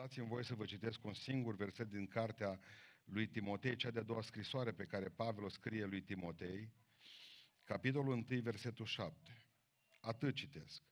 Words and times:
dați-mi 0.00 0.26
voie 0.26 0.44
să 0.44 0.54
vă 0.54 0.64
citesc 0.64 1.04
un 1.04 1.14
singur 1.14 1.54
verset 1.54 1.88
din 1.88 2.06
cartea 2.06 2.60
lui 3.04 3.26
Timotei, 3.28 3.76
cea 3.76 3.90
de-a 3.90 4.02
doua 4.02 4.22
scrisoare 4.22 4.72
pe 4.72 4.84
care 4.84 5.08
Pavel 5.08 5.44
o 5.44 5.48
scrie 5.48 5.84
lui 5.84 6.02
Timotei, 6.02 6.72
capitolul 7.64 8.12
1, 8.12 8.40
versetul 8.40 8.86
7. 8.86 9.46
Atât 10.00 10.34
citesc. 10.34 10.82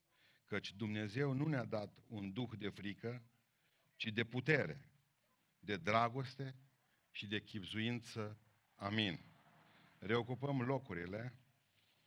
Căci 0.45 0.73
Dumnezeu 0.73 1.33
nu 1.33 1.47
ne-a 1.47 1.65
dat 1.65 2.03
un 2.07 2.33
duh 2.33 2.51
de 2.59 2.69
frică, 2.69 3.23
ci 3.97 4.05
de 4.05 4.25
putere, 4.25 4.91
de 5.59 5.77
dragoste 5.77 6.55
și 7.11 7.27
de 7.27 7.41
chipzuință. 7.41 8.39
Amin. 8.75 9.21
Reocupăm 9.99 10.61
locurile. 10.61 11.39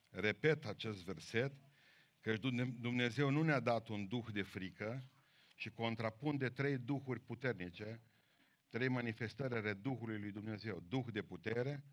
Repet 0.09 0.65
acest 0.65 1.03
verset, 1.03 1.53
că 2.19 2.37
Dumnezeu 2.79 3.29
nu 3.29 3.43
ne-a 3.43 3.59
dat 3.59 3.87
un 3.87 4.07
duh 4.07 4.25
de 4.31 4.41
frică 4.41 5.05
și 5.61 5.69
contrapun 5.69 6.37
de 6.37 6.49
trei 6.49 6.77
duhuri 6.77 7.19
puternice, 7.19 8.01
trei 8.69 8.87
manifestări 8.87 9.55
ale 9.55 9.73
Duhului 9.73 10.19
lui 10.19 10.31
Dumnezeu. 10.31 10.79
Duh 10.79 11.05
de 11.11 11.21
putere, 11.21 11.83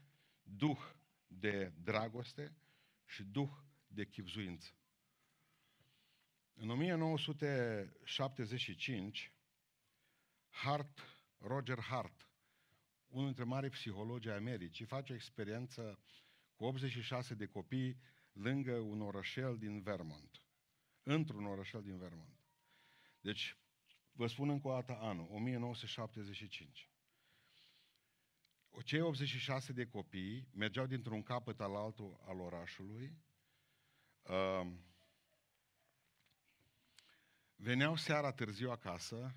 Duh 0.42 0.78
de 1.26 1.72
dragoste 1.82 2.56
și 3.04 3.24
Duh 3.24 3.50
de 3.86 4.06
chipzuință. 4.06 4.72
În 6.54 6.70
1975, 6.70 9.32
Hart, 10.48 11.00
Roger 11.38 11.80
Hart, 11.80 12.30
unul 13.06 13.26
dintre 13.26 13.44
mari 13.44 13.70
psihologi 13.70 14.28
ai 14.28 14.36
Americii, 14.36 14.84
face 14.84 15.12
o 15.12 15.14
experiență 15.14 15.98
cu 16.54 16.64
86 16.64 17.34
de 17.34 17.46
copii 17.46 18.00
lângă 18.32 18.72
un 18.72 19.00
orășel 19.00 19.58
din 19.58 19.80
Vermont. 19.80 20.42
Într-un 21.02 21.46
orășel 21.46 21.82
din 21.82 21.98
Vermont. 21.98 22.37
Deci, 23.20 23.56
vă 24.12 24.26
spun 24.26 24.48
încă 24.48 24.68
o 24.68 24.72
dată 24.72 24.98
anul, 25.00 25.28
1975. 25.30 26.90
Cei 28.84 29.00
86 29.00 29.72
de 29.72 29.86
copii 29.86 30.48
mergeau 30.54 30.86
dintr-un 30.86 31.22
capăt 31.22 31.60
al 31.60 31.76
altul 31.76 32.20
al 32.26 32.40
orașului, 32.40 33.16
uh, 34.22 34.66
veneau 37.56 37.96
seara 37.96 38.32
târziu 38.32 38.70
acasă 38.70 39.34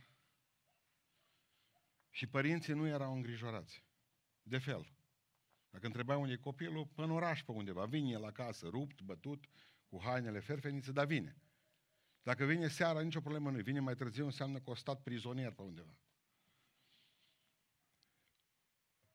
și 2.09 2.27
părinții 2.27 2.73
nu 2.73 2.87
erau 2.87 3.13
îngrijorați. 3.13 3.83
De 4.43 4.57
fel. 4.57 4.93
Dacă 5.69 5.85
întrebai 5.85 6.17
unde 6.17 6.33
e 6.33 6.37
copilul, 6.37 6.85
până 6.85 7.07
în 7.07 7.13
oraș 7.13 7.43
pe 7.43 7.51
undeva, 7.51 7.85
vine 7.85 8.17
la 8.17 8.31
casă, 8.31 8.67
rupt, 8.67 9.01
bătut, 9.01 9.45
cu 9.87 10.01
hainele 10.01 10.39
ferfenițe, 10.39 10.91
dar 10.91 11.05
vine. 11.05 11.35
Dacă 12.23 12.45
vine 12.45 12.67
seara, 12.67 13.01
nicio 13.01 13.21
problemă 13.21 13.51
nu 13.51 13.61
Vine 13.61 13.79
mai 13.79 13.95
târziu, 13.95 14.25
înseamnă 14.25 14.59
că 14.59 14.71
a 14.71 14.75
stat 14.75 15.01
prizonier 15.03 15.51
pe 15.51 15.61
undeva. 15.61 15.99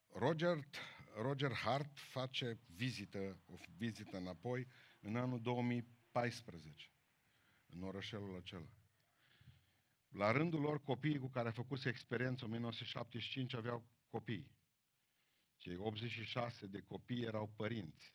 Roger, 0.08 0.58
Roger 1.14 1.52
Hart 1.52 1.98
face 1.98 2.60
vizită, 2.66 3.42
o 3.46 3.54
vizită 3.77 4.16
înapoi 4.16 4.68
în 5.00 5.16
anul 5.16 5.40
2014, 5.40 6.90
în 7.66 7.82
orășelul 7.82 8.36
acela. 8.36 8.70
La 10.08 10.30
rândul 10.30 10.60
lor, 10.60 10.82
copiii 10.82 11.18
cu 11.18 11.28
care 11.28 11.48
a 11.48 11.52
făcut 11.52 11.78
experiență 11.88 12.44
în 12.44 12.50
1975 12.50 13.54
aveau 13.54 13.84
copii. 14.10 14.50
Cei 15.56 15.77
86 15.77 16.66
de 16.66 16.80
copii 16.80 17.24
erau 17.24 17.52
părinți. 17.56 18.14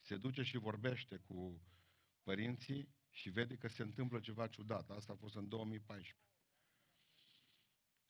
Se 0.00 0.16
duce 0.16 0.42
și 0.42 0.56
vorbește 0.56 1.16
cu 1.16 1.62
părinții 2.22 2.88
și 3.10 3.30
vede 3.30 3.56
că 3.56 3.68
se 3.68 3.82
întâmplă 3.82 4.20
ceva 4.20 4.46
ciudat. 4.46 4.90
Asta 4.90 5.12
a 5.12 5.16
fost 5.16 5.34
în 5.34 5.48
2014. 5.48 6.16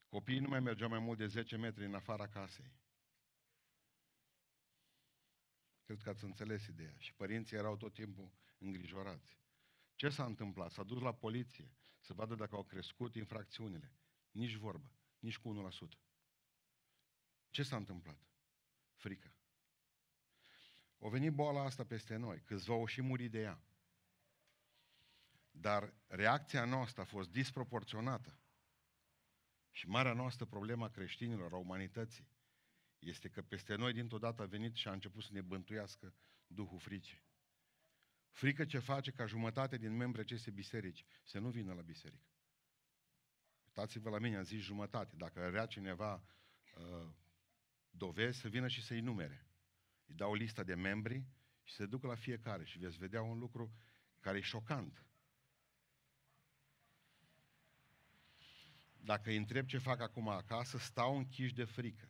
Copiii 0.08 0.38
nu 0.38 0.48
mai 0.48 0.60
mergeau 0.60 0.88
mai 0.88 0.98
mult 0.98 1.18
de 1.18 1.26
10 1.26 1.56
metri 1.56 1.84
în 1.84 1.94
afara 1.94 2.28
casei. 2.28 2.78
Cred 5.82 6.02
că 6.02 6.08
ați 6.08 6.24
înțeles 6.24 6.66
ideea. 6.66 6.94
Și 6.98 7.14
părinții 7.14 7.56
erau 7.56 7.76
tot 7.76 7.92
timpul 7.92 8.32
îngrijorați. 8.58 9.38
Ce 9.94 10.08
s-a 10.08 10.24
întâmplat? 10.24 10.70
S-a 10.70 10.82
dus 10.82 11.00
la 11.00 11.14
poliție 11.14 11.74
să 12.00 12.12
vadă 12.12 12.34
dacă 12.34 12.54
au 12.54 12.64
crescut 12.64 13.14
infracțiunile. 13.14 13.94
Nici 14.30 14.54
vorbă, 14.54 14.92
nici 15.18 15.38
cu 15.38 15.70
1%. 15.70 15.98
Ce 17.50 17.62
s-a 17.62 17.76
întâmplat? 17.76 18.18
Frică. 18.94 19.34
O 20.98 21.08
venit 21.08 21.32
boala 21.32 21.64
asta 21.64 21.84
peste 21.84 22.16
noi, 22.16 22.40
câțiva 22.40 22.74
au 22.74 22.86
și 22.86 23.02
murit 23.02 23.30
de 23.30 23.40
ea. 23.40 23.62
Dar 25.60 25.94
reacția 26.06 26.64
noastră 26.64 27.02
a 27.02 27.04
fost 27.04 27.30
disproporționată. 27.30 28.38
Și 29.70 29.88
marea 29.88 30.12
noastră 30.12 30.44
problemă 30.44 30.84
a 30.84 30.88
creștinilor, 30.88 31.52
a 31.52 31.56
umanității, 31.56 32.28
este 32.98 33.28
că 33.28 33.42
peste 33.42 33.74
noi 33.74 33.92
dintr-o 33.92 34.18
dată 34.18 34.42
a 34.42 34.46
venit 34.46 34.74
și 34.74 34.88
a 34.88 34.92
început 34.92 35.22
să 35.22 35.28
ne 35.32 35.40
bântuiască 35.40 36.14
Duhul 36.46 36.78
fricii. 36.78 37.22
Frică 38.30 38.64
ce 38.64 38.78
face 38.78 39.10
ca 39.10 39.26
jumătate 39.26 39.76
din 39.76 39.96
membrii 39.96 40.22
acestei 40.22 40.52
biserici 40.52 41.04
să 41.22 41.38
nu 41.38 41.50
vină 41.50 41.72
la 41.72 41.82
biserică. 41.82 42.28
Uitați-vă 43.64 44.10
la 44.10 44.18
mine, 44.18 44.36
am 44.36 44.42
zis 44.42 44.60
jumătate. 44.60 45.16
Dacă 45.16 45.48
vrea 45.50 45.66
cineva 45.66 46.24
uh, 46.74 47.08
dovezi, 47.90 48.38
să 48.38 48.48
vină 48.48 48.68
și 48.68 48.82
să-i 48.82 49.00
numere. 49.00 49.46
Îi 50.06 50.14
dau 50.14 50.30
o 50.30 50.34
listă 50.34 50.62
de 50.62 50.74
membri 50.74 51.24
și 51.62 51.74
se 51.74 51.86
ducă 51.86 52.06
la 52.06 52.14
fiecare 52.14 52.64
și 52.64 52.78
veți 52.78 52.98
vedea 52.98 53.22
un 53.22 53.38
lucru 53.38 53.72
care 54.20 54.38
e 54.38 54.40
șocant. 54.40 55.09
Dacă 59.10 59.30
îi 59.30 59.36
întreb 59.36 59.66
ce 59.66 59.78
fac 59.78 60.00
acum 60.00 60.28
acasă, 60.28 60.78
stau 60.78 61.16
închiși 61.16 61.54
de 61.54 61.64
frică. 61.64 62.08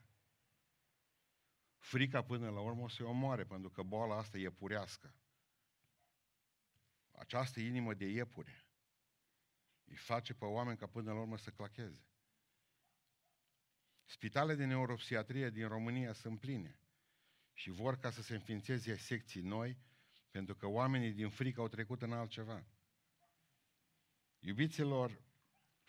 Frica 1.79 2.23
până 2.23 2.51
la 2.51 2.61
urmă 2.61 2.83
o 2.83 2.89
să-i 2.89 3.07
omoare, 3.07 3.45
pentru 3.45 3.71
că 3.71 3.83
boala 3.83 4.17
asta 4.17 4.39
e 4.39 4.51
purească 4.51 5.15
această 7.11 7.61
inimă 7.61 7.95
de 7.95 8.05
iepure 8.05 8.67
îi 9.85 9.97
face 9.97 10.35
pe 10.35 10.45
oameni 10.45 10.77
ca 10.77 10.87
până 10.87 11.13
la 11.13 11.19
urmă 11.21 11.37
să 11.37 11.51
clacheze. 11.51 12.05
Spitale 14.05 14.55
de 14.55 14.65
neuropsiatrie 14.65 15.51
din 15.51 15.69
România 15.69 16.13
sunt 16.13 16.41
pline 16.41 16.81
și 17.53 17.71
vor 17.71 17.99
ca 17.99 18.11
să 18.11 18.23
se 18.23 18.35
înființeze 18.35 18.97
secții 18.97 19.43
noi, 19.43 19.79
pentru 20.31 20.55
că 20.55 20.67
oamenii 20.67 21.13
din 21.13 21.29
frică 21.29 21.61
au 21.61 21.69
trecut 21.69 22.03
în 22.03 22.13
altceva. 22.13 22.65
Iubiților, 24.39 25.30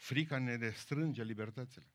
frica 0.02 0.38
ne 0.38 0.56
restrânge 0.56 1.24
libertățile. 1.24 1.94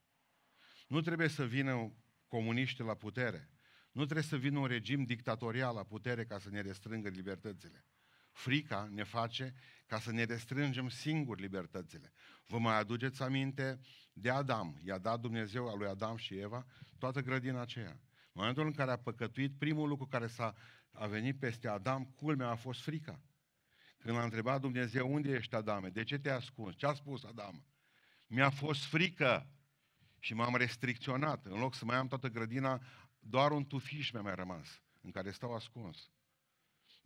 Nu 0.89 1.01
trebuie 1.01 1.29
să 1.29 1.47
vină 1.47 1.93
comuniști 2.29 2.83
la 2.83 2.95
putere. 2.95 3.51
Nu 3.93 4.05
trebuie 4.05 4.25
să 4.25 4.37
vină 4.37 4.59
un 4.59 4.67
regim 4.67 5.05
dictatorial 5.05 5.75
la 5.75 5.85
putere 5.85 6.25
ca 6.25 6.39
să 6.39 6.51
ne 6.51 6.61
restrângă 6.61 7.09
libertățile. 7.09 7.85
Frica 8.33 8.89
ne 8.93 9.03
face 9.03 9.55
ca 9.87 10.01
să 10.01 10.13
ne 10.13 10.25
restrângem 10.25 10.89
singuri 10.89 11.41
libertățile. 11.41 12.13
Vă 12.47 12.59
mai 12.59 12.79
aduceți 12.79 13.23
aminte 13.23 13.81
de 14.13 14.31
Adam. 14.31 14.81
I-a 14.85 14.99
dat 14.99 15.21
Dumnezeu 15.21 15.69
al 15.69 15.79
lui 15.79 15.87
Adam 15.87 16.17
și 16.17 16.39
Eva 16.39 16.67
toată 16.99 17.21
grădina 17.21 17.61
aceea. 17.61 17.91
În 17.91 18.33
momentul 18.33 18.67
în 18.67 18.73
care 18.73 18.91
a 18.91 18.97
păcătuit, 18.97 19.59
primul 19.59 19.89
lucru 19.89 20.07
care 20.07 20.27
s-a 20.27 20.55
a 20.91 21.07
venit 21.07 21.39
peste 21.39 21.69
Adam, 21.69 22.05
culmea 22.05 22.49
a 22.49 22.55
fost 22.55 22.81
frica. 22.81 23.21
Când 23.99 24.17
l-a 24.17 24.25
întrebat 24.25 24.61
Dumnezeu, 24.61 25.15
unde 25.15 25.33
ești 25.33 25.55
Adame? 25.55 25.89
De 25.89 26.05
ce 26.05 26.19
te-ai 26.19 26.37
ascuns? 26.37 26.77
Ce 26.77 26.87
a 26.87 26.93
spus 26.93 27.25
Adam? 27.25 27.65
Mi-a 28.27 28.51
fost 28.51 28.85
frică 28.85 29.51
și 30.19 30.35
m-am 30.35 30.57
restricționat. 30.57 31.47
În 31.47 31.59
loc 31.59 31.75
să 31.75 31.85
mai 31.85 31.97
am 31.97 32.07
toată 32.07 32.29
grădina, 32.29 32.83
doar 33.19 33.51
un 33.51 33.67
tufiș 33.67 34.11
mi-a 34.11 34.23
mai 34.23 34.35
rămas, 34.35 34.83
în 35.01 35.11
care 35.11 35.31
stau 35.31 35.55
ascuns 35.55 36.11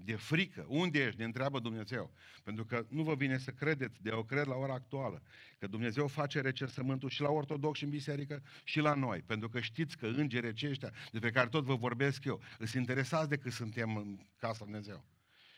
de 0.04 0.16
frică. 0.16 0.64
Unde 0.68 1.04
ești? 1.04 1.18
Ne 1.18 1.24
întreabă 1.24 1.58
Dumnezeu. 1.58 2.12
Pentru 2.42 2.64
că 2.64 2.86
nu 2.88 3.02
vă 3.02 3.14
vine 3.14 3.38
să 3.38 3.50
credeți, 3.50 4.02
de 4.02 4.10
o 4.10 4.24
cred 4.24 4.46
la 4.46 4.54
ora 4.54 4.72
actuală, 4.72 5.22
că 5.58 5.66
Dumnezeu 5.66 6.06
face 6.06 6.40
recensământul 6.40 7.08
și 7.08 7.20
la 7.20 7.28
ortodox 7.28 7.78
și 7.78 7.84
în 7.84 7.90
biserică 7.90 8.42
și 8.64 8.80
la 8.80 8.94
noi. 8.94 9.22
Pentru 9.22 9.48
că 9.48 9.60
știți 9.60 9.96
că 9.96 10.06
îngerii 10.06 10.48
aceștia, 10.48 10.92
despre 11.10 11.30
care 11.30 11.48
tot 11.48 11.64
vă 11.64 11.74
vorbesc 11.74 12.24
eu, 12.24 12.42
îți 12.58 12.76
interesați 12.76 13.28
de 13.28 13.36
cât 13.36 13.52
suntem 13.52 13.96
în 13.96 14.26
casa 14.36 14.64
Dumnezeu. 14.64 15.04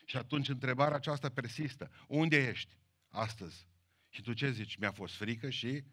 Și 0.05 0.17
atunci 0.17 0.49
întrebarea 0.49 0.95
aceasta 0.95 1.29
persistă. 1.29 1.91
Unde 2.07 2.47
ești 2.47 2.77
astăzi? 3.09 3.67
Și 4.13 4.21
tu 4.21 4.33
ce 4.33 4.51
zici? 4.51 4.75
Mi-a 4.75 4.91
fost 4.91 5.15
frică 5.15 5.49
și 5.49 5.83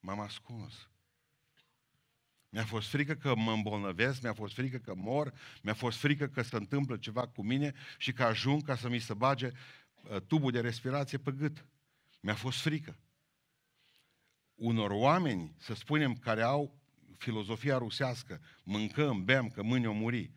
m-am 0.00 0.20
ascuns. 0.20 0.90
Mi-a 2.48 2.64
fost 2.64 2.88
frică 2.88 3.14
că 3.14 3.34
mă 3.34 3.52
îmbolnăvesc, 3.52 4.22
mi-a 4.22 4.34
fost 4.34 4.54
frică 4.54 4.78
că 4.78 4.94
mor, 4.94 5.32
mi-a 5.62 5.74
fost 5.74 5.98
frică 5.98 6.26
că 6.28 6.42
se 6.42 6.56
întâmplă 6.56 6.96
ceva 6.96 7.28
cu 7.28 7.42
mine 7.42 7.74
și 7.98 8.12
că 8.12 8.22
ajung 8.22 8.62
ca 8.62 8.76
să 8.76 8.88
mi 8.88 8.98
se 8.98 9.14
bage 9.14 9.50
uh, 9.92 10.20
tubul 10.20 10.52
de 10.52 10.60
respirație 10.60 11.18
pe 11.18 11.32
gât. 11.32 11.66
Mi-a 12.20 12.34
fost 12.34 12.60
frică. 12.60 12.98
Unor 14.54 14.90
oameni, 14.90 15.54
să 15.58 15.74
spunem, 15.74 16.14
care 16.14 16.42
au 16.42 16.80
filozofia 17.18 17.78
rusească, 17.78 18.40
mâncăm, 18.62 19.24
bem, 19.24 19.48
că 19.48 19.62
mâine 19.62 19.88
o 19.88 19.92
muri, 19.92 20.30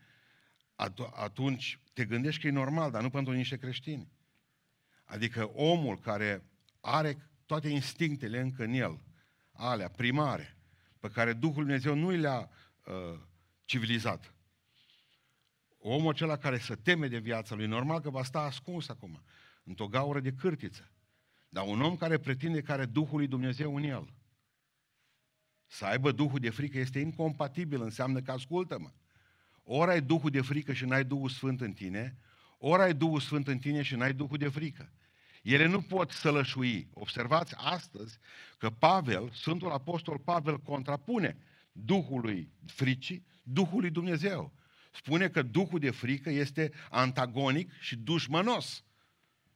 atunci 1.13 1.79
te 1.93 2.05
gândești 2.05 2.41
că 2.41 2.47
e 2.47 2.51
normal, 2.51 2.91
dar 2.91 3.01
nu 3.01 3.09
pentru 3.09 3.33
niște 3.33 3.57
creștini. 3.57 4.11
Adică 5.03 5.49
omul 5.53 5.99
care 5.99 6.43
are 6.81 7.28
toate 7.49 7.69
instinctele 7.69 8.39
încă 8.39 8.63
în 8.63 8.73
el, 8.73 8.99
alea 9.51 9.89
primare, 9.89 10.57
pe 10.99 11.07
care 11.07 11.33
Duhul 11.33 11.63
Dumnezeu 11.63 11.95
nu 11.95 12.09
le-a 12.09 12.49
uh, 12.85 13.19
civilizat. 13.65 14.33
Omul 15.77 16.11
acela 16.11 16.37
care 16.37 16.57
se 16.57 16.75
teme 16.75 17.07
de 17.07 17.17
viața 17.17 17.55
lui, 17.55 17.65
normal 17.65 18.01
că 18.01 18.09
va 18.09 18.23
sta 18.23 18.39
ascuns 18.39 18.89
acum, 18.89 19.21
într-o 19.63 19.87
gaură 19.87 20.19
de 20.19 20.33
cârtiță. 20.33 20.91
Dar 21.49 21.67
un 21.67 21.81
om 21.81 21.97
care 21.97 22.17
pretinde 22.17 22.61
că 22.61 22.71
are 22.71 22.85
Duhul 22.85 23.17
lui 23.17 23.27
Dumnezeu 23.27 23.75
în 23.75 23.83
el, 23.83 24.13
să 25.67 25.85
aibă 25.85 26.11
Duhul 26.11 26.39
de 26.39 26.49
frică 26.49 26.77
este 26.77 26.99
incompatibil, 26.99 27.81
înseamnă 27.81 28.21
că 28.21 28.31
ascultă-mă. 28.31 28.91
Ori 29.63 29.91
ai 29.91 30.01
Duhul 30.01 30.29
de 30.29 30.41
frică 30.41 30.73
și 30.73 30.85
n-ai 30.85 31.03
Duhul 31.03 31.29
Sfânt 31.29 31.61
în 31.61 31.73
tine, 31.73 32.17
ori 32.57 32.81
ai 32.81 32.93
Duhul 32.93 33.19
Sfânt 33.19 33.47
în 33.47 33.57
tine 33.57 33.81
și 33.81 33.95
n-ai 33.95 34.13
Duhul 34.13 34.37
de 34.37 34.47
frică. 34.49 34.91
Ele 35.53 35.65
nu 35.65 35.81
pot 35.81 36.11
sălășui. 36.11 36.89
Observați 36.93 37.53
astăzi 37.57 38.19
că 38.57 38.69
Pavel, 38.69 39.29
Sfântul 39.33 39.71
Apostol 39.71 40.19
Pavel, 40.19 40.59
contrapune 40.59 41.37
Duhului 41.71 42.51
fricii, 42.65 43.25
Duhului 43.43 43.89
Dumnezeu. 43.89 44.53
Spune 44.91 45.29
că 45.29 45.41
Duhul 45.41 45.79
de 45.79 45.89
frică 45.89 46.29
este 46.29 46.71
antagonic 46.89 47.71
și 47.79 47.95
dușmănos 47.95 48.83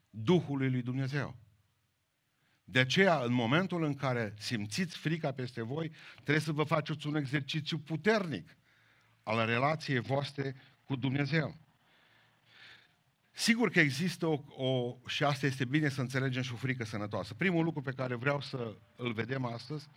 Duhului 0.09 0.69
lui 0.69 0.81
Dumnezeu. 0.81 1.37
De 2.63 2.79
aceea, 2.79 3.19
în 3.19 3.33
momentul 3.33 3.83
în 3.83 3.95
care 3.95 4.33
simțiți 4.37 4.97
frica 4.97 5.31
peste 5.31 5.61
voi, 5.61 5.91
trebuie 6.13 6.39
să 6.39 6.51
vă 6.51 6.63
faceți 6.63 7.07
un 7.07 7.15
exercițiu 7.15 7.77
puternic 7.77 8.57
al 9.23 9.45
relației 9.45 9.99
voastre 9.99 10.55
cu 10.83 10.95
Dumnezeu. 10.95 11.62
Sigur 13.35 13.69
că 13.69 13.79
există 13.79 14.25
o, 14.25 14.39
o, 14.47 14.97
și 15.07 15.23
asta 15.23 15.45
este 15.45 15.65
bine 15.65 15.89
să 15.89 16.01
înțelegem 16.01 16.41
și 16.41 16.53
o 16.53 16.55
frică 16.55 16.83
sănătoasă. 16.83 17.33
Primul 17.33 17.63
lucru 17.63 17.81
pe 17.81 17.91
care 17.91 18.15
vreau 18.15 18.41
să 18.41 18.75
îl 18.95 19.13
vedem 19.13 19.45
astăzi 19.45 19.87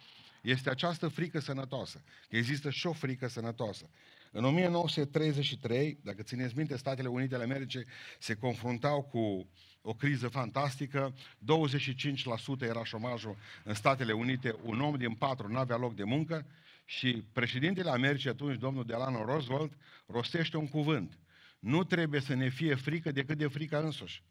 este 0.42 0.70
această 0.70 1.08
frică 1.08 1.40
sănătoasă. 1.40 2.02
Că 2.28 2.36
există 2.36 2.70
și 2.70 2.86
o 2.86 2.92
frică 2.92 3.28
sănătoasă. 3.28 3.90
În 4.30 4.44
1933, 4.44 5.98
dacă 6.02 6.22
țineți 6.22 6.56
minte, 6.56 6.76
Statele 6.76 7.08
Unite 7.08 7.34
ale 7.34 7.44
Americii 7.44 7.84
se 8.18 8.34
confruntau 8.34 9.02
cu 9.02 9.48
o 9.82 9.94
criză 9.94 10.28
fantastică, 10.28 11.14
25% 11.14 12.60
era 12.60 12.84
șomajul 12.84 13.36
în 13.64 13.74
Statele 13.74 14.12
Unite, 14.12 14.56
un 14.62 14.80
om 14.80 14.96
din 14.96 15.14
patru 15.14 15.48
nu 15.48 15.58
avea 15.58 15.76
loc 15.76 15.94
de 15.94 16.04
muncă 16.04 16.46
și 16.84 17.24
președintele 17.32 17.90
Americii 17.90 18.30
atunci, 18.30 18.58
domnul 18.58 18.84
Delano 18.84 19.24
Roosevelt, 19.24 19.72
rostește 20.06 20.56
un 20.56 20.68
cuvânt. 20.68 21.18
Nu 21.66 21.84
trebuie 21.84 22.20
să 22.20 22.34
ne 22.34 22.48
fie 22.48 22.74
frică 22.74 23.12
decât 23.12 23.38
de 23.38 23.46
frica 23.46 23.78
însuși. 23.78 24.22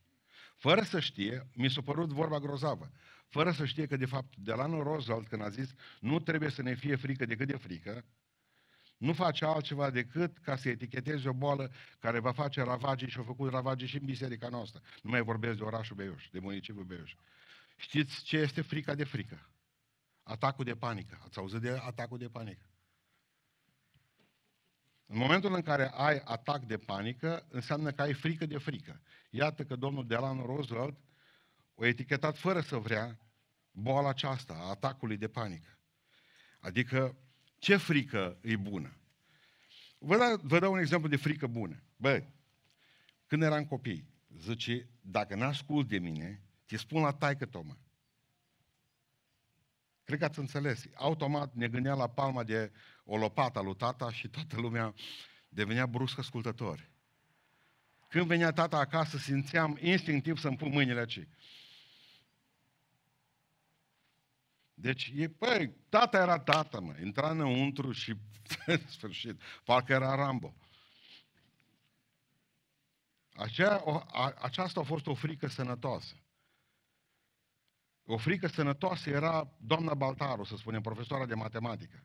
Fără 0.55 0.81
să 0.81 0.99
știe, 0.99 1.47
mi 1.53 1.69
s-a 1.69 1.81
părut 1.81 2.09
vorba 2.09 2.39
grozavă, 2.39 2.91
fără 3.27 3.51
să 3.51 3.65
știe 3.65 3.85
că 3.85 3.97
de 3.97 4.05
fapt 4.05 4.35
Delano 4.35 4.83
Roosevelt 4.83 5.27
când 5.27 5.41
a 5.41 5.49
zis 5.49 5.73
nu 5.99 6.19
trebuie 6.19 6.49
să 6.49 6.61
ne 6.61 6.73
fie 6.73 6.95
frică 6.95 7.25
decât 7.25 7.47
de 7.47 7.57
frică, 7.57 8.05
nu 8.97 9.13
face 9.13 9.45
altceva 9.45 9.89
decât 9.89 10.37
ca 10.37 10.55
să 10.55 10.69
eticheteze 10.69 11.29
o 11.29 11.33
boală 11.33 11.71
care 11.99 12.19
va 12.19 12.31
face 12.31 12.61
ravagii 12.61 13.09
și 13.09 13.19
a 13.19 13.23
făcut 13.23 13.51
ravagii 13.51 13.87
și 13.87 13.97
în 13.97 14.05
biserica 14.05 14.47
noastră. 14.47 14.81
Nu 15.01 15.09
mai 15.09 15.21
vorbesc 15.21 15.57
de 15.57 15.63
orașul 15.63 15.95
Beiuș, 15.95 16.27
de 16.31 16.39
municipiul 16.39 16.83
Beiuș. 16.83 17.15
Știți 17.77 18.23
ce 18.23 18.37
este 18.37 18.61
frica 18.61 18.95
de 18.95 19.03
frică? 19.03 19.49
Atacul 20.23 20.65
de 20.65 20.75
panică. 20.75 21.21
Ați 21.25 21.37
auzit 21.37 21.59
de 21.59 21.79
atacul 21.81 22.17
de 22.17 22.27
panică? 22.27 22.69
În 25.05 25.17
momentul 25.17 25.53
în 25.53 25.61
care 25.61 25.89
ai 25.93 26.21
atac 26.23 26.65
de 26.65 26.77
panică, 26.77 27.45
înseamnă 27.49 27.91
că 27.91 28.01
ai 28.01 28.13
frică 28.13 28.45
de 28.45 28.57
frică. 28.57 29.01
Iată 29.29 29.63
că 29.63 29.75
domnul 29.75 30.07
Delano 30.07 30.45
Roosevelt 30.45 30.97
o 31.75 31.85
etichetat 31.85 32.37
fără 32.37 32.61
să 32.61 32.77
vrea 32.77 33.19
boala 33.71 34.09
aceasta, 34.09 34.53
a 34.53 34.69
atacului 34.69 35.17
de 35.17 35.27
panică. 35.27 35.77
Adică 36.59 37.17
ce 37.59 37.75
frică 37.75 38.37
e 38.41 38.55
bună? 38.55 38.97
Vă 39.97 40.17
dau, 40.17 40.39
vă 40.41 40.59
dau 40.59 40.71
un 40.71 40.79
exemplu 40.79 41.09
de 41.09 41.15
frică 41.15 41.47
bună. 41.47 41.83
Bă, 41.95 42.23
când 43.27 43.41
eram 43.41 43.65
copii, 43.65 44.09
zice, 44.37 44.89
dacă 45.01 45.35
n-ascult 45.35 45.87
de 45.87 45.97
mine, 45.97 46.41
te 46.65 46.77
spun 46.77 47.01
la 47.01 47.13
taică 47.13 47.45
Toma. 47.45 47.77
Cred 50.03 50.19
că 50.19 50.25
ați 50.25 50.39
înțeles. 50.39 50.85
Automat 50.93 51.53
ne 51.53 51.67
gândeam 51.67 51.97
la 51.97 52.09
palma 52.09 52.43
de 52.43 52.71
o 53.05 53.17
lopată 53.17 53.61
lui 53.61 53.75
tata 53.75 54.11
și 54.11 54.27
toată 54.27 54.55
lumea 54.55 54.93
devenea 55.49 55.85
brusc 55.85 56.17
ascultători. 56.17 56.89
Când 58.07 58.27
venea 58.27 58.51
tata 58.51 58.77
acasă, 58.77 59.17
simțeam 59.17 59.77
instinctiv 59.81 60.37
să-mi 60.37 60.57
pun 60.57 60.71
mâinile 60.71 60.99
aici. 60.99 61.27
Deci, 64.73 65.11
e, 65.15 65.29
păi, 65.29 65.73
tata 65.89 66.17
era 66.17 66.39
tata, 66.39 66.79
mă. 66.79 66.95
Intra 67.03 67.29
înăuntru 67.29 67.91
și, 67.91 68.15
în 68.65 68.87
sfârșit, 68.87 69.41
parcă 69.63 69.93
era 69.93 70.15
Rambo. 70.15 70.55
Acea, 73.33 73.81
o, 73.83 73.95
a, 73.95 74.33
aceasta 74.37 74.79
a 74.79 74.83
fost 74.83 75.07
o 75.07 75.13
frică 75.13 75.47
sănătoasă. 75.47 76.15
O 78.05 78.17
frică 78.17 78.47
sănătoasă 78.47 79.09
era 79.09 79.55
doamna 79.57 79.93
Baltaru, 79.93 80.43
să 80.43 80.55
spunem, 80.55 80.81
profesoara 80.81 81.25
de 81.25 81.33
matematică. 81.33 82.03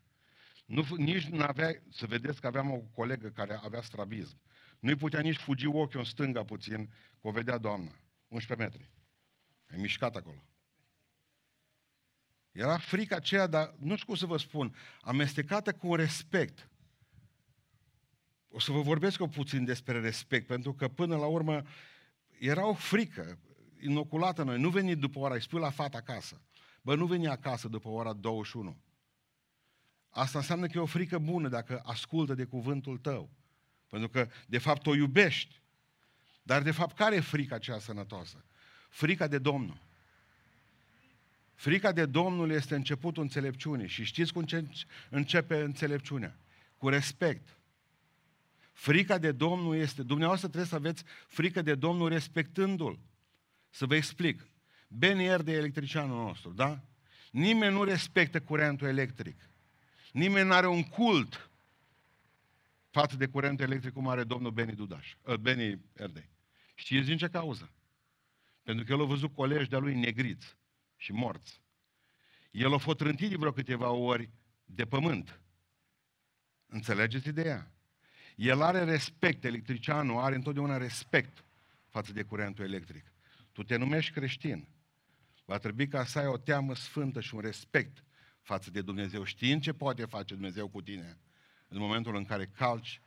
Nu, 0.70 0.87
nici 0.96 1.25
nu 1.25 1.43
avea, 1.43 1.82
să 1.88 2.06
vedeți 2.06 2.40
că 2.40 2.46
aveam 2.46 2.70
o 2.70 2.78
colegă 2.78 3.28
care 3.28 3.61
avea 3.62 3.82
strabism. 3.82 4.40
Nu-i 4.78 4.94
putea 4.94 5.20
nici 5.20 5.37
fugi 5.37 5.67
ochiul 5.67 5.99
în 5.99 6.05
stânga 6.05 6.44
puțin, 6.44 6.87
că 7.20 7.28
o 7.28 7.31
vedea 7.31 7.58
doamna. 7.58 7.90
11 8.28 8.69
metri. 8.69 8.90
E 9.70 9.81
mișcat 9.81 10.17
acolo. 10.17 10.44
Era 12.52 12.78
frica 12.78 13.17
aceea, 13.17 13.46
dar 13.46 13.75
nu 13.78 13.94
știu 13.94 14.06
cum 14.06 14.14
să 14.14 14.26
vă 14.26 14.37
spun, 14.37 14.75
amestecată 15.00 15.72
cu 15.72 15.88
un 15.88 15.96
respect. 15.96 16.69
O 18.49 18.61
să 18.61 18.73
vă 18.73 18.81
vorbesc 18.81 19.20
o 19.20 19.26
puțin 19.26 19.64
despre 19.64 20.00
respect, 20.00 20.46
pentru 20.46 20.75
că 20.75 20.88
până 20.88 21.16
la 21.16 21.26
urmă 21.26 21.62
era 22.38 22.66
o 22.66 22.75
frică 22.75 23.38
inoculată 23.81 24.43
noi. 24.43 24.61
Nu 24.61 24.69
veni 24.69 24.96
după 24.96 25.19
ora, 25.19 25.34
îi 25.34 25.43
spui 25.43 25.61
la 25.61 25.70
fata 25.70 25.99
acasă. 25.99 26.40
Bă, 26.82 26.94
nu 26.94 27.06
veni 27.06 27.28
acasă 27.28 27.69
după 27.69 27.88
ora 27.88 28.12
21. 28.12 28.76
Asta 30.10 30.38
înseamnă 30.38 30.66
că 30.66 30.72
e 30.78 30.80
o 30.80 30.86
frică 30.86 31.18
bună 31.18 31.48
dacă 31.48 31.82
ascultă 31.84 32.34
de 32.34 32.44
cuvântul 32.44 32.98
tău. 32.98 33.30
Pentru 33.88 34.08
că, 34.08 34.28
de 34.46 34.58
fapt, 34.58 34.86
o 34.86 34.94
iubești. 34.94 35.60
Dar, 36.42 36.62
de 36.62 36.70
fapt, 36.70 36.96
care 36.96 37.16
e 37.16 37.20
frica 37.20 37.54
aceea 37.54 37.78
sănătoasă? 37.78 38.44
Frica 38.88 39.26
de 39.26 39.38
Domnul. 39.38 39.80
Frica 41.54 41.92
de 41.92 42.06
Domnul 42.06 42.50
este 42.50 42.74
începutul 42.74 43.22
înțelepciunii. 43.22 43.88
Și 43.88 44.04
știți 44.04 44.32
cum 44.32 44.46
începe 45.08 45.60
înțelepciunea? 45.60 46.36
Cu 46.76 46.88
respect. 46.88 47.49
Frica 48.73 49.18
de 49.18 49.32
Domnul 49.32 49.76
este, 49.76 50.02
dumneavoastră 50.02 50.49
trebuie 50.49 50.70
să 50.70 50.76
aveți 50.76 51.04
frică 51.26 51.62
de 51.62 51.75
Domnul 51.75 52.08
respectându-L. 52.08 52.99
Să 53.70 53.87
vă 53.87 53.94
explic. 53.94 54.46
Benier 54.88 55.42
de 55.42 55.52
electricianul 55.52 56.25
nostru, 56.25 56.50
da? 56.50 56.80
Nimeni 57.30 57.73
nu 57.73 57.85
respectă 57.85 58.40
curentul 58.40 58.87
electric. 58.87 59.50
Nimeni 60.12 60.47
nu 60.47 60.55
are 60.55 60.69
un 60.69 60.83
cult 60.83 61.50
față 62.90 63.17
de 63.17 63.26
curentul 63.26 63.64
electric 63.64 63.93
cum 63.93 64.09
are 64.09 64.25
domnul 64.25 64.50
Beni 64.50 64.73
Dudaș, 64.73 65.14
uh, 65.23 65.35
Beni 65.35 65.81
Erdei. 65.97 66.29
Știți 66.75 67.07
din 67.07 67.17
ce 67.17 67.29
cauză? 67.29 67.73
Pentru 68.62 68.85
că 68.85 68.93
el 68.93 69.00
a 69.00 69.05
văzut 69.05 69.35
colegi 69.35 69.69
de-a 69.69 69.79
lui 69.79 69.95
negriți 69.95 70.57
și 70.97 71.12
morți. 71.12 71.61
El 72.50 72.75
a 72.75 72.76
fost 72.76 72.97
trântit 72.97 73.31
de 73.31 73.37
vreo 73.37 73.52
câteva 73.52 73.90
ori 73.90 74.31
de 74.64 74.87
pământ. 74.87 75.40
Înțelegeți 76.67 77.29
ideea? 77.29 77.71
El 78.37 78.62
are 78.62 78.85
respect, 78.85 79.45
electricianul 79.45 80.19
are 80.19 80.35
întotdeauna 80.35 80.76
respect 80.76 81.45
față 81.88 82.12
de 82.12 82.23
curentul 82.23 82.64
electric. 82.64 83.12
Tu 83.52 83.62
te 83.62 83.76
numești 83.76 84.12
creștin. 84.12 84.69
Va 85.45 85.59
trebui 85.59 85.88
ca 85.88 86.05
să 86.05 86.19
ai 86.19 86.26
o 86.26 86.37
teamă 86.37 86.75
sfântă 86.75 87.21
și 87.21 87.35
un 87.35 87.40
respect 87.40 88.05
față 88.40 88.70
de 88.70 88.82
Dumnezeu, 88.82 89.25
știind 89.25 89.62
ce 89.62 89.73
poate 89.73 90.04
face 90.04 90.35
Dumnezeu 90.35 90.68
cu 90.68 90.82
tine 90.82 91.18
în 91.68 91.78
momentul 91.78 92.16
în 92.16 92.25
care 92.25 92.47
calci 92.47 93.02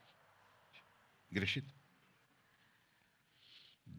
greșit. 1.27 1.65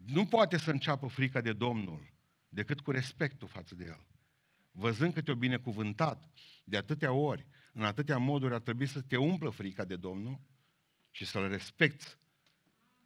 Nu 0.05 0.25
poate 0.25 0.57
să 0.57 0.71
înceapă 0.71 1.07
frica 1.07 1.41
de 1.41 1.53
Domnul 1.53 2.13
decât 2.49 2.79
cu 2.79 2.91
respectul 2.91 3.47
față 3.47 3.75
de 3.75 3.83
El. 3.83 4.05
Văzând 4.71 5.13
că 5.13 5.21
te-o 5.21 5.35
binecuvântat 5.35 6.29
de 6.63 6.77
atâtea 6.77 7.11
ori, 7.11 7.47
în 7.73 7.83
atâtea 7.83 8.17
moduri, 8.17 8.53
ar 8.53 8.61
trebui 8.61 8.87
să 8.87 9.01
te 9.01 9.17
umplă 9.17 9.49
frica 9.49 9.85
de 9.85 9.95
Domnul 9.95 10.39
și 11.11 11.25
să-L 11.25 11.47
respecti 11.47 12.17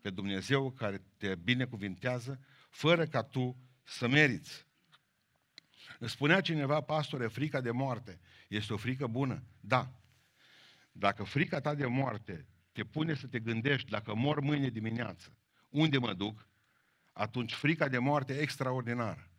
pe 0.01 0.09
Dumnezeu 0.09 0.71
care 0.71 1.01
te 1.17 1.36
binecuvintează, 1.36 2.39
fără 2.69 3.05
ca 3.05 3.24
tu 3.24 3.57
să 3.83 4.07
meriți. 4.07 4.67
Îți 6.01 6.12
spunea 6.12 6.41
cineva, 6.41 6.82
pastore, 6.82 7.27
frica 7.27 7.62
de 7.62 7.72
moarte 7.72 8.20
este 8.48 8.74
o 8.74 8.77
frică 8.77 9.08
bună? 9.08 9.44
Da. 9.60 9.91
Dacă 10.91 11.24
frica 11.24 11.60
ta 11.60 11.75
de 11.75 11.86
moarte 11.86 12.46
te 12.72 12.84
pune 12.84 13.13
să 13.13 13.27
te 13.27 13.39
gândești, 13.39 13.89
dacă 13.89 14.15
mor 14.15 14.39
mâine 14.39 14.70
dimineață, 14.70 15.34
unde 15.70 15.98
mă 15.98 16.13
duc? 16.13 16.48
Atunci 17.13 17.53
frica 17.53 17.88
de 17.88 17.98
moarte 17.98 18.34
e 18.34 18.39
extraordinară. 18.39 19.29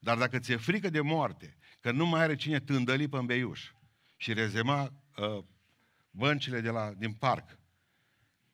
Dar 0.00 0.18
dacă 0.18 0.38
ți-e 0.38 0.56
frică 0.56 0.90
de 0.90 1.00
moarte, 1.00 1.56
că 1.80 1.90
nu 1.90 2.06
mai 2.06 2.22
are 2.22 2.36
cine 2.36 2.60
tândăli 2.60 3.08
pe 3.08 3.20
beiuș 3.24 3.72
și 4.16 4.32
rezema 4.32 4.92
uh, 5.16 5.44
băncile 6.10 6.60
de 6.60 6.70
la, 6.70 6.92
din 6.92 7.12
parc, 7.12 7.58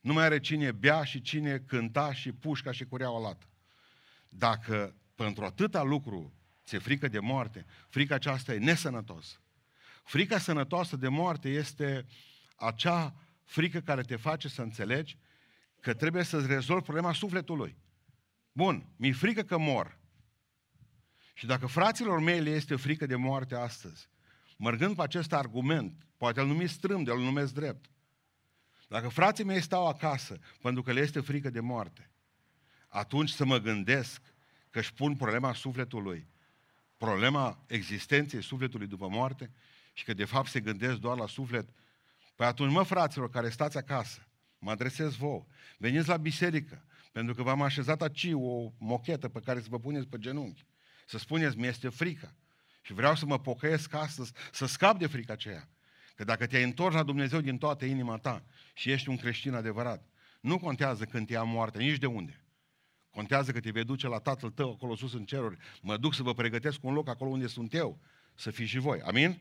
nu 0.01 0.13
mai 0.13 0.25
are 0.25 0.41
cine 0.41 0.73
bea 0.73 1.05
și 1.05 1.21
cine 1.21 1.59
cânta 1.59 2.13
și 2.13 2.33
pușca 2.33 2.73
și 2.73 2.85
cureaua 2.85 3.21
lată. 3.21 3.47
Dacă 4.29 4.95
pentru 5.15 5.45
atâta 5.45 5.83
lucru 5.83 6.33
ți-e 6.65 6.79
frică 6.79 7.09
de 7.09 7.19
moarte, 7.19 7.67
frica 7.89 8.15
aceasta 8.15 8.55
e 8.55 8.59
nesănătos. 8.59 9.41
Frica 10.05 10.39
sănătoasă 10.39 10.97
de 10.97 11.09
moarte 11.09 11.49
este 11.49 12.07
acea 12.57 13.15
frică 13.45 13.81
care 13.81 14.03
te 14.03 14.17
face 14.17 14.49
să 14.49 14.63
înțelegi 14.63 15.19
că 15.81 15.95
trebuie 15.95 16.23
să-ți 16.23 16.47
rezolvi 16.47 16.83
problema 16.85 17.13
sufletului. 17.13 17.77
Bun, 18.53 18.87
mi-e 18.97 19.13
frică 19.13 19.43
că 19.43 19.59
mor. 19.59 19.99
Și 21.35 21.47
dacă 21.47 21.67
fraților 21.67 22.21
mei 22.21 22.41
le 22.41 22.51
este 22.51 22.77
frică 22.77 23.07
de 23.07 23.17
moarte 23.17 23.55
astăzi, 23.55 24.09
mărgând 24.57 24.97
pe 24.97 25.03
acest 25.03 25.33
argument, 25.33 26.07
poate 26.17 26.41
îl 26.41 26.47
numiți 26.47 26.73
strâmb, 26.73 27.09
îl 27.09 27.21
numesc 27.21 27.55
drept, 27.55 27.91
dacă 28.89 29.09
frații 29.09 29.45
mei 29.45 29.61
stau 29.61 29.87
acasă 29.87 30.39
pentru 30.61 30.83
că 30.83 30.93
le 30.93 31.01
este 31.01 31.21
frică 31.21 31.51
de 31.51 31.61
moarte, 31.61 32.11
atunci 32.89 33.31
să 33.31 33.45
mă 33.45 33.59
gândesc 33.59 34.23
că 34.71 34.79
își 34.79 34.93
pun 34.93 35.17
problema 35.17 35.53
sufletului, 35.53 36.29
problema 36.97 37.65
existenței 37.67 38.43
sufletului 38.43 38.87
după 38.87 39.09
moarte 39.09 39.51
și 39.93 40.05
că 40.05 40.15
de 40.15 40.25
fapt 40.25 40.49
se 40.49 40.61
gândesc 40.61 40.97
doar 40.97 41.19
la 41.19 41.27
suflet, 41.27 41.69
păi 42.35 42.47
atunci, 42.47 42.73
mă, 42.73 42.83
fraților, 42.83 43.31
care 43.31 43.49
stați 43.49 43.77
acasă, 43.77 44.29
mă 44.59 44.71
adresez 44.71 45.15
vouă, 45.15 45.47
veniți 45.79 46.09
la 46.09 46.17
biserică, 46.17 46.85
pentru 47.13 47.35
că 47.35 47.43
v-am 47.43 47.63
așezat 47.63 48.03
aici 48.03 48.31
o 48.33 48.73
mochetă 48.79 49.29
pe 49.29 49.41
care 49.41 49.61
să 49.61 49.67
vă 49.71 49.79
puneți 49.79 50.07
pe 50.07 50.19
genunchi. 50.19 50.65
Să 51.07 51.19
spuneți, 51.19 51.57
mi-este 51.57 51.89
frică. 51.89 52.35
Și 52.83 52.93
vreau 52.93 53.15
să 53.15 53.27
mă 53.27 53.39
pocăiesc 53.39 53.95
astăzi, 53.95 54.33
să 54.53 54.67
scap 54.67 54.99
de 54.99 55.07
frica 55.07 55.33
aceea. 55.33 55.69
Că 56.15 56.25
dacă 56.25 56.47
te-ai 56.47 56.63
întors 56.63 56.95
la 56.95 57.03
Dumnezeu 57.03 57.41
din 57.41 57.59
toată 57.59 57.85
inima 57.85 58.19
ta 58.19 58.45
și 58.75 58.91
ești 58.91 59.09
un 59.09 59.17
creștin 59.17 59.55
adevărat, 59.55 60.09
nu 60.41 60.59
contează 60.59 61.05
când 61.05 61.27
te 61.27 61.33
ia 61.33 61.43
moartea, 61.43 61.81
nici 61.81 61.99
de 61.99 62.07
unde. 62.07 62.44
Contează 63.15 63.53
că 63.53 63.61
te 63.61 63.71
vei 63.71 63.85
duce 63.85 64.07
la 64.09 64.19
Tatăl 64.19 64.51
tău 64.51 64.71
acolo 64.71 64.97
sus 64.97 65.13
în 65.13 65.25
ceruri. 65.25 65.57
Mă 65.83 65.97
duc 65.97 66.15
să 66.15 66.23
vă 66.23 66.35
pregătesc 66.35 66.85
un 66.85 66.93
loc 66.93 67.09
acolo 67.09 67.31
unde 67.31 67.47
sunt 67.47 67.75
eu, 67.75 67.99
să 68.35 68.51
fiți 68.51 68.71
și 68.71 68.79
voi. 68.79 69.01
Amin? 69.01 69.39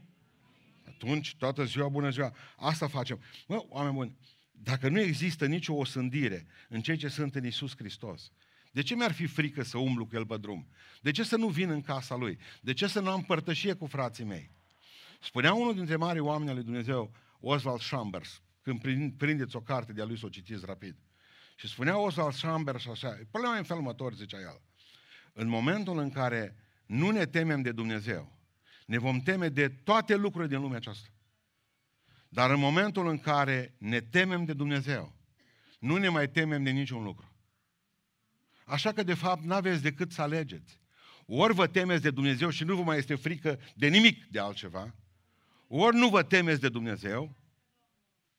Atunci, 0.87 1.35
toată 1.35 1.63
ziua, 1.63 1.87
bună 1.87 2.09
ziua, 2.09 2.35
asta 2.55 2.87
facem. 2.87 3.21
Mă, 3.47 3.65
oameni 3.69 3.93
buni, 3.95 4.17
dacă 4.51 4.89
nu 4.89 4.99
există 4.99 5.45
nicio 5.45 5.73
osândire 5.73 6.45
în 6.69 6.81
cei 6.81 6.97
ce 6.97 7.07
sunt 7.07 7.35
în 7.35 7.45
Isus 7.45 7.75
Hristos, 7.77 8.31
de 8.71 8.81
ce 8.81 8.95
mi-ar 8.95 9.11
fi 9.11 9.25
frică 9.25 9.63
să 9.63 9.77
umblu 9.77 10.05
cu 10.05 10.15
el 10.15 10.25
pe 10.25 10.37
drum? 10.37 10.67
De 11.01 11.11
ce 11.11 11.23
să 11.23 11.35
nu 11.35 11.47
vin 11.47 11.69
în 11.69 11.81
casa 11.81 12.15
lui? 12.15 12.37
De 12.61 12.73
ce 12.73 12.87
să 12.87 12.99
nu 12.99 13.09
am 13.09 13.21
părtășie 13.21 13.73
cu 13.73 13.85
frații 13.85 14.23
mei? 14.23 14.51
Spunea 15.21 15.53
unul 15.53 15.75
dintre 15.75 15.95
mari 15.95 16.19
oameni 16.19 16.49
al 16.49 16.55
lui 16.55 16.63
Dumnezeu, 16.63 17.11
Oswald 17.39 17.81
Chambers, 17.89 18.41
când 18.61 19.13
prindeți 19.17 19.55
o 19.55 19.61
carte 19.61 19.93
de-a 19.93 20.05
lui 20.05 20.17
să 20.17 20.25
o 20.25 20.29
citiți 20.29 20.65
rapid. 20.65 20.95
Și 21.55 21.67
spunea 21.67 21.97
Oswald 21.97 22.35
Chambers 22.35 22.87
așa, 22.87 23.19
problema 23.31 23.55
e 23.55 23.57
în 23.57 23.63
felul 23.63 23.81
următor, 23.81 24.13
zicea 24.13 24.39
el. 24.39 24.61
În 25.33 25.47
momentul 25.47 25.97
în 25.97 26.09
care 26.11 26.55
nu 26.85 27.09
ne 27.09 27.25
temem 27.25 27.61
de 27.61 27.71
Dumnezeu, 27.71 28.37
ne 28.85 28.97
vom 28.97 29.19
teme 29.19 29.49
de 29.49 29.69
toate 29.69 30.15
lucrurile 30.15 30.49
din 30.49 30.61
lumea 30.61 30.77
aceasta. 30.77 31.07
Dar 32.29 32.49
în 32.49 32.59
momentul 32.59 33.07
în 33.07 33.19
care 33.19 33.73
ne 33.77 34.01
temem 34.01 34.45
de 34.45 34.53
Dumnezeu, 34.53 35.15
nu 35.79 35.97
ne 35.97 36.09
mai 36.09 36.29
temem 36.29 36.63
de 36.63 36.69
niciun 36.69 37.03
lucru. 37.03 37.31
Așa 38.65 38.91
că, 38.91 39.03
de 39.03 39.13
fapt, 39.13 39.43
nu 39.43 39.53
aveți 39.53 39.81
decât 39.81 40.11
să 40.11 40.21
alegeți. 40.21 40.79
Ori 41.25 41.53
vă 41.53 41.67
temeți 41.67 42.01
de 42.01 42.11
Dumnezeu 42.11 42.49
și 42.49 42.63
nu 42.63 42.75
vă 42.75 42.83
mai 42.83 42.97
este 42.97 43.15
frică 43.15 43.59
de 43.75 43.87
nimic 43.87 44.25
de 44.25 44.39
altceva, 44.39 44.95
ori 45.67 45.95
nu 45.95 46.09
vă 46.09 46.23
temeți 46.23 46.61
de 46.61 46.69
Dumnezeu 46.69 47.35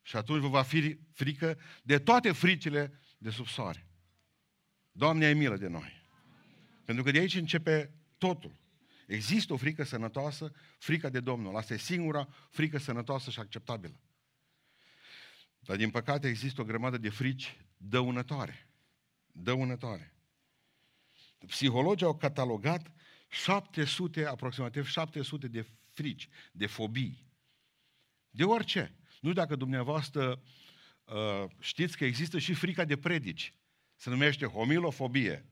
și 0.03 0.17
atunci 0.17 0.41
vă 0.41 0.49
va 0.49 0.63
fi 0.63 0.99
frică 1.13 1.59
de 1.83 1.99
toate 1.99 2.33
fricile 2.33 3.01
de 3.19 3.31
sub 3.31 3.47
soare. 3.47 3.87
Doamne, 4.93 5.25
ai 5.25 5.35
milă 5.35 5.57
de 5.57 5.69
noi. 5.69 6.03
Pentru 6.85 7.05
că 7.05 7.11
de 7.11 7.19
aici 7.19 7.35
începe 7.35 7.95
totul. 8.19 8.63
Există 9.07 9.53
o 9.53 9.57
frică 9.57 9.85
sănătoasă, 9.85 10.53
frica 10.79 11.09
de 11.09 11.21
Domnul. 11.21 11.57
Asta 11.57 11.75
e 11.75 11.77
singura 11.77 12.29
frică 12.51 12.79
sănătoasă 12.79 13.31
și 13.31 13.41
acceptabilă. 13.41 14.01
Dar 15.59 15.77
din 15.77 15.91
păcate 15.91 16.29
există 16.29 16.61
o 16.61 16.65
grămadă 16.65 16.99
de 16.99 17.09
frici 17.09 17.57
dăunătoare. 17.77 18.71
Dăunătoare. 19.33 20.15
Psihologii 21.47 22.07
au 22.07 22.17
catalogat 22.17 22.93
700, 23.29 24.27
aproximativ 24.27 24.87
700 24.87 25.49
de 25.49 25.67
frici, 25.91 26.29
de 26.53 26.67
fobii. 26.67 27.27
De 28.31 28.45
orice. 28.45 28.95
Nu 29.21 29.33
dacă 29.33 29.57
dumneavoastră 29.57 30.31
uh, 30.31 30.39
știți 31.59 31.97
că 31.97 32.05
există 32.05 32.39
și 32.39 32.55
frica 32.55 32.85
de 32.85 32.97
predici. 32.97 33.55
Se 33.97 34.11
numește 34.11 34.47
homilofobie. 34.47 35.45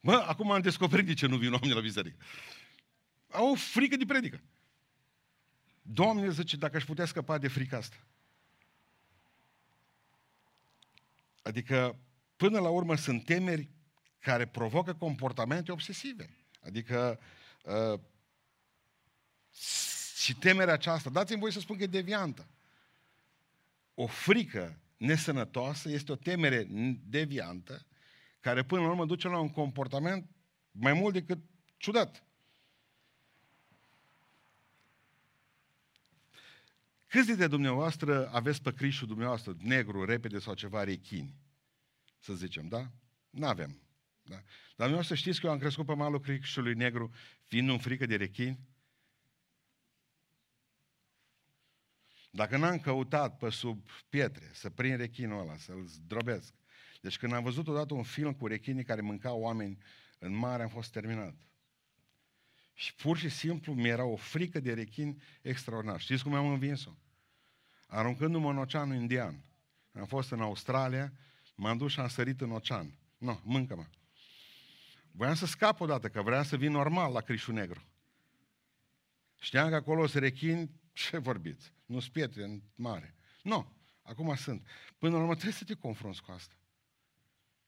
Mă, 0.00 0.24
acum 0.26 0.50
am 0.50 0.60
descoperit 0.60 1.06
de 1.06 1.14
ce 1.14 1.26
nu 1.26 1.36
vin 1.36 1.52
oamenii 1.52 1.74
la 1.74 1.80
biserică. 1.80 2.16
Au 3.30 3.50
o 3.50 3.54
frică 3.54 3.96
de 3.96 4.04
predică. 4.04 4.40
Doamne, 5.82 6.30
zice, 6.30 6.56
dacă 6.56 6.76
aș 6.76 6.84
putea 6.84 7.04
scăpa 7.04 7.38
de 7.38 7.48
frica 7.48 7.76
asta. 7.76 7.96
Adică, 11.42 11.98
până 12.36 12.58
la 12.58 12.68
urmă, 12.68 12.96
sunt 12.96 13.24
temeri 13.24 13.68
care 14.18 14.46
provocă 14.46 14.94
comportamente 14.94 15.72
obsesive. 15.72 16.36
Adică, 16.64 17.20
uh, 17.64 18.00
și 20.16 20.34
temerea 20.34 20.74
aceasta, 20.74 21.10
dați-mi 21.10 21.40
voi 21.40 21.52
să 21.52 21.60
spun 21.60 21.76
că 21.76 21.82
e 21.82 21.86
deviantă. 21.86 22.46
O 23.94 24.06
frică 24.06 24.80
nesănătoasă 24.96 25.88
este 25.90 26.12
o 26.12 26.16
temere 26.16 26.66
deviantă 27.04 27.86
care 28.40 28.64
până 28.64 28.80
la 28.80 28.88
urmă 28.88 29.06
duce 29.06 29.28
la 29.28 29.38
un 29.38 29.50
comportament 29.50 30.30
mai 30.70 30.92
mult 30.92 31.12
decât 31.12 31.38
ciudat. 31.76 32.26
Câți 37.06 37.26
dintre 37.26 37.46
dumneavoastră 37.46 38.30
aveți 38.30 38.62
pe 38.62 38.72
crișul 38.72 39.06
dumneavoastră, 39.06 39.56
negru, 39.58 40.04
repede 40.04 40.38
sau 40.38 40.54
ceva 40.54 40.84
rechini? 40.84 41.34
Să 42.18 42.34
zicem, 42.34 42.68
da? 42.68 42.90
Nu 43.30 43.46
avem. 43.46 43.82
Da? 44.22 44.34
Dar 44.36 44.44
dumneavoastră 44.76 45.14
știți 45.14 45.40
că 45.40 45.46
eu 45.46 45.52
am 45.52 45.58
crescut 45.58 45.86
pe 45.86 45.94
malul 45.94 46.20
crișului 46.20 46.74
negru 46.74 47.10
fiind 47.46 47.68
un 47.68 47.78
frică 47.78 48.06
de 48.06 48.16
rechini? 48.16 48.58
Dacă 52.34 52.56
n-am 52.56 52.78
căutat 52.78 53.36
pe 53.36 53.50
sub 53.50 53.88
pietre 54.08 54.50
să 54.52 54.70
prind 54.70 54.98
rechinul 54.98 55.40
ăla, 55.40 55.56
să-l 55.56 55.84
zdrobesc, 55.84 56.54
deci 57.00 57.18
când 57.18 57.32
am 57.32 57.42
văzut 57.42 57.68
odată 57.68 57.94
un 57.94 58.02
film 58.02 58.32
cu 58.32 58.46
rechinii 58.46 58.84
care 58.84 59.00
mâncau 59.00 59.40
oameni 59.40 59.78
în 60.18 60.34
mare, 60.34 60.62
am 60.62 60.68
fost 60.68 60.92
terminat. 60.92 61.34
Și 62.74 62.94
pur 62.94 63.16
și 63.16 63.28
simplu 63.28 63.72
mi 63.74 63.88
era 63.88 64.04
o 64.04 64.16
frică 64.16 64.60
de 64.60 64.72
rechin 64.72 65.22
extraordinar. 65.42 66.00
Știți 66.00 66.22
cum 66.22 66.34
am 66.34 66.46
învins-o? 66.46 66.90
Aruncându-mă 67.86 68.50
în 68.50 68.58
oceanul 68.58 68.94
indian. 68.94 69.44
Am 69.92 70.06
fost 70.06 70.30
în 70.30 70.40
Australia, 70.40 71.12
m-am 71.54 71.76
dus 71.76 71.92
și 71.92 72.00
am 72.00 72.08
sărit 72.08 72.40
în 72.40 72.50
ocean. 72.50 72.98
Nu, 73.18 73.26
no, 73.26 73.40
mâncă-mă. 73.42 73.86
Voiam 75.10 75.34
să 75.34 75.46
scap 75.46 75.80
odată, 75.80 76.08
că 76.08 76.22
vreau 76.22 76.42
să 76.42 76.56
vin 76.56 76.70
normal 76.70 77.12
la 77.12 77.20
Crișul 77.20 77.54
Negru. 77.54 77.82
Știam 79.38 79.68
că 79.68 79.74
acolo 79.74 80.06
se 80.06 80.18
rechin, 80.18 80.70
ce 80.92 81.18
vorbiți? 81.18 81.72
Nu 81.92 82.00
spietre 82.00 82.44
în 82.44 82.62
mare. 82.74 83.14
Nu, 83.42 83.72
acum 84.02 84.34
sunt. 84.34 84.66
Până 84.98 85.12
la 85.12 85.20
urmă 85.20 85.32
trebuie 85.32 85.54
să 85.54 85.64
te 85.64 85.74
confrunți 85.74 86.22
cu 86.22 86.30
asta 86.30 86.54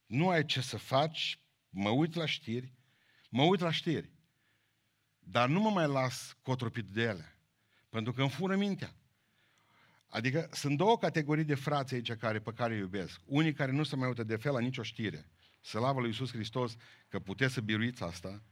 nu 0.06 0.28
ai 0.28 0.44
ce 0.44 0.60
să 0.60 0.76
faci, 0.76 1.40
mă 1.70 1.88
uit 1.88 2.14
la 2.14 2.26
știri, 2.26 2.72
mă 3.28 3.42
uit 3.42 3.60
la 3.60 3.70
știri, 3.70 4.10
dar 5.18 5.48
nu 5.48 5.60
mă 5.60 5.70
mai 5.70 5.86
las 5.86 6.36
cotropit 6.42 6.84
de 6.84 7.02
ele, 7.02 7.38
pentru 7.88 8.12
că 8.12 8.20
îmi 8.20 8.30
fură 8.30 8.56
mintea. 8.56 8.94
Adică 10.08 10.48
sunt 10.52 10.76
două 10.76 10.98
categorii 10.98 11.44
de 11.44 11.54
frați 11.54 11.94
aici 11.94 12.12
care, 12.12 12.40
pe 12.40 12.52
care 12.52 12.74
îi 12.74 12.80
iubesc. 12.80 13.20
Unii 13.24 13.52
care 13.52 13.72
nu 13.72 13.82
se 13.82 13.96
mai 13.96 14.08
uită 14.08 14.24
de 14.24 14.36
fel 14.36 14.52
la 14.52 14.60
nicio 14.60 14.82
știre. 14.82 15.30
Slavă 15.60 16.00
lui 16.00 16.08
Iisus 16.08 16.32
Hristos 16.32 16.76
că 17.08 17.18
puteți 17.18 17.52
să 17.52 17.60
biruiți 17.60 18.02
asta. 18.02 18.42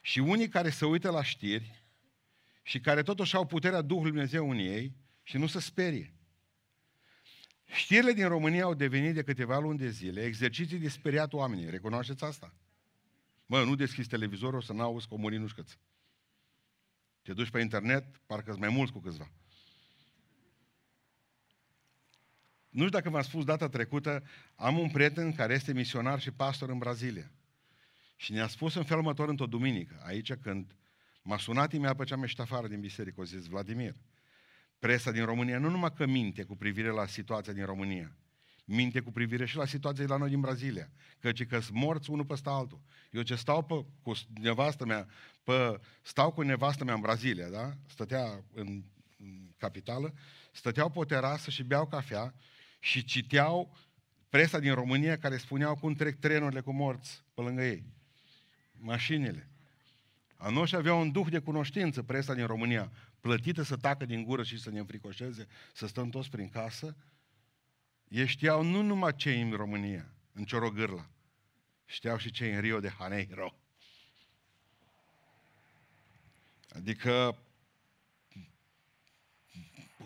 Și 0.00 0.18
unii 0.18 0.48
care 0.48 0.70
se 0.70 0.84
uită 0.84 1.10
la 1.10 1.22
știri 1.22 1.81
și 2.62 2.80
care 2.80 3.02
totuși 3.02 3.36
au 3.36 3.46
puterea 3.46 3.82
Duhului 3.82 4.10
Dumnezeu 4.10 4.50
în 4.50 4.58
ei 4.58 4.96
și 5.22 5.36
nu 5.36 5.46
se 5.46 5.60
sperie. 5.60 6.14
Știrile 7.64 8.12
din 8.12 8.28
România 8.28 8.64
au 8.64 8.74
devenit 8.74 9.14
de 9.14 9.22
câteva 9.22 9.58
luni 9.58 9.78
de 9.78 9.88
zile 9.88 10.24
exerciții 10.24 10.78
de 10.78 10.88
speriat 10.88 11.32
oamenii. 11.32 11.70
Recunoașteți 11.70 12.24
asta? 12.24 12.54
Mă, 13.46 13.62
nu 13.64 13.74
deschizi 13.74 14.08
televizorul 14.08 14.62
să 14.62 14.72
n-auzi 14.72 15.08
că 15.08 15.16
muri 15.16 15.36
nu 15.36 15.46
șcăți. 15.46 15.78
Te 17.22 17.32
duci 17.32 17.50
pe 17.50 17.60
internet, 17.60 18.16
parcă 18.26 18.56
mai 18.58 18.68
mulți 18.68 18.92
cu 18.92 18.98
câțiva. 18.98 19.30
Nu 22.68 22.86
știu 22.86 22.98
dacă 22.98 23.10
v-am 23.10 23.22
spus 23.22 23.44
data 23.44 23.68
trecută, 23.68 24.22
am 24.54 24.78
un 24.78 24.90
prieten 24.90 25.32
care 25.32 25.54
este 25.54 25.72
misionar 25.72 26.20
și 26.20 26.30
pastor 26.30 26.68
în 26.68 26.78
Brazilia. 26.78 27.30
Și 28.16 28.32
ne-a 28.32 28.46
spus 28.46 28.74
în 28.74 28.84
felul 28.84 29.02
următor 29.02 29.28
într-o 29.28 29.46
duminică, 29.46 30.02
aici 30.04 30.32
când 30.32 30.74
m-a 31.22 31.38
sunat 31.38 31.72
imediat 31.72 31.96
pe 31.96 32.04
ce 32.04 32.14
am 32.14 32.20
ieșit 32.20 32.40
afară 32.40 32.68
din 32.68 32.80
biserică, 32.80 33.20
o 33.20 33.24
zis, 33.24 33.46
Vladimir, 33.46 33.94
presa 34.78 35.10
din 35.10 35.24
România 35.24 35.58
nu 35.58 35.70
numai 35.70 35.92
că 35.92 36.06
minte 36.06 36.42
cu 36.42 36.56
privire 36.56 36.88
la 36.88 37.06
situația 37.06 37.52
din 37.52 37.64
România, 37.64 38.16
minte 38.64 39.00
cu 39.00 39.12
privire 39.12 39.46
și 39.46 39.56
la 39.56 39.66
situația 39.66 40.04
la 40.08 40.16
noi 40.16 40.28
din 40.28 40.40
Brazilia, 40.40 40.90
căci 41.18 41.46
că 41.46 41.60
sunt 41.60 41.76
morți 41.76 42.10
unul 42.10 42.24
peste 42.24 42.48
altul. 42.48 42.80
Eu 43.10 43.22
ce 43.22 43.34
stau 43.34 43.64
pe, 43.64 43.84
cu 44.02 44.12
nevastă 44.40 44.84
mea, 44.84 45.08
pe, 45.42 45.80
stau 46.02 46.32
cu 46.32 46.42
nevastă 46.42 46.84
mea 46.84 46.94
în 46.94 47.00
Brazilia, 47.00 47.48
da? 47.48 47.72
Stătea 47.86 48.44
în, 48.54 48.84
în 49.18 49.50
capitală, 49.56 50.14
stăteau 50.52 50.90
pe 50.90 50.98
o 50.98 51.04
terasă 51.04 51.50
și 51.50 51.62
beau 51.62 51.86
cafea 51.86 52.34
și 52.78 53.04
citeau 53.04 53.76
presa 54.28 54.58
din 54.58 54.74
România 54.74 55.18
care 55.18 55.36
spuneau 55.36 55.76
cum 55.76 55.92
trec 55.92 56.18
trenurile 56.18 56.60
cu 56.60 56.72
morți 56.72 57.24
pe 57.34 57.40
lângă 57.40 57.62
ei. 57.62 57.84
Mașinile. 58.72 59.51
A 60.42 60.48
noștri 60.48 60.78
aveau 60.78 61.00
un 61.00 61.10
duh 61.10 61.26
de 61.30 61.38
cunoștință, 61.38 62.02
presa 62.02 62.34
din 62.34 62.46
România, 62.46 62.92
plătită 63.20 63.62
să 63.62 63.76
tacă 63.76 64.04
din 64.04 64.24
gură 64.24 64.42
și 64.42 64.58
să 64.58 64.70
ne 64.70 64.78
înfricoșeze, 64.78 65.46
să 65.72 65.86
stăm 65.86 66.08
toți 66.10 66.30
prin 66.30 66.48
casă, 66.48 66.96
ei 68.08 68.26
știau 68.26 68.62
nu 68.62 68.82
numai 68.82 69.16
cei 69.16 69.40
în 69.40 69.52
România, 69.52 70.06
în 70.32 70.44
Ciorogârla, 70.44 71.08
știau 71.84 72.16
și 72.16 72.30
cei 72.30 72.54
în 72.54 72.60
Rio 72.60 72.80
de 72.80 72.92
Janeiro. 72.98 73.54
Adică 76.68 77.38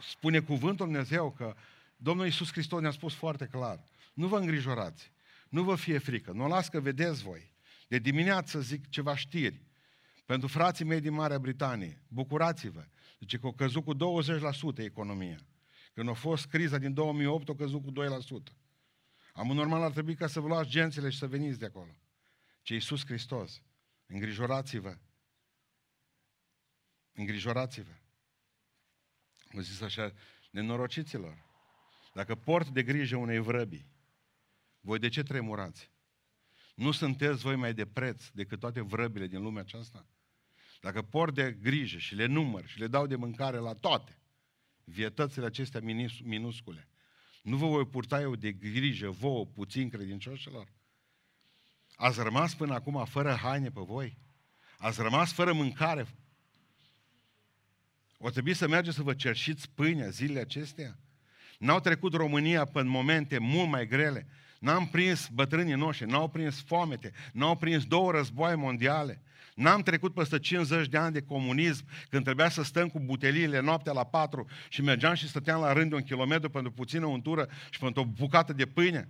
spune 0.00 0.40
cuvântul 0.40 0.86
Dumnezeu 0.86 1.30
că 1.30 1.56
Domnul 1.96 2.24
Iisus 2.24 2.50
Hristos 2.50 2.80
ne-a 2.80 2.90
spus 2.90 3.14
foarte 3.14 3.46
clar, 3.46 3.84
nu 4.14 4.26
vă 4.26 4.38
îngrijorați, 4.38 5.12
nu 5.48 5.62
vă 5.62 5.76
fie 5.76 5.98
frică, 5.98 6.32
nu 6.32 6.48
las 6.48 6.68
că 6.68 6.80
vedeți 6.80 7.22
voi. 7.22 7.52
De 7.88 7.98
dimineață 7.98 8.60
zic 8.60 8.88
ceva 8.88 9.16
știri. 9.16 9.65
Pentru 10.26 10.48
frații 10.48 10.84
mei 10.84 11.00
din 11.00 11.12
Marea 11.12 11.38
Britanie, 11.38 12.02
bucurați-vă. 12.08 12.86
Deci 13.18 13.38
că 13.38 13.46
au 13.46 13.52
căzut 13.52 13.84
cu 13.84 13.94
20% 13.94 13.98
economia. 14.78 15.38
Când 15.92 16.08
a 16.08 16.12
fost 16.12 16.46
criza 16.46 16.78
din 16.78 16.94
2008, 16.94 17.48
a 17.48 17.54
căzut 17.54 17.82
cu 17.82 17.92
2%. 17.92 17.94
Am 19.32 19.46
normal 19.46 19.82
ar 19.82 19.90
trebui 19.90 20.14
ca 20.14 20.26
să 20.26 20.40
vă 20.40 20.46
luați 20.46 20.68
gențele 20.68 21.10
și 21.10 21.18
să 21.18 21.26
veniți 21.26 21.58
de 21.58 21.64
acolo. 21.64 21.96
Ce 22.62 22.74
Iisus 22.74 23.04
Hristos. 23.04 23.62
Îngrijorați-vă. 24.06 24.98
Îngrijorați-vă. 27.12 27.92
Am 29.54 29.60
zis 29.60 29.80
așa, 29.80 30.12
nenorociților, 30.50 31.44
dacă 32.14 32.34
port 32.34 32.68
de 32.68 32.82
grijă 32.82 33.16
unei 33.16 33.38
vrăbii, 33.38 33.86
voi 34.80 34.98
de 34.98 35.08
ce 35.08 35.22
tremurați? 35.22 35.90
Nu 36.74 36.92
sunteți 36.92 37.42
voi 37.42 37.56
mai 37.56 37.74
de 37.74 37.86
preț 37.86 38.28
decât 38.28 38.60
toate 38.60 38.80
vrăbile 38.80 39.26
din 39.26 39.42
lumea 39.42 39.62
aceasta? 39.62 40.06
Dacă 40.80 41.02
port 41.02 41.34
de 41.34 41.52
grijă 41.62 41.98
și 41.98 42.14
le 42.14 42.26
număr 42.26 42.66
și 42.66 42.78
le 42.78 42.86
dau 42.86 43.06
de 43.06 43.16
mâncare 43.16 43.56
la 43.56 43.74
toate, 43.74 44.18
vietățile 44.84 45.46
acestea 45.46 45.80
minuscule, 46.24 46.88
nu 47.42 47.56
vă 47.56 47.66
voi 47.66 47.86
purta 47.86 48.20
eu 48.20 48.36
de 48.36 48.52
grijă 48.52 49.10
vouă 49.10 49.46
puțin 49.46 49.88
credincioșilor? 49.88 50.72
Ați 51.96 52.22
rămas 52.22 52.54
până 52.54 52.74
acum 52.74 53.04
fără 53.04 53.34
haine 53.34 53.70
pe 53.70 53.80
voi? 53.80 54.18
Ați 54.78 55.02
rămas 55.02 55.32
fără 55.32 55.52
mâncare? 55.52 56.06
O 58.18 58.30
trebuie 58.30 58.54
să 58.54 58.68
mergeți 58.68 58.96
să 58.96 59.02
vă 59.02 59.14
cerșiți 59.14 59.70
pâinea 59.70 60.08
zilele 60.08 60.40
acestea? 60.40 60.98
N-au 61.58 61.80
trecut 61.80 62.14
România 62.14 62.64
pe 62.64 62.82
momente 62.82 63.38
mult 63.38 63.68
mai 63.68 63.86
grele. 63.86 64.28
N-am 64.58 64.86
prins 64.86 65.28
bătrânii 65.28 65.74
noștri, 65.74 66.10
n-au 66.10 66.28
prins 66.28 66.62
foamete, 66.62 67.12
n-au 67.32 67.56
prins 67.56 67.84
două 67.84 68.10
războaie 68.10 68.54
mondiale. 68.54 69.22
N-am 69.54 69.82
trecut 69.82 70.14
peste 70.14 70.38
50 70.38 70.88
de 70.88 70.96
ani 70.96 71.12
de 71.12 71.22
comunism, 71.22 71.84
când 72.10 72.24
trebuia 72.24 72.48
să 72.48 72.62
stăm 72.62 72.88
cu 72.88 73.00
buteliile 73.00 73.60
noaptea 73.60 73.92
la 73.92 74.04
patru 74.04 74.46
și 74.68 74.82
mergeam 74.82 75.14
și 75.14 75.28
stăteam 75.28 75.60
la 75.60 75.72
rând 75.72 75.88
de 75.88 75.94
un 75.94 76.02
kilometru 76.02 76.50
pentru 76.50 76.72
puțină 76.72 77.06
untură 77.06 77.48
și 77.70 77.78
pentru 77.78 78.02
o 78.02 78.04
bucată 78.04 78.52
de 78.52 78.66
pâine. 78.66 79.08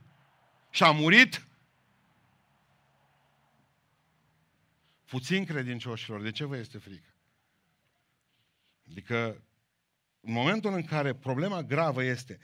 Și 0.70 0.82
a 0.82 0.90
murit 0.90 1.46
puțin 5.04 5.44
credincioșilor. 5.44 6.22
De 6.22 6.30
ce 6.30 6.44
vă 6.44 6.56
este 6.56 6.78
frică? 6.78 7.14
Adică, 8.90 9.42
în 10.20 10.32
momentul 10.32 10.72
în 10.72 10.84
care 10.84 11.14
problema 11.14 11.62
gravă 11.62 12.02
este, 12.02 12.38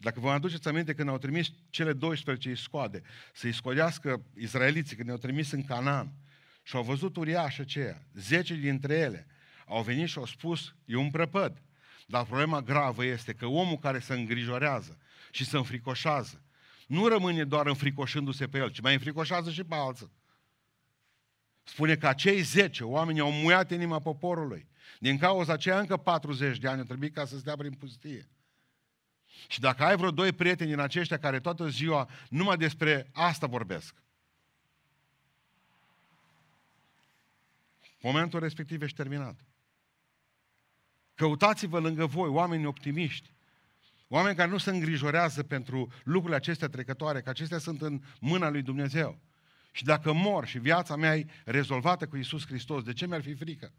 dacă 0.00 0.20
vă 0.20 0.30
aduceți 0.30 0.68
aminte 0.68 0.94
când 0.94 1.08
au 1.08 1.18
trimis 1.18 1.52
cele 1.70 1.92
12 1.92 2.54
scoade 2.54 3.02
să-i 3.32 3.52
scodească 3.52 4.22
izraeliții, 4.34 4.96
când 4.96 5.06
ne-au 5.06 5.20
trimis 5.20 5.50
în 5.50 5.64
Canaan, 5.64 6.12
și 6.62 6.76
au 6.76 6.82
văzut 6.82 7.16
uriașă 7.16 7.62
aceea, 7.62 8.02
zece 8.14 8.54
dintre 8.54 8.94
ele 8.94 9.26
au 9.66 9.82
venit 9.82 10.08
și 10.08 10.18
au 10.18 10.26
spus, 10.26 10.74
e 10.84 10.96
un 10.96 11.10
prăpăd. 11.10 11.62
Dar 12.06 12.24
problema 12.24 12.62
gravă 12.62 13.04
este 13.04 13.32
că 13.32 13.46
omul 13.46 13.78
care 13.78 13.98
se 13.98 14.14
îngrijorează 14.14 14.98
și 15.30 15.44
se 15.44 15.56
înfricoșează, 15.56 16.42
nu 16.86 17.06
rămâne 17.06 17.44
doar 17.44 17.66
înfricoșându-se 17.66 18.46
pe 18.46 18.58
el, 18.58 18.70
ci 18.70 18.80
mai 18.80 18.92
înfricoșează 18.92 19.50
și 19.50 19.64
pe 19.64 19.74
alții. 19.74 20.10
Spune 21.62 21.96
că 21.96 22.08
acei 22.08 22.40
zece 22.40 22.84
oameni 22.84 23.20
au 23.20 23.32
muiat 23.32 23.70
inima 23.70 23.98
poporului. 23.98 24.68
Din 24.98 25.18
cauza 25.18 25.52
aceea 25.52 25.78
încă 25.78 25.96
40 25.96 26.58
de 26.58 26.68
ani 26.68 26.78
au 26.78 26.84
trebuit 26.84 27.14
ca 27.14 27.24
să 27.24 27.38
stea 27.38 27.56
prin 27.56 27.72
pustie. 27.72 28.28
Și 29.48 29.60
dacă 29.60 29.84
ai 29.84 29.96
vreo 29.96 30.10
doi 30.10 30.32
prieteni 30.32 30.70
din 30.70 30.78
aceștia 30.78 31.18
care 31.18 31.40
toată 31.40 31.68
ziua 31.68 32.08
numai 32.28 32.56
despre 32.56 33.10
asta 33.12 33.46
vorbesc, 33.46 33.94
momentul 38.00 38.40
respectiv 38.40 38.82
ești 38.82 38.96
terminat. 38.96 39.44
Căutați-vă 41.14 41.78
lângă 41.78 42.06
voi 42.06 42.28
oameni 42.28 42.66
optimiști, 42.66 43.32
oameni 44.08 44.36
care 44.36 44.50
nu 44.50 44.58
se 44.58 44.70
îngrijorează 44.70 45.42
pentru 45.42 45.92
lucrurile 46.04 46.36
acestea 46.36 46.68
trecătoare, 46.68 47.20
că 47.20 47.28
acestea 47.28 47.58
sunt 47.58 47.82
în 47.82 48.02
mâna 48.18 48.48
lui 48.48 48.62
Dumnezeu. 48.62 49.18
Și 49.72 49.84
dacă 49.84 50.12
mor 50.12 50.46
și 50.46 50.58
viața 50.58 50.96
mea 50.96 51.16
e 51.16 51.26
rezolvată 51.44 52.06
cu 52.06 52.16
Isus 52.16 52.46
Hristos, 52.46 52.82
de 52.82 52.92
ce 52.92 53.06
mi-ar 53.06 53.22
fi 53.22 53.34
frică? 53.34 53.72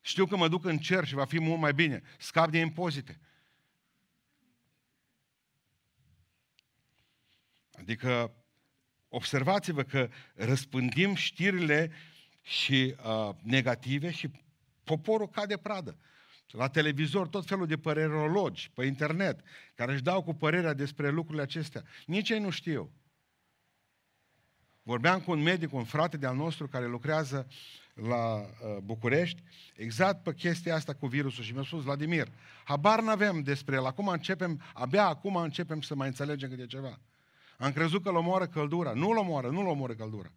Știu 0.00 0.26
că 0.26 0.36
mă 0.36 0.48
duc 0.48 0.64
în 0.64 0.78
cer 0.78 1.04
și 1.04 1.14
va 1.14 1.24
fi 1.24 1.40
mult 1.40 1.60
mai 1.60 1.74
bine. 1.74 2.02
Scap 2.18 2.50
de 2.50 2.58
impozite. 2.58 3.20
Adică 7.86 8.34
observați-vă 9.08 9.82
că 9.82 10.08
răspândim 10.34 11.14
știrile 11.14 11.90
și 12.42 12.94
uh, 13.04 13.34
negative 13.42 14.10
și 14.10 14.30
poporul 14.84 15.28
cade 15.28 15.56
pradă. 15.56 15.98
La 16.46 16.68
televizor 16.68 17.28
tot 17.28 17.46
felul 17.46 17.66
de 17.66 17.76
părerologi 17.76 18.70
pe 18.74 18.84
internet 18.84 19.40
care 19.74 19.92
își 19.92 20.02
dau 20.02 20.22
cu 20.22 20.34
părerea 20.34 20.72
despre 20.72 21.10
lucrurile 21.10 21.42
acestea. 21.42 21.82
Nici 22.06 22.30
ei 22.30 22.38
nu 22.38 22.50
știu. 22.50 22.92
Vorbeam 24.82 25.20
cu 25.20 25.30
un 25.30 25.42
medic, 25.42 25.72
un 25.72 25.84
frate 25.84 26.16
de-al 26.16 26.36
nostru 26.36 26.68
care 26.68 26.86
lucrează 26.86 27.46
la 27.94 28.34
uh, 28.34 28.76
București, 28.82 29.42
exact 29.74 30.22
pe 30.22 30.34
chestia 30.34 30.74
asta 30.74 30.94
cu 30.94 31.06
virusul 31.06 31.44
și 31.44 31.52
mi-a 31.52 31.62
spus, 31.62 31.82
Vladimir, 31.82 32.28
habar 32.64 33.00
n-avem 33.00 33.42
despre 33.42 33.74
el, 33.74 33.86
acum 33.86 34.08
începem, 34.08 34.62
abia 34.74 35.06
acum 35.06 35.36
începem 35.36 35.80
să 35.80 35.94
mai 35.94 36.06
înțelegem 36.06 36.48
câte 36.48 36.66
ceva. 36.66 37.00
Am 37.58 37.72
crezut 37.72 38.02
că 38.02 38.08
îl 38.08 38.16
omoară 38.16 38.46
căldura. 38.46 38.92
Nu-l 38.92 39.16
omoară, 39.16 39.48
nu-l 39.48 39.66
omoară 39.66 39.94
căldura. 39.94 40.32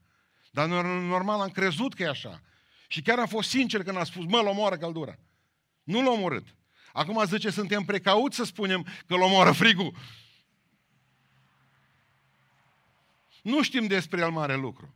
Dar 0.52 0.68
normal 0.86 1.40
am 1.42 1.50
crezut 1.50 1.94
că 1.94 2.04
e 2.04 2.08
așa. 2.08 2.42
Și 2.88 3.02
chiar 3.02 3.20
am 3.20 3.28
fost 3.28 3.50
sincer 3.50 3.84
când 3.84 3.98
am 3.98 4.04
spus, 4.04 4.26
mă, 4.26 4.38
îl 4.38 4.48
omoară 4.48 4.78
căldura. 4.78 5.18
Nu 5.84 6.04
l-a 6.04 6.12
omorât. 6.12 6.56
Acum 6.94 7.26
zice, 7.26 7.50
suntem 7.50 7.84
precauți 7.84 8.36
să 8.36 8.44
spunem 8.44 8.84
că 9.06 9.14
îl 9.14 9.22
omoară 9.22 9.52
frigul. 9.52 9.96
Nu 13.42 13.64
știm 13.64 13.88
despre 13.88 14.20
el 14.20 14.30
mare 14.30 14.56
lucru. 14.56 14.94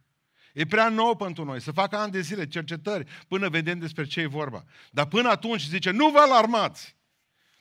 E 0.53 0.65
prea 0.65 0.89
nou 0.89 1.15
pentru 1.15 1.43
noi 1.43 1.61
să 1.61 1.71
facă 1.71 1.97
ani 1.97 2.11
de 2.11 2.21
zile 2.21 2.47
cercetări 2.47 3.09
până 3.27 3.49
vedem 3.49 3.79
despre 3.79 4.05
ce 4.05 4.19
e 4.19 4.25
vorba. 4.25 4.63
Dar 4.91 5.05
până 5.05 5.29
atunci 5.29 5.67
zice, 5.67 5.91
nu 5.91 6.09
vă 6.09 6.19
alarmați. 6.19 6.95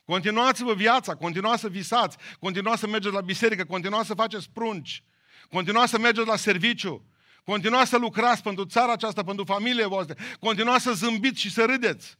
Continuați-vă 0.05 0.73
viața, 0.73 1.15
continuați 1.15 1.61
să 1.61 1.69
visați, 1.69 2.17
continuați 2.39 2.79
să 2.79 2.87
mergeți 2.87 3.13
la 3.13 3.21
biserică, 3.21 3.65
continuați 3.65 4.07
să 4.07 4.13
faceți 4.13 4.49
prunci, 4.49 5.03
continuați 5.49 5.91
să 5.91 5.99
mergeți 5.99 6.27
la 6.27 6.35
serviciu, 6.35 7.05
continuați 7.43 7.89
să 7.89 7.97
lucrați 7.97 8.43
pentru 8.43 8.65
țara 8.65 8.91
aceasta, 8.91 9.23
pentru 9.23 9.43
familie 9.43 9.85
voastre, 9.85 10.15
continuați 10.39 10.83
să 10.83 10.93
zâmbiți 10.93 11.39
și 11.39 11.51
să 11.51 11.65
râdeți. 11.65 12.17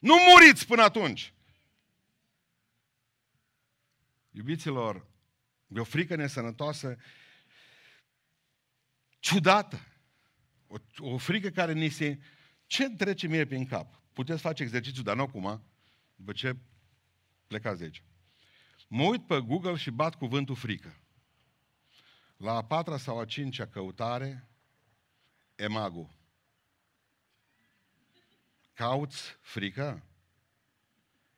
Nu 0.00 0.14
muriți 0.28 0.66
până 0.66 0.82
atunci. 0.82 1.34
Iubiților, 4.30 5.06
e 5.66 5.80
o 5.80 5.84
frică 5.84 6.16
nesănătoasă, 6.16 6.96
ciudată. 9.18 9.86
O, 10.66 10.76
o 10.98 11.18
frică 11.18 11.48
care 11.48 11.72
ni 11.72 11.88
se... 11.88 12.18
Ce 12.66 12.90
trece 12.90 13.26
mie 13.26 13.46
prin 13.46 13.66
cap? 13.66 14.02
Puteți 14.12 14.40
face 14.40 14.62
exercițiu, 14.62 15.02
dar 15.02 15.16
nu 15.16 15.22
acum, 15.22 15.62
după 16.14 16.32
ce 16.32 16.56
plecați 17.52 17.78
de 17.78 17.84
aici. 17.84 18.02
Mă 18.88 19.02
uit 19.02 19.26
pe 19.26 19.40
Google 19.40 19.76
și 19.76 19.90
bat 19.90 20.14
cuvântul 20.14 20.54
frică. 20.54 20.96
La 22.36 22.52
a 22.52 22.64
patra 22.64 22.96
sau 22.96 23.18
a 23.18 23.24
cincea 23.24 23.66
căutare, 23.66 24.48
emagul. 25.54 26.10
Cauți 28.72 29.38
frică? 29.40 30.02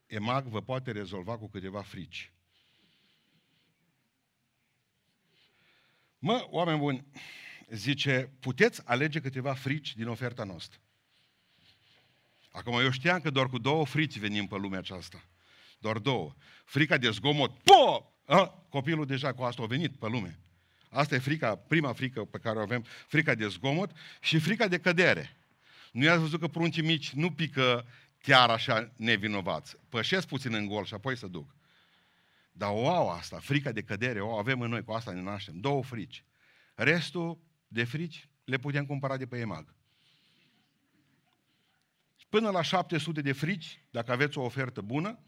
Emag 0.07 0.47
vă 0.47 0.63
poate 0.63 0.91
rezolva 0.93 1.39
cu 1.39 1.49
câteva 1.49 1.83
frici. 1.83 2.33
Mă, 6.19 6.47
oameni 6.51 6.79
buni, 6.79 7.07
zice, 7.69 8.33
puteți 8.41 8.87
alege 8.87 9.21
câteva 9.21 9.55
frici 9.55 9.97
din 9.97 10.09
oferta 10.09 10.45
noastră. 10.45 10.79
Acum, 12.51 12.81
eu 12.81 12.91
știam 12.91 13.21
că 13.21 13.31
doar 13.31 13.49
cu 13.49 13.59
două 13.59 13.87
frici 13.87 14.19
venim 14.19 14.47
pe 14.47 14.57
lumea 14.57 14.79
aceasta. 14.79 15.25
Doar 15.85 15.99
două. 15.99 16.35
Frica 16.65 16.97
de 16.97 17.11
zgomot. 17.11 17.53
Po! 17.59 18.13
A, 18.27 18.47
copilul 18.69 19.07
deja 19.07 19.33
cu 19.33 19.43
asta 19.43 19.63
a 19.63 19.67
venit 19.67 19.97
pe 19.97 20.09
lume. 20.09 20.39
Asta 20.91 21.15
e 21.15 21.19
frica, 21.19 21.57
prima 21.57 21.93
frică 21.93 22.25
pe 22.25 22.39
care 22.39 22.59
o 22.59 22.61
avem, 22.61 22.85
frica 23.07 23.35
de 23.35 23.49
zgomot 23.49 23.91
și 24.21 24.39
frica 24.39 24.69
de 24.69 24.79
cădere. 24.79 25.37
Nu 25.93 26.05
i-ați 26.05 26.21
văzut 26.21 26.41
că 26.41 26.49
pruncii 26.49 26.83
mici 26.83 27.11
nu 27.11 27.31
pică 27.31 27.87
chiar 28.23 28.51
așa 28.51 28.93
nevinovați. 28.97 29.77
Pășesc 29.89 30.27
puțin 30.27 30.55
în 30.55 30.67
gol 30.67 30.85
și 30.85 30.95
apoi 30.95 31.17
să 31.17 31.27
duc. 31.27 31.55
Dar 32.53 32.71
o 32.73 32.89
au 32.89 33.11
asta, 33.11 33.39
frica 33.39 33.73
de 33.73 33.83
cădere, 33.83 34.21
o 34.21 34.37
avem 34.37 34.61
în 34.61 34.71
noi, 34.71 34.85
cu 34.85 34.93
asta 34.93 35.13
ne 35.13 35.21
naștem. 35.21 35.61
Două 35.61 35.83
frici. 35.83 36.25
Restul 36.75 37.39
de 37.69 37.85
frici 37.85 38.29
le 38.45 38.59
putem 38.59 38.87
cumpăra 38.87 39.17
de 39.17 39.27
pe 39.27 39.39
EMAG. 39.39 39.75
Până 42.29 42.51
la 42.51 42.63
700 42.63 43.21
de 43.21 43.33
frici, 43.33 43.81
dacă 43.91 44.13
aveți 44.13 44.39
o 44.39 44.43
ofertă 44.43 44.81
bună, 44.81 45.19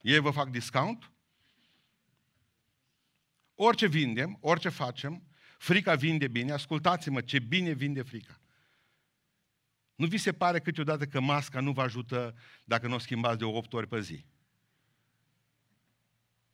ei 0.00 0.18
vă 0.18 0.30
fac 0.30 0.48
discount. 0.48 1.12
Orice 3.54 3.86
vindem, 3.86 4.38
orice 4.40 4.68
facem, 4.68 5.22
frica 5.58 5.94
vinde 5.94 6.28
bine. 6.28 6.52
Ascultați-mă 6.52 7.20
ce 7.20 7.38
bine 7.38 7.72
vinde 7.72 8.02
frica. 8.02 8.40
Nu 9.94 10.06
vi 10.06 10.16
se 10.16 10.32
pare 10.32 10.60
câteodată 10.60 11.06
că 11.06 11.20
masca 11.20 11.60
nu 11.60 11.72
vă 11.72 11.82
ajută 11.82 12.34
dacă 12.64 12.88
nu 12.88 12.94
o 12.94 12.98
schimbați 12.98 13.38
de 13.38 13.44
8 13.44 13.72
ori 13.72 13.88
pe 13.88 14.00
zi? 14.00 14.24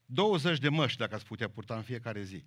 20 0.06 0.58
de 0.58 0.68
măști 0.68 0.98
dacă 0.98 1.14
ați 1.14 1.24
putea 1.24 1.48
purta 1.48 1.76
în 1.76 1.82
fiecare 1.82 2.22
zi. 2.22 2.44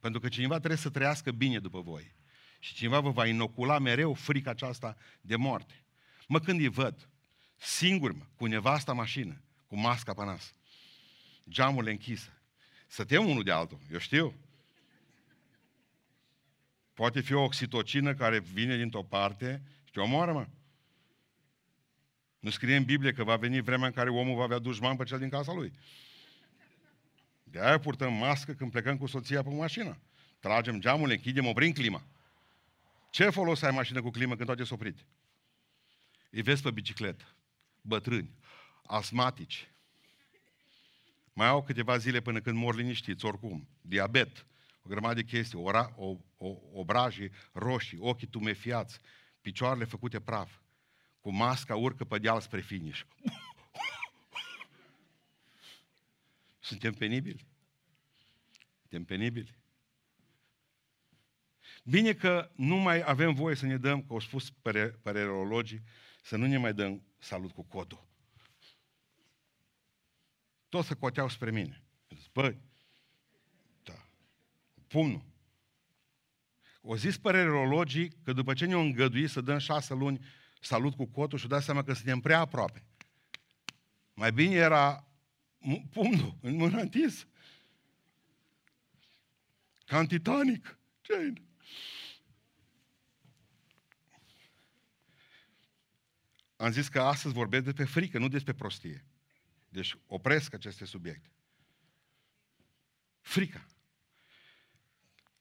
Pentru 0.00 0.20
că 0.20 0.28
cineva 0.28 0.56
trebuie 0.56 0.78
să 0.78 0.90
trăiască 0.90 1.30
bine 1.30 1.58
după 1.58 1.80
voi. 1.80 2.14
Și 2.58 2.74
cineva 2.74 3.00
vă 3.00 3.10
va 3.10 3.26
inocula 3.26 3.78
mereu 3.78 4.14
frica 4.14 4.50
aceasta 4.50 4.96
de 5.20 5.36
moarte. 5.36 5.84
Mă, 6.28 6.40
când 6.40 6.60
îi 6.60 6.68
văd, 6.68 7.08
singur, 7.56 8.12
mă, 8.12 8.24
cu 8.34 8.46
nevasta 8.46 8.92
mașină, 8.92 9.42
cu 9.70 9.76
masca 9.76 10.14
pe 10.14 10.24
nas, 10.24 10.54
geamurile 11.48 11.90
închise, 11.90 12.32
să 12.86 13.04
tem 13.04 13.28
unul 13.28 13.42
de 13.42 13.50
altul, 13.50 13.78
eu 13.92 13.98
știu. 13.98 14.34
Poate 16.94 17.20
fi 17.20 17.32
o 17.32 17.42
oxitocină 17.42 18.14
care 18.14 18.38
vine 18.38 18.76
dintr-o 18.76 19.02
parte 19.02 19.62
și 19.84 19.92
te 19.92 20.00
omoară, 20.00 20.32
mă. 20.32 20.46
Nu 22.38 22.50
scrie 22.50 22.76
în 22.76 22.84
Biblie 22.84 23.12
că 23.12 23.24
va 23.24 23.36
veni 23.36 23.60
vremea 23.60 23.86
în 23.86 23.92
care 23.92 24.10
omul 24.10 24.36
va 24.36 24.42
avea 24.42 24.58
dușman 24.58 24.96
pe 24.96 25.04
cel 25.04 25.18
din 25.18 25.28
casa 25.28 25.52
lui. 25.52 25.72
De 27.42 27.60
aia 27.60 27.78
purtăm 27.78 28.12
mască 28.12 28.52
când 28.52 28.70
plecăm 28.70 28.96
cu 28.96 29.06
soția 29.06 29.42
pe 29.42 29.50
mașină. 29.50 29.98
Tragem 30.38 30.80
geamul, 30.80 31.08
le 31.08 31.14
închidem, 31.14 31.46
oprim 31.46 31.72
clima. 31.72 32.02
Ce 33.10 33.30
folos 33.30 33.62
ai 33.62 33.70
mașină 33.70 34.02
cu 34.02 34.10
climă 34.10 34.34
când 34.34 34.46
toate 34.46 34.64
sunt 34.64 34.80
oprite? 34.80 35.02
Îi 36.30 36.42
vezi 36.42 36.62
pe 36.62 36.70
bicicletă, 36.70 37.24
bătrâni, 37.80 38.30
asmatici. 38.90 39.70
Mai 41.32 41.46
au 41.46 41.62
câteva 41.62 41.96
zile 41.96 42.20
până 42.20 42.40
când 42.40 42.56
mor 42.56 42.74
liniștiți, 42.74 43.24
oricum. 43.24 43.68
Diabet, 43.80 44.46
o 44.82 44.88
grămadă 44.88 45.14
de 45.14 45.22
chestii, 45.22 45.58
ora, 45.58 45.92
o, 45.96 46.16
o, 46.36 46.56
obrajii 46.72 47.30
roșii, 47.52 47.98
ochii 48.00 48.26
tumefiați, 48.26 49.00
picioarele 49.40 49.84
făcute 49.84 50.20
praf. 50.20 50.58
Cu 51.20 51.30
masca 51.30 51.76
urcă 51.76 52.04
pe 52.04 52.18
deal 52.18 52.40
spre 52.40 52.60
finish. 52.60 53.00
Suntem 56.58 56.92
penibili? 56.92 57.46
Suntem 58.80 59.04
penibili? 59.04 59.58
Bine 61.84 62.12
că 62.12 62.50
nu 62.54 62.76
mai 62.76 63.02
avem 63.02 63.34
voie 63.34 63.54
să 63.54 63.66
ne 63.66 63.76
dăm, 63.76 64.02
că 64.02 64.12
au 64.12 64.20
spus 64.20 64.50
părerologii, 65.02 65.82
să 66.22 66.36
nu 66.36 66.46
ne 66.46 66.58
mai 66.58 66.74
dăm 66.74 67.02
salut 67.18 67.52
cu 67.52 67.62
codul. 67.62 68.09
Toți 70.70 70.88
să 70.88 70.94
coteau 70.94 71.28
spre 71.28 71.50
mine. 71.50 71.82
Băi, 72.32 72.60
da, 73.82 74.06
pumnul. 74.86 75.24
O 76.80 76.96
zis 76.96 77.18
părerologii 77.18 78.12
că 78.24 78.32
după 78.32 78.54
ce 78.54 78.66
ne-au 78.66 78.80
îngăduit 78.80 79.30
să 79.30 79.40
dăm 79.40 79.58
șase 79.58 79.94
luni 79.94 80.24
salut 80.60 80.94
cu 80.94 81.06
cotul 81.06 81.38
și-au 81.38 81.50
dat 81.50 81.62
seama 81.62 81.82
că 81.82 81.92
suntem 81.92 82.20
prea 82.20 82.38
aproape. 82.38 82.84
Mai 84.14 84.32
bine 84.32 84.54
era 84.54 85.06
pumnul 85.90 86.38
în 86.40 86.56
mâna 86.56 86.80
întins. 86.80 87.26
Ca 89.84 89.98
în 89.98 90.06
Titanic. 90.06 90.78
ce 91.00 91.32
Am 96.56 96.70
zis 96.70 96.88
că 96.88 97.00
astăzi 97.00 97.34
vorbesc 97.34 97.64
despre 97.64 97.84
frică, 97.84 98.18
nu 98.18 98.28
despre 98.28 98.52
prostie. 98.52 99.04
Deci 99.70 99.96
opresc 100.06 100.54
aceste 100.54 100.84
subiecte. 100.84 101.28
Frica. 103.20 103.66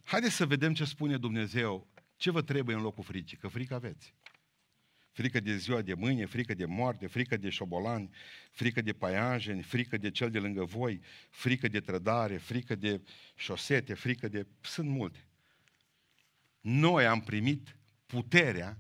Haideți 0.04 0.36
să 0.36 0.46
vedem 0.46 0.74
ce 0.74 0.86
spune 0.86 1.18
Dumnezeu. 1.18 1.88
Ce 2.16 2.32
vă 2.32 2.42
trebuie 2.42 2.76
în 2.76 2.82
locul 2.82 3.04
fricii? 3.04 3.38
Că 3.38 3.48
frică 3.48 3.74
aveți 3.74 4.14
frică 5.20 5.40
de 5.40 5.56
ziua 5.56 5.82
de 5.82 5.94
mâine, 5.94 6.26
frică 6.26 6.54
de 6.54 6.66
moarte, 6.66 7.08
frică 7.08 7.38
de 7.38 7.50
șobolani, 7.50 8.10
frică 8.52 8.82
de 8.82 8.94
paianjeni, 8.94 9.62
frică 9.62 9.98
de 9.98 10.12
cel 10.12 10.30
de 10.32 10.40
lângă 10.40 10.64
voi, 10.64 11.02
frică 11.30 11.68
de 11.68 11.80
trădare, 11.80 12.38
frică 12.38 12.76
de 12.76 13.02
șosete, 13.36 13.94
frică 13.94 14.28
de... 14.28 14.48
Sunt 14.62 14.90
multe. 14.90 15.28
Noi 16.62 17.06
am 17.06 17.22
primit 17.22 17.76
puterea, 18.06 18.80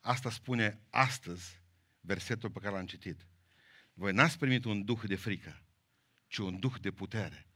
asta 0.00 0.30
spune 0.30 0.80
astăzi 0.90 1.60
versetul 2.00 2.50
pe 2.50 2.58
care 2.58 2.74
l-am 2.74 2.86
citit. 2.86 3.26
Voi 3.92 4.12
n-ați 4.12 4.38
primit 4.38 4.64
un 4.64 4.84
duh 4.84 5.00
de 5.06 5.16
frică, 5.16 5.62
ci 6.26 6.36
un 6.36 6.58
duh 6.58 6.74
de 6.80 6.90
putere. 6.90 7.46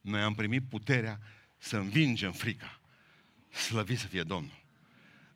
Noi 0.00 0.20
am 0.20 0.34
primit 0.34 0.68
puterea 0.68 1.20
să 1.58 1.76
învingem 1.76 2.32
frica. 2.32 2.80
Slăvit 3.50 3.98
să 3.98 4.06
fie 4.06 4.22
Domnul. 4.22 4.64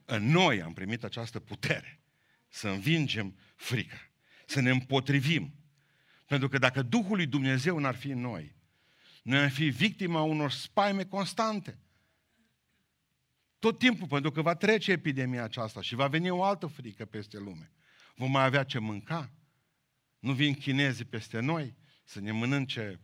În 0.04 0.30
noi 0.30 0.62
am 0.62 0.72
primit 0.72 1.04
această 1.04 1.40
putere 1.40 2.00
să 2.48 2.68
învingem 2.68 3.36
frica, 3.56 4.10
să 4.46 4.60
ne 4.60 4.70
împotrivim. 4.70 5.54
Pentru 6.26 6.48
că 6.48 6.58
dacă 6.58 6.82
Duhul 6.82 7.16
lui 7.16 7.26
Dumnezeu 7.26 7.78
n-ar 7.78 7.94
fi 7.96 8.08
în 8.08 8.20
noi, 8.20 8.56
noi 9.22 9.38
am 9.38 9.48
fi 9.48 9.68
victima 9.68 10.22
unor 10.22 10.50
spaime 10.50 11.04
constante. 11.04 11.78
Tot 13.58 13.78
timpul, 13.78 14.08
pentru 14.08 14.30
că 14.30 14.42
va 14.42 14.54
trece 14.54 14.92
epidemia 14.92 15.42
aceasta 15.44 15.80
și 15.80 15.94
va 15.94 16.08
veni 16.08 16.30
o 16.30 16.42
altă 16.42 16.66
frică 16.66 17.04
peste 17.04 17.38
lume. 17.38 17.72
Vom 18.14 18.30
mai 18.30 18.44
avea 18.44 18.64
ce 18.64 18.78
mânca. 18.78 19.32
Nu 20.18 20.32
vin 20.32 20.54
chinezii 20.54 21.04
peste 21.04 21.40
noi 21.40 21.74
să 22.04 22.20
ne 22.20 22.32
mănânce 22.32 23.00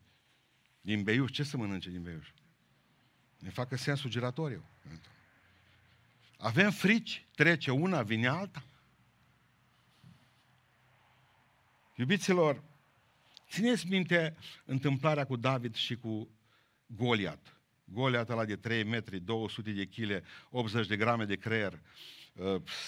din 0.80 1.02
beiuș. 1.02 1.30
Ce 1.30 1.42
să 1.42 1.56
mănânce 1.56 1.90
din 1.90 2.02
beiuș? 2.02 2.28
Ne 3.38 3.50
facă 3.50 3.76
sensul 3.76 4.10
giratoriu. 4.10 4.64
Avem 6.38 6.70
frici, 6.70 7.26
trece 7.34 7.70
una, 7.70 8.02
vine 8.02 8.26
alta. 8.26 8.64
Iubiților, 11.96 12.62
țineți 13.50 13.86
minte 13.86 14.36
întâmplarea 14.64 15.26
cu 15.26 15.36
David 15.36 15.74
și 15.74 15.96
cu 15.96 16.28
Goliat. 16.86 17.56
Goliat 17.84 18.30
ăla 18.30 18.44
de 18.44 18.56
3 18.56 18.84
metri, 18.84 19.20
200 19.20 19.72
de 19.72 19.86
kg, 19.86 20.24
80 20.50 20.86
de 20.86 20.96
grame 20.96 21.24
de 21.24 21.36
creier, 21.36 21.72
uh, 21.72 21.78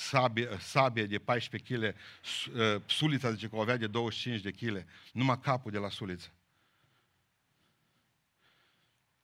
sabie, 0.09 0.49
sabie 0.59 1.07
de 1.07 1.19
14 1.19 1.75
kg, 1.75 1.83
uh, 1.85 2.83
sulița 2.87 3.31
zice 3.31 3.49
că 3.49 3.57
o 3.57 3.61
avea 3.61 3.77
de 3.77 3.87
25 3.87 4.41
de 4.41 4.51
kg, 4.51 4.85
numai 5.13 5.41
capul 5.41 5.71
de 5.71 5.79
la 5.79 5.89
suliță. 5.89 6.29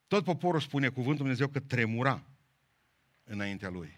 Tot 0.07 0.23
poporul 0.23 0.59
spune 0.59 0.89
cuvântul 0.89 1.15
Dumnezeu 1.15 1.47
că 1.47 1.59
tremura 1.59 2.23
înaintea 3.23 3.69
lui. 3.69 3.93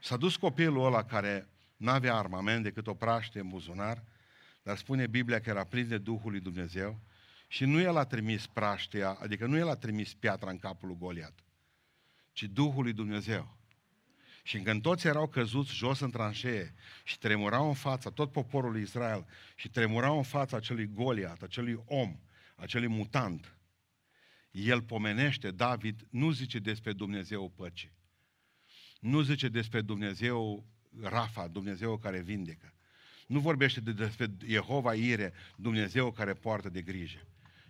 S-a 0.00 0.16
dus 0.16 0.36
copilul 0.36 0.84
ăla 0.84 1.04
care 1.04 1.48
n-avea 1.76 2.14
armament 2.14 2.62
decât 2.62 2.86
o 2.86 2.94
praște 2.94 3.40
în 3.40 3.48
buzunar 3.48 4.02
dar 4.62 4.76
spune 4.76 5.06
Biblia 5.06 5.40
că 5.40 5.50
era 5.50 5.64
prins 5.64 5.88
de 5.88 5.98
Duhul 5.98 6.30
lui 6.30 6.40
Dumnezeu 6.40 7.00
și 7.46 7.64
nu 7.64 7.80
el 7.80 7.96
a 7.96 8.04
trimis 8.04 8.46
praștea, 8.46 9.10
adică 9.20 9.46
nu 9.46 9.56
el 9.56 9.68
a 9.68 9.76
trimis 9.76 10.14
piatra 10.14 10.50
în 10.50 10.58
capul 10.58 10.88
lui 10.88 10.96
Goliat, 10.98 11.44
ci 12.32 12.42
Duhul 12.42 12.82
lui 12.82 12.92
Dumnezeu. 12.92 13.56
Și 14.42 14.60
când 14.60 14.82
toți 14.82 15.06
erau 15.06 15.28
căzuți 15.28 15.74
jos 15.74 16.00
în 16.00 16.10
tranșee 16.10 16.74
și 17.04 17.18
tremurau 17.18 17.68
în 17.68 17.74
fața, 17.74 18.10
tot 18.10 18.32
poporul 18.32 18.72
lui 18.72 18.82
Israel, 18.82 19.26
și 19.56 19.68
tremurau 19.68 20.16
în 20.16 20.22
fața 20.22 20.56
acelui 20.56 20.86
Goliat, 20.86 21.42
acelui 21.42 21.82
om, 21.86 22.20
acelui 22.56 22.88
mutant, 22.88 23.56
el 24.50 24.82
pomenește, 24.82 25.50
David 25.50 26.06
nu 26.10 26.30
zice 26.30 26.58
despre 26.58 26.92
Dumnezeu 26.92 27.48
păcii. 27.48 27.92
nu 29.00 29.20
zice 29.20 29.48
despre 29.48 29.80
Dumnezeu 29.80 30.66
Rafa, 31.00 31.48
Dumnezeu 31.48 31.98
care 31.98 32.20
vindecă. 32.20 32.74
Nu 33.26 33.40
vorbește 33.40 33.80
de 33.80 33.92
despre 33.92 34.26
Jehova 34.46 34.94
Ire, 34.94 35.32
Dumnezeu 35.56 36.10
care 36.10 36.32
poartă 36.32 36.68
de 36.68 36.82
grijă, 36.82 37.26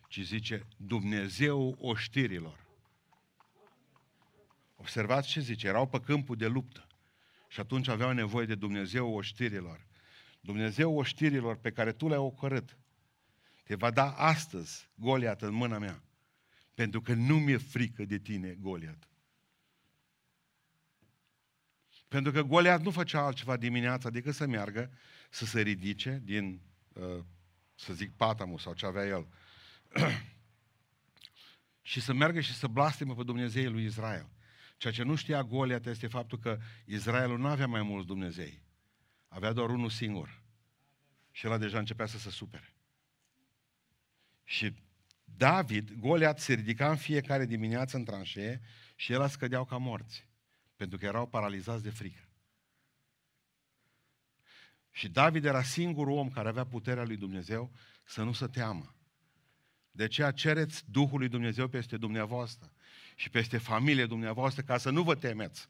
ci 0.09 0.21
zice 0.21 0.67
Dumnezeu 0.77 1.77
oștirilor. 1.79 2.72
Observați 4.83 5.29
ce 5.29 5.41
zice, 5.41 5.67
erau 5.67 5.89
pe 5.89 6.01
câmpul 6.01 6.37
de 6.37 6.47
luptă 6.47 6.87
și 7.49 7.61
atunci 7.61 7.89
aveau 7.89 8.13
nevoie 8.13 8.47
de 8.47 8.55
Dumnezeu 8.55 9.15
oștirilor. 9.15 9.87
Dumnezeu 10.41 10.95
oștirilor 10.95 11.57
pe 11.57 11.71
care 11.71 11.93
tu 11.93 12.09
le-ai 12.09 12.21
ocărât, 12.21 12.79
te 13.65 13.75
va 13.75 13.91
da 13.91 14.13
astăzi 14.13 14.89
Goliat 14.95 15.43
în 15.43 15.55
mâna 15.55 15.79
mea. 15.79 16.03
Pentru 16.75 17.01
că 17.01 17.15
nu 17.15 17.39
mi-e 17.39 17.57
frică 17.57 18.05
de 18.05 18.19
tine, 18.19 18.57
Goliat. 18.61 19.09
Pentru 22.09 22.33
că 22.33 22.43
Goliat 22.43 22.83
nu 22.83 22.91
făcea 22.91 23.21
altceva 23.21 23.57
dimineața 23.57 24.11
decât 24.11 24.35
să 24.35 24.47
meargă, 24.47 24.91
să 25.31 25.45
se 25.45 25.61
ridice 25.61 26.21
din, 26.25 26.61
uh, 26.93 27.25
să 27.75 27.93
zic, 27.93 28.13
patamul 28.13 28.59
sau 28.59 28.75
ce 28.75 28.87
avea 28.87 29.07
el, 29.07 29.27
și 31.91 32.01
să 32.01 32.13
meargă 32.13 32.41
și 32.41 32.55
să 32.55 32.67
blastime 32.67 33.15
pe 33.15 33.23
Dumnezeu 33.23 33.71
lui 33.71 33.85
Israel. 33.85 34.31
Ceea 34.83 34.95
ce 34.95 35.03
nu 35.03 35.15
știa 35.15 35.43
Goliat 35.43 35.87
este 35.87 36.07
faptul 36.07 36.39
că 36.39 36.59
Israelul 36.85 37.39
nu 37.39 37.47
avea 37.47 37.67
mai 37.67 37.83
mulți 37.83 38.07
Dumnezei. 38.07 38.63
Avea 39.29 39.53
doar 39.53 39.71
unul 39.71 39.91
singur. 39.91 40.43
Și 41.31 41.47
ăla 41.47 41.59
deja 41.59 41.79
începea 41.79 42.07
să 42.07 42.19
se 42.19 42.31
supere. 42.31 42.75
Și 44.45 44.75
David, 45.25 45.93
Goliat, 45.93 46.39
se 46.39 46.55
ridica 46.55 46.91
în 46.91 46.97
fiecare 46.97 47.47
dimineață 47.47 47.97
în 47.97 48.05
tranșee 48.05 48.61
și 48.97 49.13
el 49.13 49.29
scădeau 49.29 49.65
ca 49.65 49.77
morți. 49.77 50.29
Pentru 50.77 50.99
că 50.99 51.05
erau 51.05 51.27
paralizați 51.27 51.83
de 51.83 51.91
frică. 51.91 52.29
Și 54.91 55.09
David 55.09 55.45
era 55.45 55.63
singurul 55.63 56.17
om 56.17 56.31
care 56.31 56.49
avea 56.49 56.65
puterea 56.67 57.05
lui 57.05 57.17
Dumnezeu 57.17 57.73
să 58.05 58.23
nu 58.23 58.33
se 58.33 58.47
teamă. 58.47 58.95
De 59.91 60.03
aceea 60.03 60.31
cereți 60.31 60.91
Duhul 60.91 61.19
lui 61.19 61.29
Dumnezeu 61.29 61.69
peste 61.69 61.97
dumneavoastră 61.97 62.73
și 63.23 63.31
peste 63.31 63.59
familie 63.59 64.07
dumneavoastră 64.07 64.63
ca 64.63 64.79
să 64.79 64.91
nu 64.91 65.03
vă 65.03 65.15
temeți. 65.15 65.69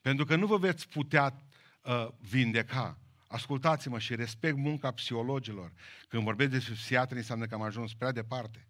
Pentru 0.00 0.24
că 0.24 0.36
nu 0.36 0.46
vă 0.46 0.56
veți 0.56 0.88
putea 0.88 1.42
uh, 1.82 2.08
vindeca. 2.20 2.98
Ascultați-mă 3.26 3.98
și 3.98 4.14
respect 4.14 4.56
munca 4.56 4.90
psihologilor. 4.90 5.72
Când 6.08 6.22
vorbesc 6.22 6.50
despre 6.50 6.74
psihiatri 6.74 7.16
înseamnă 7.16 7.46
că 7.46 7.54
am 7.54 7.62
ajuns 7.62 7.94
prea 7.94 8.12
departe. 8.12 8.66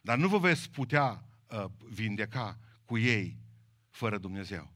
Dar 0.00 0.18
nu 0.18 0.28
vă 0.28 0.38
veți 0.38 0.70
putea 0.70 1.24
uh, 1.46 1.64
vindeca 1.88 2.58
cu 2.84 2.98
ei 2.98 3.38
fără 3.90 4.18
Dumnezeu. 4.18 4.72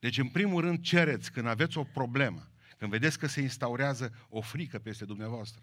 Deci, 0.00 0.18
în 0.18 0.28
primul 0.28 0.60
rând, 0.60 0.82
cereți 0.82 1.32
când 1.32 1.46
aveți 1.46 1.78
o 1.78 1.84
problemă, 1.84 2.50
când 2.78 2.90
vedeți 2.90 3.18
că 3.18 3.26
se 3.26 3.40
instaurează 3.40 4.26
o 4.28 4.40
frică 4.40 4.78
peste 4.78 5.04
dumneavoastră, 5.04 5.62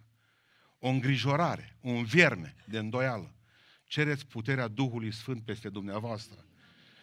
o 0.80 0.88
îngrijorare, 0.88 1.78
un 1.82 2.04
vierne 2.04 2.56
de 2.66 2.78
îndoială, 2.78 3.34
cereți 3.94 4.28
puterea 4.28 4.68
Duhului 4.68 5.12
Sfânt 5.12 5.44
peste 5.44 5.70
dumneavoastră. 5.70 6.46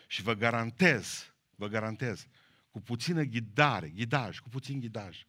Și 0.07 0.23
vă 0.23 0.35
garantez, 0.35 1.33
vă 1.55 1.67
garantez, 1.67 2.27
cu 2.71 2.81
puțină 2.81 3.23
ghidare, 3.23 3.89
ghidaj, 3.89 4.39
cu 4.39 4.49
puțin 4.49 4.81
ghidaj, 4.81 5.25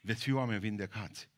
veți 0.00 0.22
fi 0.22 0.32
oameni 0.32 0.60
vindecați. 0.60 1.28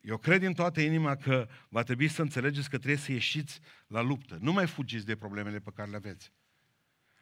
Eu 0.00 0.16
cred 0.16 0.40
din 0.40 0.52
toată 0.52 0.80
inima 0.80 1.16
că 1.16 1.48
va 1.68 1.82
trebui 1.82 2.08
să 2.08 2.22
înțelegeți 2.22 2.70
că 2.70 2.76
trebuie 2.76 2.98
să 2.98 3.12
ieșiți 3.12 3.60
la 3.86 4.00
luptă. 4.00 4.38
Nu 4.40 4.52
mai 4.52 4.66
fugiți 4.66 5.06
de 5.06 5.16
problemele 5.16 5.58
pe 5.58 5.70
care 5.74 5.90
le 5.90 5.96
aveți. 5.96 6.32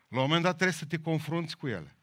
La 0.09 0.20
un 0.20 0.27
moment 0.27 0.42
dat 0.42 0.55
trebuie 0.55 0.77
să 0.77 0.85
te 0.85 0.98
confrunți 0.98 1.57
cu 1.57 1.68
ele. 1.68 1.96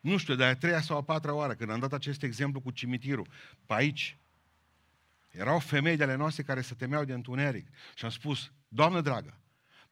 Nu 0.00 0.16
știu, 0.16 0.34
de 0.34 0.44
a 0.44 0.56
treia 0.56 0.80
sau 0.80 0.96
a 0.96 1.02
patra 1.02 1.34
oară, 1.34 1.54
când 1.54 1.70
am 1.70 1.80
dat 1.80 1.92
acest 1.92 2.22
exemplu 2.22 2.60
cu 2.60 2.70
cimitirul, 2.70 3.28
pe 3.66 3.74
aici, 3.74 4.18
erau 5.30 5.58
femei 5.58 5.96
de 5.96 6.02
ale 6.02 6.14
noastre 6.14 6.42
care 6.42 6.60
se 6.60 6.74
temeau 6.74 7.04
de 7.04 7.12
întuneric. 7.12 7.68
Și 7.94 8.04
am 8.04 8.10
spus, 8.10 8.52
Doamnă 8.68 9.00
dragă, 9.00 9.40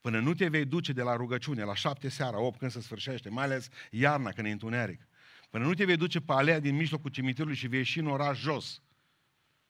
până 0.00 0.20
nu 0.20 0.34
te 0.34 0.48
vei 0.48 0.64
duce 0.64 0.92
de 0.92 1.02
la 1.02 1.16
rugăciune, 1.16 1.62
la 1.62 1.74
șapte 1.74 2.08
seara, 2.08 2.40
opt 2.40 2.58
când 2.58 2.70
se 2.70 2.80
sfârșește, 2.80 3.28
mai 3.28 3.44
ales 3.44 3.68
iarna 3.90 4.30
când 4.30 4.46
e 4.46 4.50
întuneric, 4.50 5.08
până 5.50 5.64
nu 5.64 5.74
te 5.74 5.84
vei 5.84 5.96
duce 5.96 6.20
pe 6.20 6.32
alea 6.32 6.60
din 6.60 6.76
mijlocul 6.76 7.10
cimitirului 7.10 7.56
și 7.56 7.66
vei 7.66 7.78
ieși 7.78 7.98
în 7.98 8.06
oraș 8.06 8.40
jos, 8.40 8.82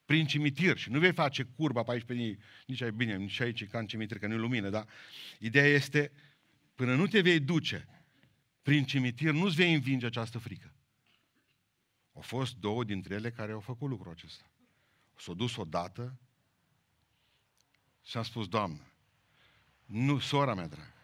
prin 0.04 0.26
cimitir 0.26 0.76
și 0.76 0.90
nu 0.90 0.98
vei 0.98 1.12
face 1.12 1.42
curba 1.42 1.82
pe 1.82 1.90
aici, 1.90 2.04
pe 2.04 2.14
nici, 2.14 2.38
nici 2.66 2.80
aici, 2.80 2.92
bine, 2.92 3.16
nici 3.16 3.40
aici 3.40 3.68
ca 3.68 3.78
în 3.78 3.86
cimitir, 3.86 4.18
că 4.18 4.26
nu 4.26 4.34
e 4.34 4.36
lumină, 4.36 4.70
dar 4.70 4.86
ideea 5.38 5.66
este, 5.66 6.12
până 6.74 6.94
nu 6.94 7.06
te 7.06 7.20
vei 7.20 7.40
duce 7.40 7.88
prin 8.62 8.84
cimitir, 8.84 9.32
nu-ți 9.32 9.54
vei 9.54 9.74
învinge 9.74 10.06
această 10.06 10.38
frică. 10.38 10.74
Au 12.12 12.20
fost 12.20 12.56
două 12.56 12.84
dintre 12.84 13.14
ele 13.14 13.30
care 13.30 13.52
au 13.52 13.60
făcut 13.60 13.88
lucrul 13.88 14.12
acesta. 14.12 14.50
S-au 15.16 15.34
dus 15.34 15.56
odată 15.56 16.20
și 18.02 18.16
am 18.16 18.22
spus, 18.22 18.48
Doamnă, 18.48 18.90
nu, 19.84 20.18
sora 20.18 20.54
mea 20.54 20.66
dragă, 20.66 20.94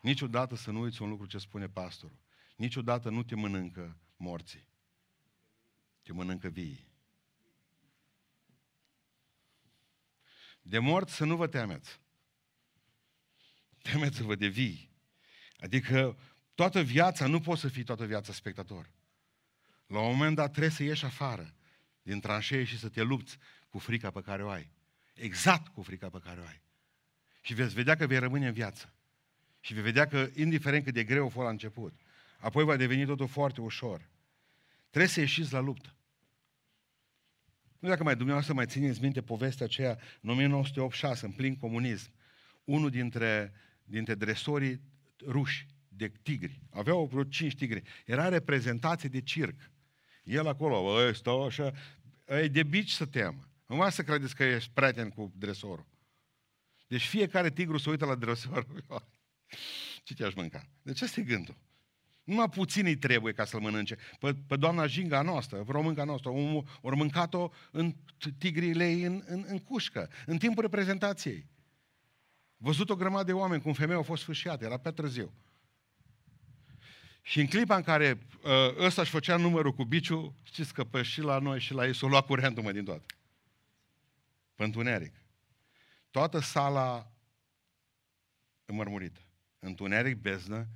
niciodată 0.00 0.56
să 0.56 0.70
nu 0.70 0.80
uiți 0.80 1.02
un 1.02 1.08
lucru 1.08 1.26
ce 1.26 1.38
spune 1.38 1.68
pastorul. 1.68 2.18
Niciodată 2.56 3.10
nu 3.10 3.22
te 3.22 3.34
mănâncă 3.34 3.96
morții. 4.16 4.68
Te 6.02 6.12
mănâncă 6.12 6.48
vii. 6.48 6.88
De 10.62 10.78
mort 10.78 11.08
să 11.08 11.24
nu 11.24 11.36
vă 11.36 11.46
temeți. 11.46 12.00
Temeți-vă 13.82 14.34
de 14.34 14.46
vii. 14.46 14.90
Adică 15.58 16.18
toată 16.54 16.82
viața, 16.82 17.26
nu 17.26 17.40
poți 17.40 17.60
să 17.60 17.68
fii 17.68 17.84
toată 17.84 18.04
viața 18.04 18.32
spectator. 18.32 18.90
La 19.86 20.00
un 20.00 20.16
moment 20.16 20.36
dat 20.36 20.50
trebuie 20.50 20.72
să 20.72 20.82
ieși 20.82 21.04
afară 21.04 21.54
din 22.06 22.20
tranșee 22.20 22.64
și 22.64 22.78
să 22.78 22.88
te 22.88 23.02
lupți 23.02 23.38
cu 23.68 23.78
frica 23.78 24.10
pe 24.10 24.20
care 24.20 24.44
o 24.44 24.48
ai. 24.48 24.70
Exact 25.14 25.68
cu 25.68 25.82
frica 25.82 26.08
pe 26.08 26.18
care 26.24 26.40
o 26.40 26.44
ai. 26.44 26.62
Și 27.40 27.54
veți 27.54 27.74
vedea 27.74 27.96
că 27.96 28.06
vei 28.06 28.18
rămâne 28.18 28.46
în 28.46 28.52
viață. 28.52 28.92
Și 29.60 29.74
vei 29.74 29.82
vedea 29.82 30.06
că, 30.06 30.28
indiferent 30.34 30.84
cât 30.84 30.94
de 30.94 31.04
greu 31.04 31.26
a 31.26 31.28
fost 31.28 31.44
la 31.44 31.50
început, 31.50 32.00
apoi 32.38 32.64
va 32.64 32.76
deveni 32.76 33.04
totul 33.04 33.26
foarte 33.26 33.60
ușor. 33.60 34.08
Trebuie 34.90 35.10
să 35.10 35.20
ieșiți 35.20 35.52
la 35.52 35.60
luptă. 35.60 35.94
Nu 37.78 37.88
dacă 37.88 38.02
mai 38.02 38.14
dumneavoastră 38.14 38.54
mai 38.54 38.66
țineți 38.66 39.00
minte 39.00 39.22
povestea 39.22 39.66
aceea 39.66 39.98
în 40.20 40.30
1986, 40.30 41.26
în 41.26 41.32
plin 41.32 41.56
comunism. 41.56 42.10
Unul 42.64 42.90
dintre, 42.90 43.52
dintre 43.84 44.14
dresorii 44.14 44.80
ruși 45.26 45.66
de 45.88 46.12
tigri, 46.22 46.60
aveau 46.70 47.06
vreo 47.06 47.24
cinci 47.24 47.54
tigri, 47.54 47.82
era 48.04 48.28
reprezentație 48.28 49.08
de 49.08 49.20
circ. 49.20 49.70
El 50.26 50.46
acolo, 50.46 50.82
bă, 50.82 51.12
stau 51.12 51.44
așa, 51.44 51.72
e 52.24 52.48
de 52.48 52.62
bici 52.62 52.90
să 52.90 53.06
teamă. 53.06 53.48
Nu 53.66 53.76
mai 53.76 53.92
să 53.92 54.02
credeți 54.02 54.34
că 54.34 54.44
ești 54.44 54.70
prieten 54.74 55.08
cu 55.08 55.32
dresorul. 55.36 55.86
Deci 56.86 57.06
fiecare 57.06 57.50
tigru 57.50 57.78
se 57.78 57.90
uită 57.90 58.04
la 58.04 58.14
dresor. 58.14 58.66
Ce 60.04 60.14
te-aș 60.14 60.34
mânca? 60.34 60.68
De 60.82 60.92
ce 60.92 61.04
este 61.04 61.22
gândul? 61.22 61.56
Numai 62.24 62.48
puțin 62.48 62.86
îi 62.86 62.96
trebuie 62.96 63.32
ca 63.32 63.44
să-l 63.44 63.60
mănânce. 63.60 63.96
Pe, 64.18 64.34
pe 64.46 64.56
doamna 64.56 64.86
Jinga 64.86 65.22
noastră, 65.22 65.64
românca 65.68 66.04
noastră, 66.04 66.30
ori 66.80 66.96
mâncat-o 66.96 67.50
în 67.70 67.94
tigrile 68.38 68.90
ei 68.90 69.02
în, 69.02 69.22
în, 69.26 69.44
în 69.48 69.58
cușcă, 69.58 70.10
în 70.26 70.38
timpul 70.38 70.62
reprezentației. 70.62 71.46
Văzut 72.56 72.90
o 72.90 72.96
grămadă 72.96 73.24
de 73.24 73.32
oameni 73.32 73.62
cum 73.62 73.72
femei 73.72 73.96
au 73.96 74.02
fost 74.02 74.22
sfârșiate, 74.22 74.64
era 74.64 74.76
pe 74.76 74.90
târziu. 74.90 75.32
Și 77.26 77.40
în 77.40 77.46
clipa 77.46 77.76
în 77.76 77.82
care 77.82 78.18
uh, 78.42 78.76
ăsta 78.76 79.00
își 79.00 79.10
făcea 79.10 79.36
numărul 79.36 79.72
cu 79.72 79.84
biciu, 79.84 80.34
știți 80.42 80.74
că 80.74 80.84
pe 80.84 81.02
și 81.02 81.20
la 81.20 81.38
noi 81.38 81.60
și 81.60 81.72
la 81.72 81.86
ei 81.86 81.94
s-o 81.94 82.08
lua 82.08 82.20
curentul 82.20 82.62
mă 82.62 82.72
din 82.72 82.84
toate. 82.84 83.06
Pe 84.54 84.64
întuneric. 84.64 85.14
Toată 86.10 86.38
sala 86.38 87.12
înmărmurită. 88.64 89.20
Întuneric, 89.58 90.16
beznă, 90.16 90.66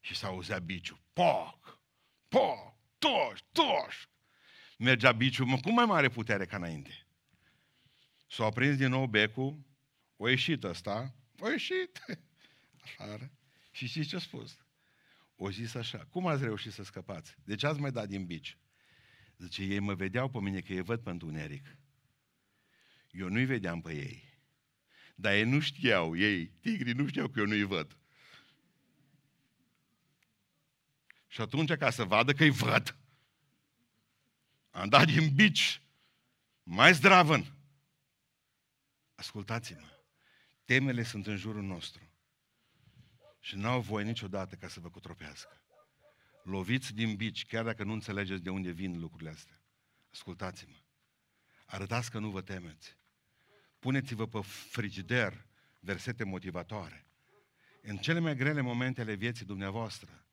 și 0.00 0.14
s-auzea 0.14 0.58
biciu. 0.58 1.00
Poc! 1.12 1.80
Poc! 2.28 2.74
Toș! 2.98 3.40
Toș! 3.52 4.06
Mergea 4.78 5.12
biciu 5.12 5.58
cu 5.62 5.72
mai 5.72 5.84
mare 5.84 6.08
putere 6.08 6.46
ca 6.46 6.56
înainte. 6.56 7.06
S-a 8.26 8.44
aprins 8.44 8.76
din 8.76 8.88
nou 8.88 9.06
becul, 9.06 9.58
o 10.16 10.28
ieșit 10.28 10.64
ăsta, 10.64 11.14
o 11.38 11.50
ieșit 11.50 12.00
afară. 12.84 13.30
Și 13.70 13.86
știți 13.86 14.08
ce 14.08 14.16
a 14.16 14.18
spus? 14.18 14.58
O 15.40 15.50
zis 15.50 15.74
așa, 15.74 15.98
cum 15.98 16.26
ați 16.26 16.42
reușit 16.42 16.72
să 16.72 16.82
scăpați? 16.82 17.36
De 17.44 17.54
ce 17.54 17.66
ați 17.66 17.80
mai 17.80 17.92
dat 17.92 18.08
din 18.08 18.26
bici? 18.26 18.58
Zice, 19.36 19.62
ei 19.62 19.78
mă 19.78 19.94
vedeau 19.94 20.30
pe 20.30 20.40
mine 20.40 20.60
că 20.60 20.72
îi 20.72 20.80
văd 20.80 21.00
pe 21.00 21.10
întuneric. 21.10 21.76
Eu 23.10 23.28
nu-i 23.28 23.44
vedeam 23.44 23.80
pe 23.80 23.94
ei. 23.94 24.40
Dar 25.14 25.32
ei 25.32 25.44
nu 25.44 25.60
știau, 25.60 26.16
ei, 26.16 26.46
tigrii 26.46 26.92
nu 26.92 27.06
știau 27.06 27.28
că 27.28 27.40
eu 27.40 27.46
nu-i 27.46 27.62
văd. 27.62 27.98
Și 31.26 31.40
atunci, 31.40 31.72
ca 31.72 31.90
să 31.90 32.04
vadă 32.04 32.32
că-i 32.32 32.50
văd, 32.50 32.96
am 34.70 34.88
dat 34.88 35.06
din 35.06 35.34
bici 35.34 35.82
mai 36.62 36.94
zdravăn. 36.94 37.56
Ascultați-mă. 39.14 40.02
Temele 40.64 41.02
sunt 41.02 41.26
în 41.26 41.36
jurul 41.36 41.62
nostru. 41.62 42.07
Și 43.40 43.56
n-au 43.56 43.80
voie 43.80 44.04
niciodată 44.04 44.54
ca 44.54 44.68
să 44.68 44.80
vă 44.80 44.90
cotropească. 44.90 45.62
Loviți 46.42 46.94
din 46.94 47.16
bici, 47.16 47.46
chiar 47.46 47.64
dacă 47.64 47.84
nu 47.84 47.92
înțelegeți 47.92 48.42
de 48.42 48.50
unde 48.50 48.70
vin 48.70 48.98
lucrurile 48.98 49.30
astea. 49.30 49.60
Ascultați-mă. 50.12 50.76
Arătați 51.66 52.10
că 52.10 52.18
nu 52.18 52.30
vă 52.30 52.42
temeți. 52.42 52.96
Puneți-vă 53.78 54.26
pe 54.26 54.40
frigider 54.42 55.46
versete 55.80 56.24
motivatoare. 56.24 57.06
În 57.82 57.96
cele 57.96 58.18
mai 58.18 58.36
grele 58.36 58.60
momente 58.60 59.00
ale 59.00 59.14
vieții 59.14 59.46
dumneavoastră, 59.46 60.24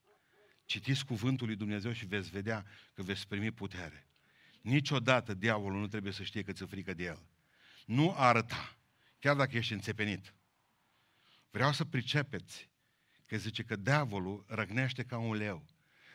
citiți 0.66 1.06
cuvântul 1.06 1.48
lui 1.48 1.56
Dumnezeu 1.56 1.92
și 1.92 2.06
veți 2.06 2.30
vedea 2.30 2.66
că 2.94 3.02
veți 3.02 3.28
primi 3.28 3.52
putere. 3.52 4.08
Niciodată 4.62 5.34
diavolul 5.34 5.80
nu 5.80 5.88
trebuie 5.88 6.14
să 6.14 6.24
știe 6.24 6.44
că 6.44 6.52
ți-e 6.52 6.66
frică 6.66 6.94
de 6.94 7.04
el. 7.04 7.22
Nu 7.86 8.14
arăta, 8.18 8.78
chiar 9.20 9.36
dacă 9.36 9.58
ești 9.58 9.74
înțepenit. 9.74 10.34
Vreau 11.52 11.72
să 11.72 11.86
pricepeți 11.86 12.70
că 13.26 13.38
zice 13.38 13.64
că 13.64 13.76
diavolul 13.76 14.46
răgnește 14.48 15.04
ca 15.04 15.18
un 15.18 15.36
leu. 15.36 15.66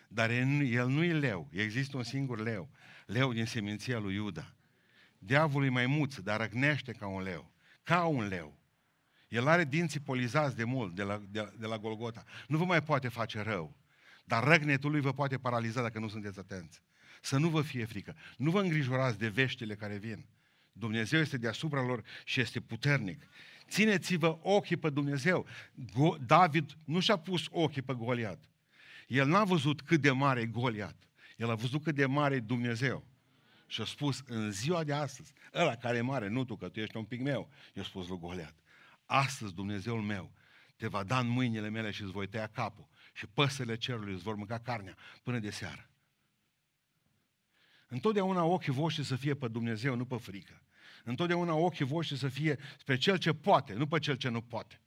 Dar 0.08 0.30
el 0.30 0.88
nu 0.88 1.04
e 1.04 1.12
leu, 1.12 1.48
există 1.52 1.96
un 1.96 2.02
singur 2.02 2.40
leu, 2.40 2.70
leu 3.06 3.32
din 3.32 3.46
seminția 3.46 3.98
lui 3.98 4.14
Iuda. 4.14 4.54
Diavolul 5.18 5.66
e 5.66 5.70
mai 5.70 5.86
muț, 5.86 6.16
dar 6.16 6.40
răgnește 6.40 6.92
ca 6.92 7.06
un 7.06 7.22
leu, 7.22 7.52
ca 7.82 8.04
un 8.04 8.26
leu. 8.26 8.58
El 9.28 9.46
are 9.46 9.64
dinții 9.64 10.00
polizați 10.00 10.56
de 10.56 10.64
mult, 10.64 10.94
de 10.94 11.02
la, 11.02 11.22
de, 11.28 11.52
de 11.58 11.66
la 11.66 11.78
Golgota. 11.78 12.24
Nu 12.48 12.58
vă 12.58 12.64
mai 12.64 12.82
poate 12.82 13.08
face 13.08 13.40
rău. 13.40 13.76
Dar 14.24 14.44
răgnetul 14.44 14.90
lui 14.90 15.00
vă 15.00 15.12
poate 15.12 15.38
paraliza 15.38 15.82
dacă 15.82 15.98
nu 15.98 16.08
sunteți 16.08 16.38
atenți. 16.38 16.82
Să 17.20 17.38
nu 17.38 17.48
vă 17.48 17.62
fie 17.62 17.84
frică. 17.84 18.16
Nu 18.36 18.50
vă 18.50 18.60
îngrijorați 18.60 19.18
de 19.18 19.28
veștile 19.28 19.74
care 19.74 19.96
vin. 19.96 20.26
Dumnezeu 20.72 21.20
este 21.20 21.36
deasupra 21.36 21.82
lor 21.82 22.02
și 22.24 22.40
este 22.40 22.60
puternic. 22.60 23.26
Țineți-vă 23.70 24.38
ochii 24.42 24.76
pe 24.76 24.90
Dumnezeu. 24.90 25.46
Go- 25.74 26.26
David 26.26 26.76
nu 26.84 27.00
și-a 27.00 27.16
pus 27.16 27.46
ochii 27.50 27.82
pe 27.82 27.94
Goliat. 27.94 28.44
El 29.06 29.28
n-a 29.28 29.44
văzut 29.44 29.82
cât 29.82 30.00
de 30.00 30.10
mare 30.10 30.40
e 30.40 30.46
Goliat. 30.46 30.96
El 31.36 31.50
a 31.50 31.54
văzut 31.54 31.82
cât 31.82 31.94
de 31.94 32.06
mare 32.06 32.34
e 32.34 32.40
Dumnezeu. 32.40 33.06
Și 33.66 33.80
a 33.80 33.84
spus, 33.84 34.22
în 34.26 34.50
ziua 34.50 34.84
de 34.84 34.92
astăzi, 34.92 35.32
ăla 35.54 35.76
care 35.76 35.96
e 35.96 36.00
mare, 36.00 36.28
nu 36.28 36.44
tu, 36.44 36.56
că 36.56 36.68
tu 36.68 36.80
ești 36.80 36.96
un 36.96 37.04
pic 37.04 37.20
meu, 37.20 37.50
i-a 37.74 37.82
spus 37.82 38.08
lui 38.08 38.18
Goliat. 38.18 38.54
Astăzi 39.04 39.54
Dumnezeul 39.54 40.02
meu 40.02 40.32
te 40.76 40.86
va 40.86 41.04
da 41.04 41.18
în 41.18 41.28
mâinile 41.28 41.68
mele 41.68 41.90
și 41.90 42.02
îți 42.02 42.12
voi 42.12 42.26
tăia 42.26 42.46
capul 42.46 42.88
și 43.12 43.26
păsările 43.26 43.76
cerului 43.76 44.12
îți 44.12 44.22
vor 44.22 44.34
mânca 44.34 44.58
carnea 44.58 44.96
până 45.22 45.38
de 45.38 45.50
seară. 45.50 45.90
Întotdeauna 47.88 48.44
ochii 48.44 48.72
voștri 48.72 49.04
să 49.04 49.16
fie 49.16 49.34
pe 49.34 49.48
Dumnezeu, 49.48 49.94
nu 49.94 50.04
pe 50.04 50.16
frică. 50.16 50.62
Întotdeauna 51.04 51.54
ochii 51.54 51.84
voștri 51.84 52.18
să 52.18 52.28
fie 52.28 52.58
spre 52.78 52.96
Cel 52.96 53.16
ce 53.16 53.32
poate, 53.32 53.72
nu 53.72 53.86
pe 53.86 53.98
Cel 53.98 54.14
ce 54.16 54.28
nu 54.28 54.40
poate. 54.40 54.80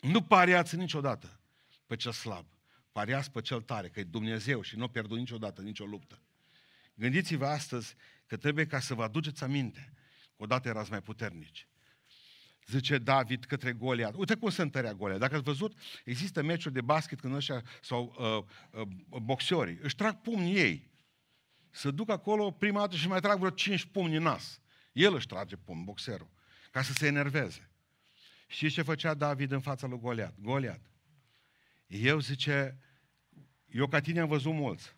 Nu 0.00 0.22
pariați 0.22 0.76
niciodată 0.76 1.40
pe 1.86 1.96
cel 1.96 2.12
slab. 2.12 2.46
Pariați 2.92 3.30
pe 3.30 3.40
cel 3.40 3.60
tare, 3.60 3.88
că 3.88 4.00
e 4.00 4.04
Dumnezeu 4.04 4.62
și 4.62 4.76
nu 4.76 4.88
pierdut 4.88 5.18
niciodată 5.18 5.62
nicio 5.62 5.84
luptă. 5.84 6.20
Gândiți-vă 6.94 7.46
astăzi 7.46 7.94
că 8.26 8.36
trebuie 8.36 8.66
ca 8.66 8.80
să 8.80 8.94
vă 8.94 9.02
aduceți 9.02 9.42
aminte 9.42 9.92
că 10.36 10.42
odată 10.42 10.68
erați 10.68 10.90
mai 10.90 11.02
puternici. 11.02 11.68
Zice 12.66 12.98
David 12.98 13.44
către 13.44 13.72
Goliat. 13.72 14.14
Uite 14.16 14.34
cum 14.34 14.50
se 14.50 14.62
întărea 14.62 14.94
Goliat. 14.94 15.18
Dacă 15.18 15.34
ați 15.34 15.44
văzut, 15.44 15.78
există 16.04 16.42
meciuri 16.42 16.74
de 16.74 16.80
basket 16.80 17.20
când 17.20 17.34
ăștia, 17.34 17.62
sau 17.82 18.14
uh, 18.72 18.80
uh, 19.10 19.20
boxeorii, 19.20 19.78
își 19.82 19.94
trag 19.94 20.20
pumnii 20.20 20.56
ei. 20.56 20.90
Să 21.70 21.90
duc 21.90 22.10
acolo 22.10 22.50
prima 22.50 22.80
dată 22.80 22.96
și 22.96 23.08
mai 23.08 23.20
trag 23.20 23.38
vreo 23.38 23.50
cinci 23.50 23.84
pumni 23.84 24.16
în 24.16 24.22
nas. 24.22 24.60
El 24.92 25.14
își 25.14 25.26
trage 25.26 25.56
pumn, 25.56 25.84
boxerul, 25.84 26.30
ca 26.70 26.82
să 26.82 26.92
se 26.92 27.06
enerveze. 27.06 27.70
Și 28.46 28.70
ce 28.70 28.82
făcea 28.82 29.14
David 29.14 29.50
în 29.50 29.60
fața 29.60 29.86
lui 29.86 29.98
Goliat? 29.98 30.34
Goliat. 30.38 30.80
Eu 31.86 32.18
zice, 32.20 32.78
eu 33.66 33.86
ca 33.86 34.00
tine 34.00 34.20
am 34.20 34.28
văzut 34.28 34.52
mulți. 34.52 34.96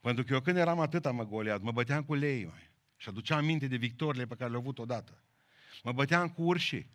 Pentru 0.00 0.24
că 0.24 0.32
eu 0.32 0.40
când 0.40 0.56
eram 0.56 0.80
atâta 0.80 1.10
mă 1.10 1.26
Goliat, 1.26 1.60
mă 1.60 1.72
băteam 1.72 2.02
cu 2.02 2.14
lei, 2.14 2.44
mai. 2.44 2.70
Și 2.96 3.08
aduceam 3.08 3.38
aminte 3.38 3.66
de 3.66 3.76
victorile 3.76 4.26
pe 4.26 4.34
care 4.34 4.50
le-au 4.50 4.62
avut 4.62 4.78
odată. 4.78 5.22
Mă 5.82 5.92
băteam 5.92 6.28
cu 6.28 6.42
urșii. 6.42 6.90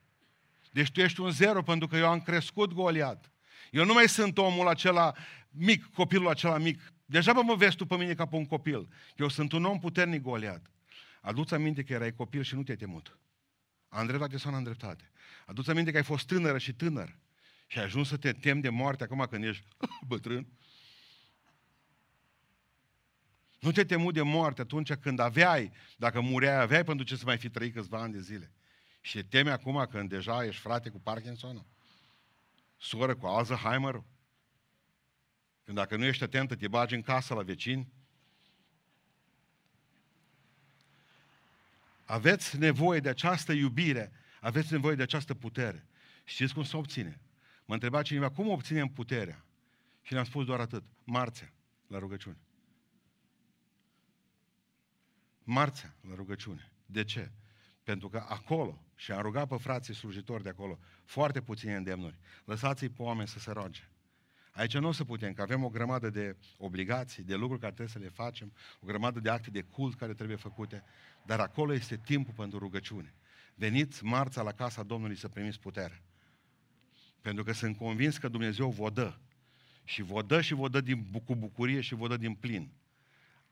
Deci 0.71 0.91
tu 0.91 1.01
ești 1.01 1.19
un 1.19 1.31
zero 1.31 1.61
pentru 1.61 1.87
că 1.87 1.97
eu 1.97 2.07
am 2.07 2.21
crescut 2.21 2.73
Goliat. 2.73 3.31
Eu 3.71 3.85
nu 3.85 3.93
mai 3.93 4.09
sunt 4.09 4.37
omul 4.37 4.67
acela 4.67 5.13
mic, 5.49 5.85
copilul 5.85 6.29
acela 6.29 6.57
mic. 6.57 6.93
Deja 7.05 7.33
mă 7.33 7.55
vezi 7.55 7.75
tu 7.75 7.85
pe 7.85 7.95
mine 7.95 8.13
ca 8.13 8.25
pe 8.25 8.35
un 8.35 8.45
copil. 8.45 8.87
Eu 9.15 9.27
sunt 9.27 9.51
un 9.51 9.63
om 9.65 9.79
puternic 9.79 10.21
Goliat. 10.21 10.71
Adu-ți 11.23 11.53
aminte 11.53 11.83
că 11.83 11.93
erai 11.93 12.13
copil 12.13 12.41
și 12.41 12.55
nu 12.55 12.63
te-ai 12.63 12.77
temut. 12.77 13.17
Am 13.87 14.05
dreptate 14.05 14.37
sau 14.37 14.53
am 14.53 14.63
dreptate? 14.63 15.11
Adu-ți 15.45 15.69
aminte 15.69 15.91
că 15.91 15.97
ai 15.97 16.03
fost 16.03 16.27
tânără 16.27 16.57
și 16.57 16.73
tânăr. 16.73 17.17
Și 17.67 17.77
ai 17.77 17.83
ajuns 17.83 18.07
să 18.07 18.17
te 18.17 18.31
temi 18.31 18.61
de 18.61 18.69
moarte 18.69 19.03
acum 19.03 19.27
când 19.29 19.43
ești 19.43 19.67
bătrân. 20.07 20.47
Nu 23.59 23.71
te 23.71 23.83
temu 23.83 24.11
de 24.11 24.21
moarte 24.21 24.61
atunci 24.61 24.93
când 24.93 25.19
aveai, 25.19 25.71
dacă 25.97 26.21
mureai, 26.21 26.61
aveai 26.61 26.83
pentru 26.83 27.05
ce 27.05 27.15
să 27.15 27.23
mai 27.25 27.37
fi 27.37 27.49
trăit 27.49 27.73
câțiva 27.73 28.01
ani 28.01 28.13
de 28.13 28.21
zile. 28.21 28.51
Și 29.01 29.13
te 29.13 29.23
temi 29.23 29.49
acum 29.49 29.87
când 29.89 30.09
deja 30.09 30.45
ești 30.45 30.61
frate 30.61 30.89
cu 30.89 30.99
Parkinson, 30.99 31.65
soră 32.77 33.15
cu 33.15 33.25
Alzheimer, 33.25 34.03
când 35.63 35.77
dacă 35.77 35.97
nu 35.97 36.05
ești 36.05 36.23
atentă, 36.23 36.55
te 36.55 36.67
bagi 36.67 36.95
în 36.95 37.01
casă 37.01 37.33
la 37.33 37.41
vecini. 37.41 37.93
Aveți 42.13 42.57
nevoie 42.57 42.99
de 42.99 43.09
această 43.09 43.51
iubire, 43.51 44.11
aveți 44.41 44.71
nevoie 44.71 44.95
de 44.95 45.01
această 45.01 45.33
putere. 45.33 45.87
Știți 46.23 46.53
cum 46.53 46.63
se 46.63 46.77
obține? 46.77 47.19
Mă 47.65 47.73
întreba 47.73 48.01
cineva, 48.01 48.29
cum 48.29 48.47
obținem 48.47 48.87
puterea? 48.87 49.45
Și 50.01 50.13
ne-am 50.13 50.25
spus 50.25 50.45
doar 50.45 50.59
atât. 50.59 50.83
Marțea, 51.03 51.53
la 51.87 51.99
rugăciune. 51.99 52.37
Marțea, 55.43 55.95
la 56.07 56.15
rugăciune. 56.15 56.71
De 56.85 57.03
ce? 57.03 57.31
Pentru 57.83 58.09
că 58.09 58.25
acolo, 58.27 58.83
și 58.95 59.11
am 59.11 59.21
rugat 59.21 59.47
pe 59.47 59.57
frații 59.57 59.95
slujitori 59.95 60.43
de 60.43 60.49
acolo, 60.49 60.79
foarte 61.05 61.41
puține 61.41 61.75
îndemnuri. 61.75 62.19
Lăsați-i 62.45 62.89
pe 62.89 63.01
oameni 63.01 63.27
să 63.27 63.39
se 63.39 63.51
roage. 63.51 63.89
Aici 64.53 64.77
nu 64.77 64.87
o 64.87 64.91
să 64.91 65.03
putem, 65.03 65.33
că 65.33 65.41
avem 65.41 65.63
o 65.63 65.69
grămadă 65.69 66.09
de 66.09 66.37
obligații, 66.57 67.23
de 67.23 67.35
lucruri 67.35 67.59
care 67.59 67.73
trebuie 67.73 67.95
să 67.95 67.99
le 67.99 68.23
facem, 68.23 68.53
o 68.79 68.85
grămadă 68.85 69.19
de 69.19 69.29
acte 69.29 69.49
de 69.49 69.61
cult 69.61 69.95
care 69.95 70.13
trebuie 70.13 70.37
făcute, 70.37 70.83
dar 71.25 71.39
acolo 71.39 71.73
este 71.73 71.97
timpul 71.97 72.33
pentru 72.33 72.57
rugăciune. 72.57 73.13
Veniți 73.55 74.03
marța 74.03 74.41
la 74.41 74.51
casa 74.51 74.83
Domnului 74.83 75.15
să 75.15 75.27
primiți 75.27 75.59
putere. 75.59 76.03
Pentru 77.21 77.43
că 77.43 77.51
sunt 77.53 77.77
convins 77.77 78.17
că 78.17 78.27
Dumnezeu 78.27 78.69
vă 78.69 78.89
dă. 78.89 79.17
Și 79.83 80.01
vă 80.01 80.21
dă 80.21 80.41
și 80.41 80.53
vă 80.53 80.69
dă 80.69 80.81
din, 80.81 81.11
cu 81.11 81.35
bucurie 81.35 81.81
și 81.81 81.95
vă 81.95 82.07
dă 82.07 82.17
din 82.17 82.33
plin. 82.33 82.71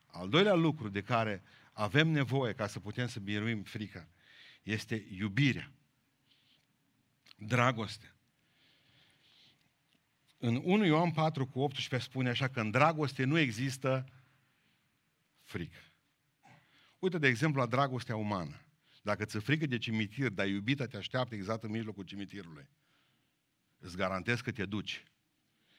Al 0.05 0.29
doilea 0.29 0.53
lucru 0.53 0.89
de 0.89 1.01
care 1.01 1.43
avem 1.71 2.07
nevoie 2.07 2.53
ca 2.53 2.67
să 2.67 2.79
putem 2.79 3.07
să 3.07 3.19
biruim 3.19 3.63
frica 3.63 4.07
este 4.63 5.07
iubirea. 5.09 5.71
Dragoste. 7.37 8.15
În 10.43 10.61
1 10.63 10.85
Ioan 10.85 11.11
4 11.11 11.47
cu 11.47 11.59
18 11.59 12.09
spune 12.09 12.29
așa 12.29 12.47
că 12.47 12.59
în 12.59 12.71
dragoste 12.71 13.23
nu 13.23 13.37
există 13.37 14.05
frică. 15.41 15.77
Uite, 16.99 17.17
de 17.17 17.27
exemplu, 17.27 17.59
la 17.59 17.67
dragostea 17.67 18.15
umană. 18.15 18.61
Dacă 19.01 19.25
ți 19.25 19.39
frică 19.39 19.65
de 19.65 19.77
cimitir, 19.77 20.29
dar 20.29 20.47
iubita 20.47 20.85
te 20.85 20.97
așteaptă 20.97 21.35
exact 21.35 21.63
în 21.63 21.69
mijlocul 21.69 22.03
cimitirului, 22.03 22.67
îți 23.77 23.95
garantez 23.95 24.41
că 24.41 24.51
te 24.51 24.65
duci. 24.65 25.03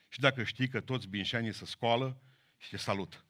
Și 0.08 0.20
dacă 0.20 0.42
știi 0.42 0.68
că 0.68 0.80
toți 0.80 1.08
binșanii 1.08 1.52
se 1.52 1.64
scoală 1.64 2.22
și 2.56 2.70
te 2.70 2.76
salută. 2.76 3.24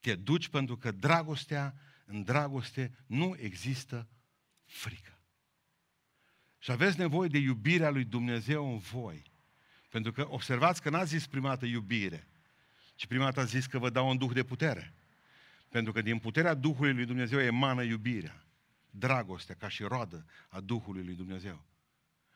Te 0.00 0.14
duci 0.14 0.48
pentru 0.48 0.76
că 0.76 0.90
dragostea, 0.90 1.74
în 2.04 2.22
dragoste, 2.22 2.98
nu 3.06 3.36
există 3.38 4.08
frică. 4.64 5.15
Și 6.66 6.72
aveți 6.72 6.98
nevoie 6.98 7.28
de 7.28 7.38
iubirea 7.38 7.90
lui 7.90 8.04
Dumnezeu 8.04 8.72
în 8.72 8.78
voi. 8.78 9.22
Pentru 9.90 10.12
că 10.12 10.26
observați 10.28 10.82
că 10.82 10.90
n-a 10.90 11.04
zis 11.04 11.26
prima 11.26 11.48
dată 11.48 11.66
iubire, 11.66 12.28
ci 12.94 13.06
prima 13.06 13.24
dată 13.24 13.40
a 13.40 13.44
zis 13.44 13.66
că 13.66 13.78
vă 13.78 13.90
dau 13.90 14.08
un 14.08 14.16
duh 14.16 14.32
de 14.32 14.42
putere. 14.42 14.94
Pentru 15.68 15.92
că 15.92 16.02
din 16.02 16.18
puterea 16.18 16.54
Duhului 16.54 16.92
lui 16.92 17.04
Dumnezeu 17.04 17.40
emană 17.40 17.82
iubirea, 17.82 18.44
dragostea 18.90 19.54
ca 19.58 19.68
și 19.68 19.82
roadă 19.82 20.26
a 20.48 20.60
Duhului 20.60 21.04
lui 21.04 21.14
Dumnezeu. 21.14 21.64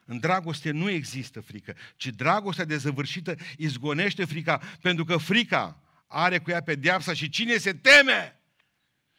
În 0.05 0.19
dragoste 0.19 0.71
nu 0.71 0.91
există 0.91 1.41
frică, 1.41 1.77
ci 1.97 2.07
dragostea 2.07 2.65
dezăvârșită 2.65 3.35
izgonește 3.57 4.25
frica, 4.25 4.61
pentru 4.81 5.05
că 5.05 5.17
frica 5.17 5.83
are 6.07 6.39
cu 6.39 6.51
ea 6.51 6.63
pedeapsa 6.63 7.13
și 7.13 7.29
cine 7.29 7.57
se 7.57 7.73
teme 7.73 8.41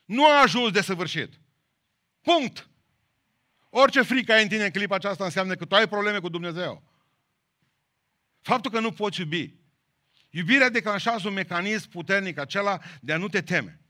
nu 0.06 0.26
a 0.26 0.42
ajuns 0.42 0.72
de 0.72 0.82
săvârșit. 0.82 1.40
Punct. 2.22 2.70
Orice 3.74 4.02
frică 4.02 4.34
ai 4.34 4.42
în 4.42 4.48
tine 4.48 4.64
în 4.64 4.72
clipa 4.72 4.96
aceasta 4.96 5.24
înseamnă 5.24 5.56
că 5.56 5.66
tu 5.66 5.76
ai 5.76 5.88
probleme 5.88 6.20
cu 6.20 6.30
Dumnezeu. 6.30 6.84
Faptul 8.42 8.72
că 8.72 8.80
nu 8.80 8.92
poți 8.92 9.20
iubi. 9.20 9.56
Iubirea 10.30 10.70
declanșează 10.70 11.28
un 11.28 11.34
mecanism 11.34 11.90
puternic, 11.90 12.38
acela 12.38 12.80
de 13.02 13.14
a 13.14 13.18
nu 13.18 13.28
te 13.28 13.42
teme. 13.42 13.82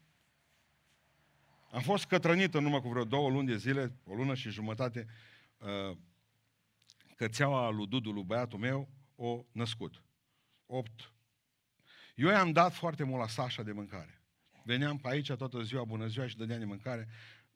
Am 1.72 1.82
fost 1.82 2.06
cătrănit 2.06 2.54
în 2.54 2.66
urmă 2.66 2.82
cu 2.82 2.90
vreo 2.90 3.04
două 3.04 3.30
luni 3.30 3.48
de 3.48 3.58
zile, 3.58 3.96
o 4.04 4.14
lună 4.14 4.34
și 4.34 4.50
jumătate, 4.50 5.08
uh, 5.58 5.98
cățeaua 7.16 7.70
lui 7.70 7.88
Dudu, 7.88 8.12
lui 8.12 8.24
băiatul 8.24 8.60
meu, 8.60 8.90
o 9.16 9.46
născut. 9.52 10.04
8. 10.66 11.14
Eu 12.16 12.30
i-am 12.30 12.52
dat 12.52 12.74
foarte 12.74 13.04
mult 13.04 13.22
la 13.22 13.28
Sasha 13.28 13.64
de 13.64 13.72
mâncare. 13.72 14.22
Veneam 14.64 14.98
pe 14.98 15.08
aici 15.10 15.32
toată 15.32 15.62
ziua, 15.62 15.84
bună 15.84 16.08
ziua 16.08 16.28
și 16.28 16.38
dădeam 16.38 16.60
de 16.60 16.66
mâncare. 16.66 17.08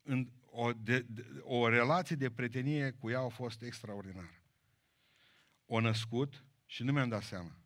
În 0.08 0.28
o, 0.50 0.72
de, 0.72 1.00
de, 1.00 1.26
o 1.42 1.68
relație 1.68 2.16
de 2.16 2.30
prietenie 2.30 2.90
cu 2.90 3.10
ea 3.10 3.20
a 3.20 3.28
fost 3.28 3.62
extraordinară. 3.62 4.42
O 5.66 5.80
născut 5.80 6.44
și 6.66 6.82
nu 6.82 6.92
mi-am 6.92 7.08
dat 7.08 7.22
seama. 7.22 7.56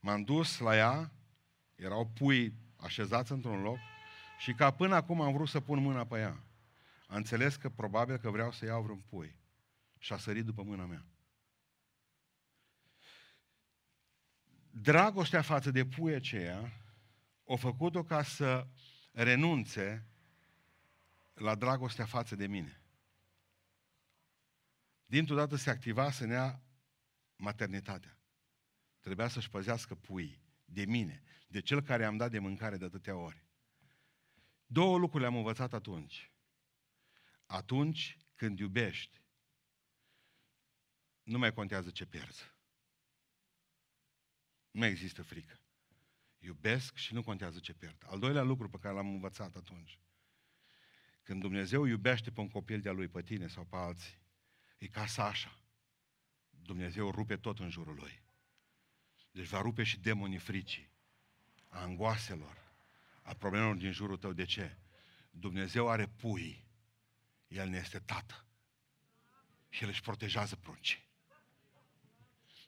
M-am 0.00 0.22
dus 0.22 0.58
la 0.58 0.76
ea, 0.76 1.12
erau 1.74 2.06
pui 2.06 2.54
așezați 2.76 3.32
într-un 3.32 3.60
loc 3.60 3.78
și 4.38 4.52
ca 4.52 4.70
până 4.70 4.94
acum 4.94 5.20
am 5.20 5.32
vrut 5.32 5.48
să 5.48 5.60
pun 5.60 5.82
mâna 5.82 6.06
pe 6.06 6.18
ea. 6.18 6.44
Am 7.06 7.16
înțeles 7.16 7.56
că 7.56 7.68
probabil 7.68 8.16
că 8.16 8.30
vreau 8.30 8.52
să 8.52 8.64
iau 8.64 8.82
vreun 8.82 9.04
pui. 9.08 9.36
Și 9.98 10.12
a 10.12 10.16
sărit 10.16 10.44
după 10.44 10.62
mâna 10.62 10.84
mea. 10.84 11.06
Dragostea 14.70 15.42
față 15.42 15.70
de 15.70 15.86
pui 15.86 16.14
aceea 16.14 16.72
o 17.44 17.56
făcut-o 17.56 18.04
ca 18.04 18.22
să 18.22 18.66
renunțe 19.12 20.06
la 21.42 21.54
dragostea 21.54 22.06
față 22.06 22.34
de 22.36 22.46
mine. 22.46 22.82
Dintr-o 25.04 25.34
dată 25.34 25.56
se 25.56 25.70
activa 25.70 26.10
să 26.10 26.24
ne 26.24 26.32
ia 26.32 26.62
maternitatea. 27.36 28.18
Trebuia 29.00 29.28
să-și 29.28 29.50
păzească 29.50 29.94
puii 29.94 30.42
de 30.64 30.84
mine, 30.84 31.22
de 31.48 31.60
cel 31.60 31.82
care 31.82 32.04
am 32.04 32.16
dat 32.16 32.30
de 32.30 32.38
mâncare 32.38 32.76
de 32.76 32.84
atâtea 32.84 33.16
ori. 33.16 33.44
Două 34.66 34.98
lucruri 34.98 35.22
le-am 35.22 35.36
învățat 35.36 35.72
atunci. 35.72 36.30
Atunci 37.46 38.18
când 38.34 38.58
iubești, 38.58 39.20
nu 41.22 41.38
mai 41.38 41.52
contează 41.52 41.90
ce 41.90 42.06
pierzi. 42.06 42.42
Nu 44.70 44.80
mai 44.80 44.88
există 44.88 45.22
frică. 45.22 45.60
Iubesc 46.38 46.96
și 46.96 47.14
nu 47.14 47.22
contează 47.22 47.58
ce 47.58 47.74
pierd. 47.74 48.04
Al 48.06 48.18
doilea 48.18 48.42
lucru 48.42 48.68
pe 48.68 48.78
care 48.78 48.94
l-am 48.94 49.08
învățat 49.08 49.56
atunci. 49.56 49.98
Când 51.22 51.40
Dumnezeu 51.40 51.84
iubește 51.84 52.30
pe 52.30 52.40
un 52.40 52.48
copil 52.48 52.80
de-a 52.80 52.92
lui, 52.92 53.08
pe 53.08 53.22
tine 53.22 53.46
sau 53.46 53.64
pe 53.64 53.76
alții, 53.76 54.18
e 54.78 54.86
ca 54.86 55.06
așa. 55.16 55.58
Dumnezeu 56.50 57.10
rupe 57.10 57.36
tot 57.36 57.58
în 57.58 57.70
jurul 57.70 57.94
lui. 57.94 58.22
Deci 59.30 59.46
va 59.46 59.60
rupe 59.60 59.82
și 59.82 60.00
demonii 60.00 60.38
fricii, 60.38 60.90
a 61.68 61.80
angoaselor, 61.80 62.74
a 63.22 63.34
problemelor 63.34 63.74
din 63.74 63.92
jurul 63.92 64.16
tău. 64.16 64.32
De 64.32 64.44
ce? 64.44 64.76
Dumnezeu 65.30 65.88
are 65.88 66.06
pui. 66.06 66.64
El 67.48 67.68
ne 67.68 67.76
este 67.76 67.98
tată. 67.98 68.46
Și 69.68 69.82
El 69.82 69.88
își 69.88 70.00
protejează 70.00 70.56
pruncii. 70.56 71.10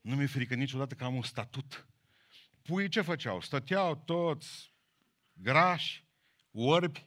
Nu 0.01 0.17
mi-e 0.17 0.27
frică 0.27 0.55
niciodată 0.55 0.95
că 0.95 1.05
am 1.05 1.15
un 1.15 1.23
statut. 1.23 1.87
Puii 2.63 2.89
ce 2.89 3.01
făceau? 3.01 3.41
Stăteau 3.41 3.95
toți 3.95 4.73
grași, 5.33 6.05
orbi 6.51 7.07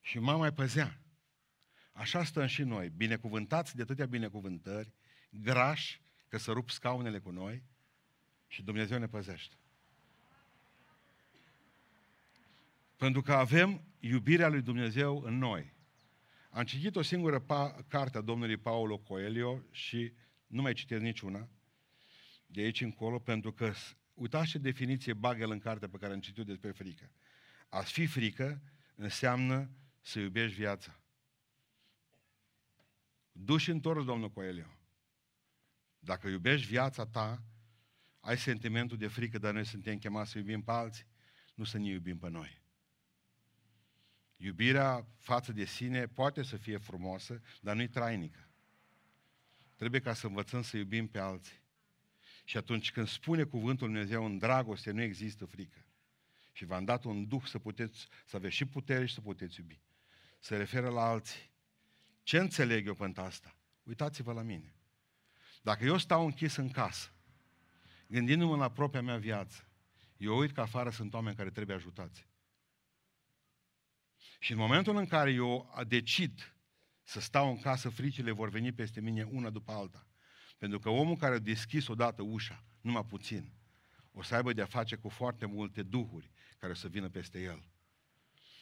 și 0.00 0.18
mama 0.18 0.38
mai 0.38 0.52
păzea. 0.52 1.00
Așa 1.92 2.24
stăm 2.24 2.46
și 2.46 2.62
noi, 2.62 2.88
binecuvântați 2.88 3.76
de 3.76 3.82
atâtea 3.82 4.06
binecuvântări, 4.06 4.92
grași, 5.30 6.00
că 6.28 6.38
să 6.38 6.52
rup 6.52 6.70
scaunele 6.70 7.18
cu 7.18 7.30
noi 7.30 7.62
și 8.46 8.62
Dumnezeu 8.62 8.98
ne 8.98 9.06
păzește. 9.06 9.54
Pentru 12.96 13.22
că 13.22 13.32
avem 13.32 13.82
iubirea 14.00 14.48
lui 14.48 14.62
Dumnezeu 14.62 15.22
în 15.22 15.38
noi. 15.38 15.72
Am 16.50 16.64
citit 16.64 16.96
o 16.96 17.02
singură 17.02 17.44
pa- 17.44 17.86
carte 17.88 18.18
a 18.18 18.20
domnului 18.20 18.56
Paulo 18.56 18.98
Coelho 18.98 19.62
și 19.70 20.12
nu 20.46 20.62
mai 20.62 20.72
citesc 20.72 21.02
niciuna 21.02 21.48
de 22.46 22.60
aici 22.60 22.80
încolo, 22.80 23.18
pentru 23.18 23.52
că 23.52 23.72
uitați 24.14 24.50
ce 24.50 24.58
definiție 24.58 25.12
bagă 25.12 25.42
el 25.42 25.50
în 25.50 25.58
cartea 25.58 25.88
pe 25.88 25.96
care 25.96 26.12
am 26.12 26.20
citit 26.20 26.46
despre 26.46 26.70
frică. 26.70 27.10
A 27.68 27.80
fi 27.80 28.06
frică 28.06 28.62
înseamnă 28.94 29.70
să 30.00 30.18
iubești 30.18 30.56
viața. 30.56 31.00
Duși 33.32 33.70
întors, 33.70 34.04
domnul 34.04 34.30
Coelho. 34.30 34.70
Dacă 35.98 36.28
iubești 36.28 36.66
viața 36.66 37.06
ta, 37.06 37.42
ai 38.20 38.38
sentimentul 38.38 38.96
de 38.96 39.08
frică, 39.08 39.38
dar 39.38 39.52
noi 39.52 39.64
suntem 39.66 39.98
chemați 39.98 40.30
să 40.30 40.38
iubim 40.38 40.62
pe 40.62 40.70
alții, 40.70 41.06
nu 41.54 41.64
să 41.64 41.78
ne 41.78 41.88
iubim 41.88 42.18
pe 42.18 42.28
noi. 42.28 42.62
Iubirea 44.36 45.06
față 45.18 45.52
de 45.52 45.64
sine 45.64 46.06
poate 46.06 46.42
să 46.42 46.56
fie 46.56 46.76
frumoasă, 46.76 47.40
dar 47.60 47.76
nu-i 47.76 47.88
trainică. 47.88 48.48
Trebuie 49.76 50.00
ca 50.00 50.14
să 50.14 50.26
învățăm 50.26 50.62
să 50.62 50.76
iubim 50.76 51.08
pe 51.08 51.18
alții. 51.18 51.60
Și 52.44 52.56
atunci 52.56 52.92
când 52.92 53.08
spune 53.08 53.44
cuvântul 53.44 53.86
Dumnezeu 53.86 54.24
în 54.24 54.38
dragoste, 54.38 54.90
nu 54.90 55.02
există 55.02 55.44
frică. 55.44 55.86
Și 56.52 56.64
v-am 56.64 56.84
dat 56.84 57.04
un 57.04 57.28
duh 57.28 57.42
să 57.46 57.58
puteți, 57.58 58.08
să 58.26 58.36
aveți 58.36 58.54
și 58.54 58.64
putere 58.64 59.06
și 59.06 59.14
să 59.14 59.20
puteți 59.20 59.60
iubi. 59.60 59.80
Se 60.40 60.56
referă 60.56 60.88
la 60.88 61.02
alții. 61.02 61.50
Ce 62.22 62.38
înțeleg 62.38 62.86
eu 62.86 62.94
pentru 62.94 63.22
asta? 63.22 63.54
Uitați-vă 63.82 64.32
la 64.32 64.42
mine. 64.42 64.74
Dacă 65.62 65.84
eu 65.84 65.98
stau 65.98 66.24
închis 66.24 66.56
în 66.56 66.70
casă, 66.70 67.12
gândindu-mă 68.06 68.56
la 68.56 68.70
propria 68.70 69.02
mea 69.02 69.16
viață, 69.16 69.68
eu 70.16 70.38
uit 70.38 70.52
că 70.52 70.60
afară 70.60 70.90
sunt 70.90 71.14
oameni 71.14 71.36
care 71.36 71.50
trebuie 71.50 71.76
ajutați. 71.76 72.28
Și 74.38 74.52
în 74.52 74.58
momentul 74.58 74.96
în 74.96 75.06
care 75.06 75.32
eu 75.32 75.74
decid 75.86 76.54
să 77.02 77.20
stau 77.20 77.50
în 77.50 77.60
casă, 77.60 77.88
fricile 77.88 78.30
vor 78.30 78.48
veni 78.48 78.72
peste 78.72 79.00
mine 79.00 79.22
una 79.22 79.50
după 79.50 79.72
alta. 79.72 80.06
Pentru 80.58 80.78
că 80.78 80.88
omul 80.88 81.16
care 81.16 81.34
a 81.34 81.38
deschis 81.38 81.88
odată 81.88 82.22
ușa, 82.22 82.64
numai 82.80 83.04
puțin, 83.04 83.52
o 84.12 84.22
să 84.22 84.34
aibă 84.34 84.52
de-a 84.52 84.66
face 84.66 84.96
cu 84.96 85.08
foarte 85.08 85.46
multe 85.46 85.82
duhuri 85.82 86.30
care 86.58 86.72
o 86.72 86.74
să 86.74 86.88
vină 86.88 87.08
peste 87.08 87.40
el. 87.42 87.69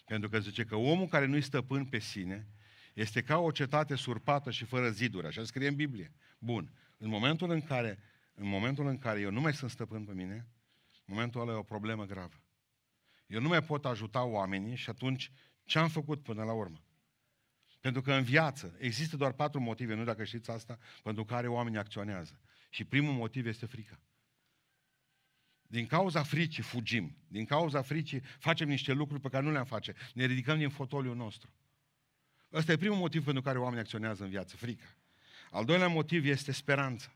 Pentru 0.09 0.29
că 0.29 0.39
zice 0.39 0.65
că 0.65 0.77
omul 0.77 1.07
care 1.07 1.27
nu-i 1.27 1.41
stăpân 1.41 1.85
pe 1.85 1.99
sine 1.99 2.47
este 2.95 3.23
ca 3.23 3.39
o 3.39 3.51
cetate 3.51 3.95
surpată 3.95 4.51
și 4.51 4.65
fără 4.65 4.91
ziduri. 4.91 5.27
Așa 5.27 5.45
scrie 5.45 5.69
în 5.69 5.75
Biblie. 5.75 6.13
Bun. 6.39 6.73
În 6.97 7.09
momentul 7.09 7.51
în 7.51 7.63
care, 7.63 7.99
în 8.35 8.49
momentul 8.49 8.87
în 8.87 8.99
care 8.99 9.21
eu 9.21 9.31
nu 9.31 9.41
mai 9.41 9.55
sunt 9.55 9.71
stăpân 9.71 10.05
pe 10.05 10.13
mine, 10.13 10.47
momentul 11.05 11.41
ăla 11.41 11.53
e 11.53 11.55
o 11.55 11.63
problemă 11.63 12.05
gravă. 12.05 12.43
Eu 13.27 13.41
nu 13.41 13.49
mai 13.49 13.63
pot 13.63 13.85
ajuta 13.85 14.25
oamenii 14.25 14.77
și 14.77 14.91
atunci 14.91 15.33
ce 15.65 15.79
am 15.79 15.89
făcut 15.89 16.23
până 16.23 16.45
la 16.45 16.53
urmă? 16.53 16.83
Pentru 17.81 18.03
că 18.03 18.13
în 18.13 18.23
viață 18.23 18.77
există 18.79 19.17
doar 19.17 19.33
patru 19.33 19.61
motive, 19.61 19.95
nu 19.95 20.05
dacă 20.05 20.25
știți 20.25 20.51
asta, 20.51 20.79
pentru 21.03 21.25
care 21.25 21.49
oamenii 21.49 21.79
acționează. 21.79 22.41
Și 22.71 22.85
primul 22.85 23.13
motiv 23.13 23.47
este 23.47 23.67
frica. 23.67 24.01
Din 25.71 25.87
cauza 25.87 26.23
fricii 26.23 26.62
fugim. 26.62 27.16
Din 27.29 27.45
cauza 27.45 27.83
fricii 27.83 28.21
facem 28.21 28.69
niște 28.69 28.93
lucruri 28.93 29.21
pe 29.21 29.29
care 29.29 29.45
nu 29.45 29.51
le-am 29.51 29.64
face. 29.64 29.95
Ne 30.14 30.25
ridicăm 30.25 30.59
din 30.59 30.69
fotoliul 30.69 31.16
nostru. 31.16 31.51
Ăsta 32.53 32.73
e 32.73 32.77
primul 32.77 32.97
motiv 32.97 33.25
pentru 33.25 33.43
care 33.43 33.59
oamenii 33.59 33.81
acționează 33.81 34.23
în 34.25 34.31
viață, 34.31 34.57
frica. 34.57 34.97
Al 35.51 35.64
doilea 35.64 35.89
motiv 35.89 36.25
este 36.25 36.53
speranța. 36.53 37.12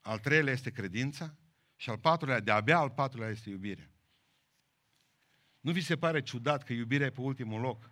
Al 0.00 0.18
treilea 0.18 0.52
este 0.52 0.70
credința 0.70 1.34
și 1.76 1.90
al 1.90 1.98
patrulea, 1.98 2.40
de-abia 2.40 2.78
al 2.78 2.90
patrulea 2.90 3.28
este 3.28 3.50
iubirea. 3.50 3.90
Nu 5.60 5.72
vi 5.72 5.80
se 5.80 5.96
pare 5.96 6.22
ciudat 6.22 6.64
că 6.64 6.72
iubirea 6.72 7.06
e 7.06 7.10
pe 7.10 7.20
ultimul 7.20 7.60
loc? 7.60 7.90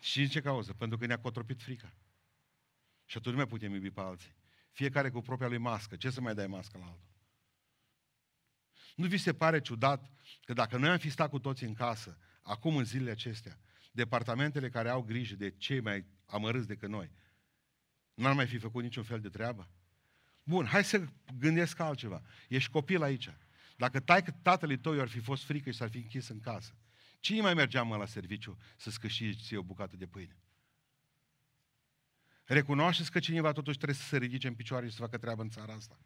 Și 0.00 0.18
din 0.18 0.28
ce 0.28 0.40
cauză? 0.40 0.72
Pentru 0.72 0.98
că 0.98 1.06
ne-a 1.06 1.18
cotropit 1.18 1.62
frica. 1.62 1.92
Și 3.04 3.16
atunci 3.16 3.34
nu 3.34 3.40
mai 3.40 3.50
putem 3.50 3.72
iubi 3.72 3.90
pe 3.90 4.00
alții. 4.00 4.34
Fiecare 4.72 5.10
cu 5.10 5.20
propria 5.20 5.48
lui 5.48 5.58
mască. 5.58 5.96
Ce 5.96 6.10
să 6.10 6.20
mai 6.20 6.34
dai 6.34 6.46
mască 6.46 6.78
la 6.78 6.84
altul? 6.84 7.15
Nu 8.96 9.06
vi 9.06 9.16
se 9.16 9.34
pare 9.34 9.60
ciudat 9.60 10.10
că 10.44 10.52
dacă 10.52 10.76
noi 10.76 10.88
am 10.88 10.98
fi 10.98 11.10
stat 11.10 11.30
cu 11.30 11.38
toți 11.38 11.64
în 11.64 11.74
casă, 11.74 12.18
acum 12.42 12.76
în 12.76 12.84
zilele 12.84 13.10
acestea, 13.10 13.58
departamentele 13.92 14.68
care 14.68 14.88
au 14.88 15.02
grijă 15.02 15.34
de 15.34 15.50
cei 15.50 15.80
mai 15.80 16.04
amărâți 16.26 16.66
decât 16.66 16.88
noi, 16.88 17.10
n-ar 18.14 18.32
mai 18.32 18.46
fi 18.46 18.58
făcut 18.58 18.82
niciun 18.82 19.02
fel 19.02 19.20
de 19.20 19.28
treabă? 19.28 19.70
Bun, 20.42 20.66
hai 20.66 20.84
să 20.84 21.04
gândesc 21.38 21.78
altceva. 21.78 22.22
Ești 22.48 22.70
copil 22.70 23.02
aici. 23.02 23.30
Dacă 23.76 24.00
tai 24.00 24.22
că 24.22 24.30
tatăl 24.30 24.76
tău 24.76 25.00
ar 25.00 25.08
fi 25.08 25.18
fost 25.18 25.44
frică 25.44 25.70
și 25.70 25.76
s-ar 25.76 25.88
fi 25.88 25.96
închis 25.96 26.28
în 26.28 26.40
casă, 26.40 26.74
Cine 27.26 27.40
mai 27.40 27.54
mergea 27.54 27.82
mă 27.82 27.96
la 27.96 28.06
serviciu 28.06 28.58
să-ți 28.76 29.00
câștigi 29.00 29.44
ție 29.44 29.56
o 29.56 29.62
bucată 29.62 29.96
de 29.96 30.06
pâine? 30.06 30.36
Recunoașteți 32.44 33.10
că 33.10 33.18
cineva 33.18 33.52
totuși 33.52 33.76
trebuie 33.76 33.98
să 33.98 34.06
se 34.06 34.16
ridice 34.16 34.48
în 34.48 34.54
picioare 34.54 34.86
și 34.86 34.92
să 34.92 35.00
facă 35.00 35.18
treabă 35.18 35.42
în 35.42 35.48
țara 35.48 35.72
asta. 35.72 35.98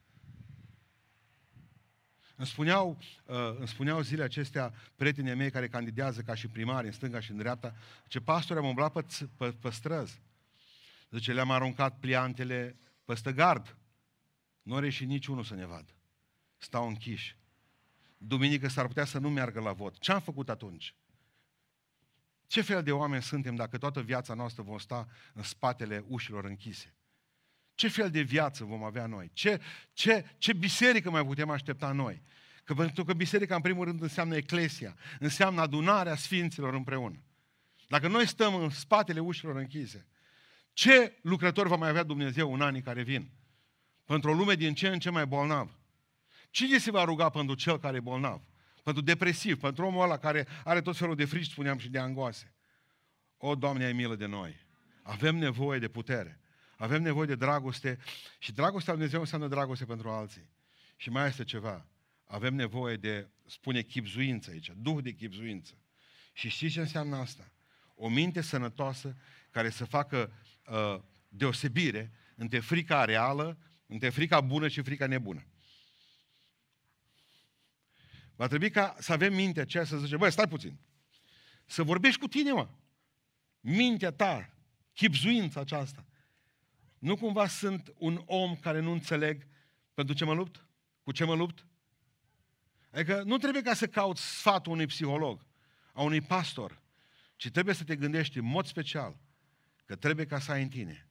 Îmi 2.41 2.49
spuneau, 2.49 2.99
uh, 3.25 3.37
îmi 3.59 3.69
spuneau 3.69 4.01
zile 4.01 4.23
acestea 4.23 4.73
prietenii 4.97 5.35
mei 5.35 5.51
care 5.51 5.69
candidează 5.69 6.21
ca 6.23 6.35
și 6.35 6.49
primari 6.49 6.87
în 6.87 6.93
stânga 6.93 7.21
și 7.21 7.31
în 7.31 7.37
dreapta, 7.37 7.75
ce 8.09 8.21
pastori 8.21 8.59
am 8.59 8.67
umblat 8.67 8.93
pe, 8.93 9.05
pe, 9.37 9.53
pe 9.53 9.71
străzi. 9.71 10.21
Zice, 11.11 11.33
le-am 11.33 11.51
aruncat 11.51 11.99
pliantele 11.99 12.79
peste 13.05 13.33
gard. 13.33 13.77
Nu 14.63 14.75
are 14.77 14.89
și 14.89 15.05
niciunul 15.05 15.45
să 15.45 15.55
ne 15.55 15.67
vadă. 15.67 15.93
Stau 16.59 16.89
închiși. 16.89 17.37
Duminică 18.19 18.69
s-ar 18.69 18.87
putea 18.87 19.05
să 19.05 19.19
nu 19.19 19.31
meargă 19.31 19.61
la 19.61 19.73
vot. 19.73 19.99
Ce 19.99 20.13
am 20.13 20.21
făcut 20.21 20.49
atunci? 20.49 20.95
Ce 22.47 22.61
fel 22.61 22.83
de 22.83 22.93
oameni 22.93 23.23
suntem 23.23 23.55
dacă 23.55 23.79
toată 23.79 24.01
viața 24.01 24.35
noastră 24.35 24.63
vom 24.63 24.79
sta 24.79 25.09
în 25.35 25.43
spatele 25.43 26.05
ușilor 26.09 26.45
închise? 26.45 26.95
Ce 27.81 27.89
fel 27.89 28.11
de 28.11 28.21
viață 28.21 28.65
vom 28.65 28.85
avea 28.85 29.07
noi? 29.07 29.31
Ce, 29.33 29.61
ce, 29.93 30.25
ce 30.39 30.53
biserică 30.53 31.11
mai 31.11 31.25
putem 31.25 31.51
aștepta 31.51 31.93
noi? 31.93 32.23
Că 32.65 32.75
pentru 32.75 33.05
că 33.05 33.13
biserica, 33.13 33.55
în 33.55 33.61
primul 33.61 33.85
rând, 33.85 34.03
înseamnă 34.03 34.37
eclesia, 34.37 34.97
înseamnă 35.19 35.61
adunarea 35.61 36.17
sfinților 36.17 36.75
împreună. 36.75 37.23
Dacă 37.89 38.09
noi 38.09 38.27
stăm 38.27 38.55
în 38.55 38.71
spatele 38.71 39.21
ușilor 39.21 39.57
închise, 39.57 40.07
ce 40.73 41.19
lucrători 41.23 41.69
va 41.69 41.77
mai 41.77 41.89
avea 41.89 42.03
Dumnezeu 42.03 42.55
în 42.55 42.61
anii 42.61 42.83
care 42.83 43.03
vin? 43.03 43.31
Pentru 44.05 44.31
o 44.31 44.35
lume 44.35 44.55
din 44.55 44.75
ce 44.75 44.89
în 44.89 44.99
ce 44.99 45.11
mai 45.11 45.27
bolnav. 45.27 45.79
Cine 46.51 46.79
se 46.79 46.91
va 46.91 47.05
ruga 47.05 47.29
pentru 47.29 47.55
cel 47.55 47.79
care 47.79 47.97
e 47.97 48.01
bolnav? 48.01 48.41
Pentru 48.83 49.03
depresiv, 49.03 49.61
pentru 49.61 49.87
omul 49.87 50.03
ăla 50.03 50.17
care 50.17 50.47
are 50.65 50.81
tot 50.81 50.97
felul 50.97 51.15
de 51.15 51.25
frici, 51.25 51.51
spuneam, 51.51 51.79
și 51.79 51.89
de 51.89 51.99
angoase. 51.99 52.55
O, 53.37 53.55
Doamne, 53.55 53.85
ai 53.85 53.93
milă 53.93 54.17
de 54.17 54.27
noi. 54.27 54.67
Avem 55.03 55.37
nevoie 55.37 55.79
de 55.79 55.89
putere. 55.89 56.40
Avem 56.81 57.03
nevoie 57.03 57.27
de 57.27 57.35
dragoste 57.35 57.99
și 58.39 58.53
dragostea 58.53 58.93
lui 58.93 59.03
Dumnezeu 59.03 59.21
înseamnă 59.21 59.49
dragoste 59.49 59.85
pentru 59.85 60.09
alții. 60.09 60.49
Și 60.97 61.11
mai 61.11 61.29
este 61.29 61.45
ceva. 61.45 61.87
Avem 62.25 62.55
nevoie 62.55 62.97
de, 62.97 63.29
spune, 63.47 63.83
chipzuință 63.83 64.51
aici, 64.51 64.73
duh 64.77 65.03
de 65.03 65.13
chipzuință. 65.13 65.75
Și 66.33 66.49
știți 66.49 66.73
ce 66.73 66.81
înseamnă 66.81 67.17
asta? 67.17 67.53
O 67.95 68.09
minte 68.09 68.41
sănătoasă 68.41 69.17
care 69.51 69.71
să 69.71 69.85
facă 69.85 70.33
uh, 70.67 71.01
deosebire 71.29 72.13
între 72.37 72.59
frica 72.61 73.05
reală, 73.05 73.59
între 73.87 74.09
frica 74.09 74.41
bună 74.41 74.69
și 74.69 74.83
frica 74.83 75.07
nebună. 75.07 75.47
Va 78.37 78.47
trebui 78.47 78.71
ca 78.71 78.97
să 78.99 79.13
avem 79.13 79.35
mintea 79.35 79.63
aceea 79.63 79.85
să 79.85 79.99
zice, 79.99 80.17
băi, 80.17 80.33
stai 80.33 80.49
puțin, 80.49 80.79
să 81.67 81.83
vorbești 81.83 82.21
cu 82.21 82.29
tine, 82.29 82.53
mă. 82.53 82.69
Mintea 83.61 84.11
ta, 84.11 84.55
chipzuința 84.93 85.61
aceasta. 85.61 86.05
Nu 87.01 87.17
cumva 87.17 87.47
sunt 87.47 87.93
un 87.97 88.23
om 88.27 88.57
care 88.57 88.81
nu 88.81 88.93
înțeleg 88.93 89.47
pentru 89.95 90.15
ce 90.15 90.25
mă 90.25 90.35
lupt? 90.35 90.67
Cu 91.03 91.13
ce 91.13 91.25
mă 91.25 91.35
lupt? 91.35 91.67
Adică 92.91 93.23
nu 93.23 93.39
trebuie 93.39 93.63
ca 93.63 93.75
să 93.75 93.87
cauți 93.87 94.23
sfatul 94.23 94.73
unui 94.73 94.87
psiholog, 94.87 95.47
a 95.93 96.03
unui 96.03 96.21
pastor, 96.21 96.83
ci 97.37 97.51
trebuie 97.51 97.75
să 97.75 97.85
te 97.85 97.97
gândești 97.97 98.39
în 98.39 98.45
mod 98.45 98.67
special 98.67 99.21
că 99.85 99.97
trebuie 99.97 100.27
ca 100.27 100.39
să 100.39 100.53
ai 100.53 100.63
în 100.63 100.69
tine 100.69 101.09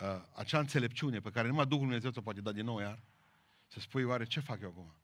uh, 0.00 0.22
acea 0.34 0.58
înțelepciune 0.58 1.20
pe 1.20 1.30
care 1.30 1.48
numai 1.48 1.66
Duhul 1.66 1.84
Dumnezeu 1.84 2.10
ți-o 2.10 2.20
poate 2.20 2.40
da 2.40 2.52
din 2.52 2.64
nou 2.64 2.78
iar, 2.78 3.02
să 3.66 3.80
spui, 3.80 4.02
oare 4.02 4.24
ce 4.24 4.40
fac 4.40 4.60
eu 4.60 4.68
acum? 4.68 4.94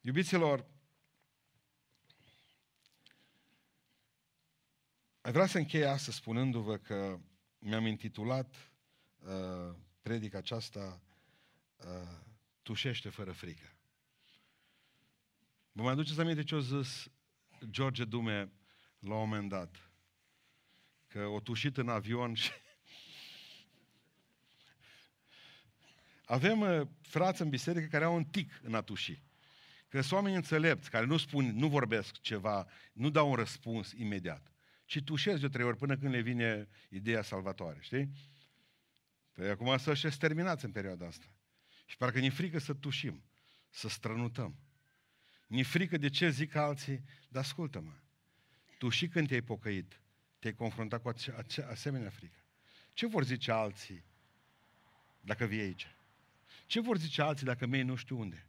Iubiților, 0.00 0.66
vreau 5.20 5.46
să 5.46 5.58
închei 5.58 5.84
astăzi 5.84 6.16
spunându-vă 6.16 6.76
că 6.76 7.18
mi-am 7.58 7.86
intitulat 7.86 8.72
uh, 9.18 9.74
predica 10.02 10.38
aceasta 10.38 11.02
uh, 11.76 12.26
Tușește 12.62 13.08
fără 13.08 13.32
frică. 13.32 13.72
Vă 15.72 15.82
mai 15.82 15.92
aduceți 15.92 16.20
aminte 16.20 16.44
ce 16.44 16.54
a 16.54 16.58
zis 16.58 17.10
George 17.70 18.04
Dume 18.04 18.52
la 18.98 19.14
un 19.14 19.28
moment 19.28 19.48
dat? 19.48 19.90
Că 21.06 21.26
o 21.26 21.40
tușit 21.40 21.76
în 21.76 21.88
avion 21.88 22.34
și... 22.34 22.50
Avem 26.24 26.60
uh, 26.60 26.86
frați 27.02 27.42
în 27.42 27.48
biserică 27.48 27.86
care 27.86 28.04
au 28.04 28.14
un 28.14 28.24
tic 28.24 28.60
în 28.62 28.74
a 28.74 28.82
tuși. 28.82 29.22
Că 29.88 30.00
sunt 30.00 30.12
oameni 30.12 30.36
înțelepți, 30.36 30.90
care 30.90 31.06
nu 31.06 31.16
spun, 31.16 31.56
nu 31.56 31.68
vorbesc 31.68 32.20
ceva, 32.20 32.68
nu 32.92 33.10
dau 33.10 33.28
un 33.28 33.34
răspuns 33.34 33.92
imediat, 33.92 34.52
ci 34.88 35.02
tușesc 35.02 35.40
de 35.40 35.48
trei 35.48 35.64
ori 35.64 35.76
până 35.76 35.96
când 35.96 36.12
le 36.12 36.20
vine 36.20 36.68
ideea 36.88 37.22
salvatoare, 37.22 37.78
știi? 37.80 38.10
Păi 39.32 39.48
acum 39.48 39.78
să 39.78 39.94
și 39.94 40.18
terminați 40.18 40.64
în 40.64 40.72
perioada 40.72 41.06
asta. 41.06 41.26
Și 41.86 41.96
parcă 41.96 42.20
ne 42.20 42.30
frică 42.30 42.58
să 42.58 42.74
tușim, 42.74 43.24
să 43.70 43.88
strănutăm. 43.88 44.58
Ne 45.46 45.62
frică 45.62 45.96
de 45.96 46.08
ce 46.08 46.30
zic 46.30 46.54
alții, 46.54 47.04
dar 47.28 47.42
ascultă-mă. 47.42 47.92
Tu 48.78 48.88
și 48.88 49.08
când 49.08 49.28
te-ai 49.28 49.40
pocăit, 49.40 50.00
te-ai 50.38 50.54
confruntat 50.54 51.02
cu 51.02 51.08
ace- 51.08 51.34
ace- 51.36 51.62
asemenea 51.62 52.10
frică. 52.10 52.38
Ce 52.92 53.06
vor 53.06 53.24
zice 53.24 53.50
alții 53.50 54.04
dacă 55.20 55.44
vii 55.44 55.60
aici? 55.60 55.86
Ce 56.66 56.80
vor 56.80 56.98
zice 56.98 57.22
alții 57.22 57.46
dacă 57.46 57.66
mei 57.66 57.82
nu 57.82 57.94
știu 57.94 58.18
unde? 58.18 58.46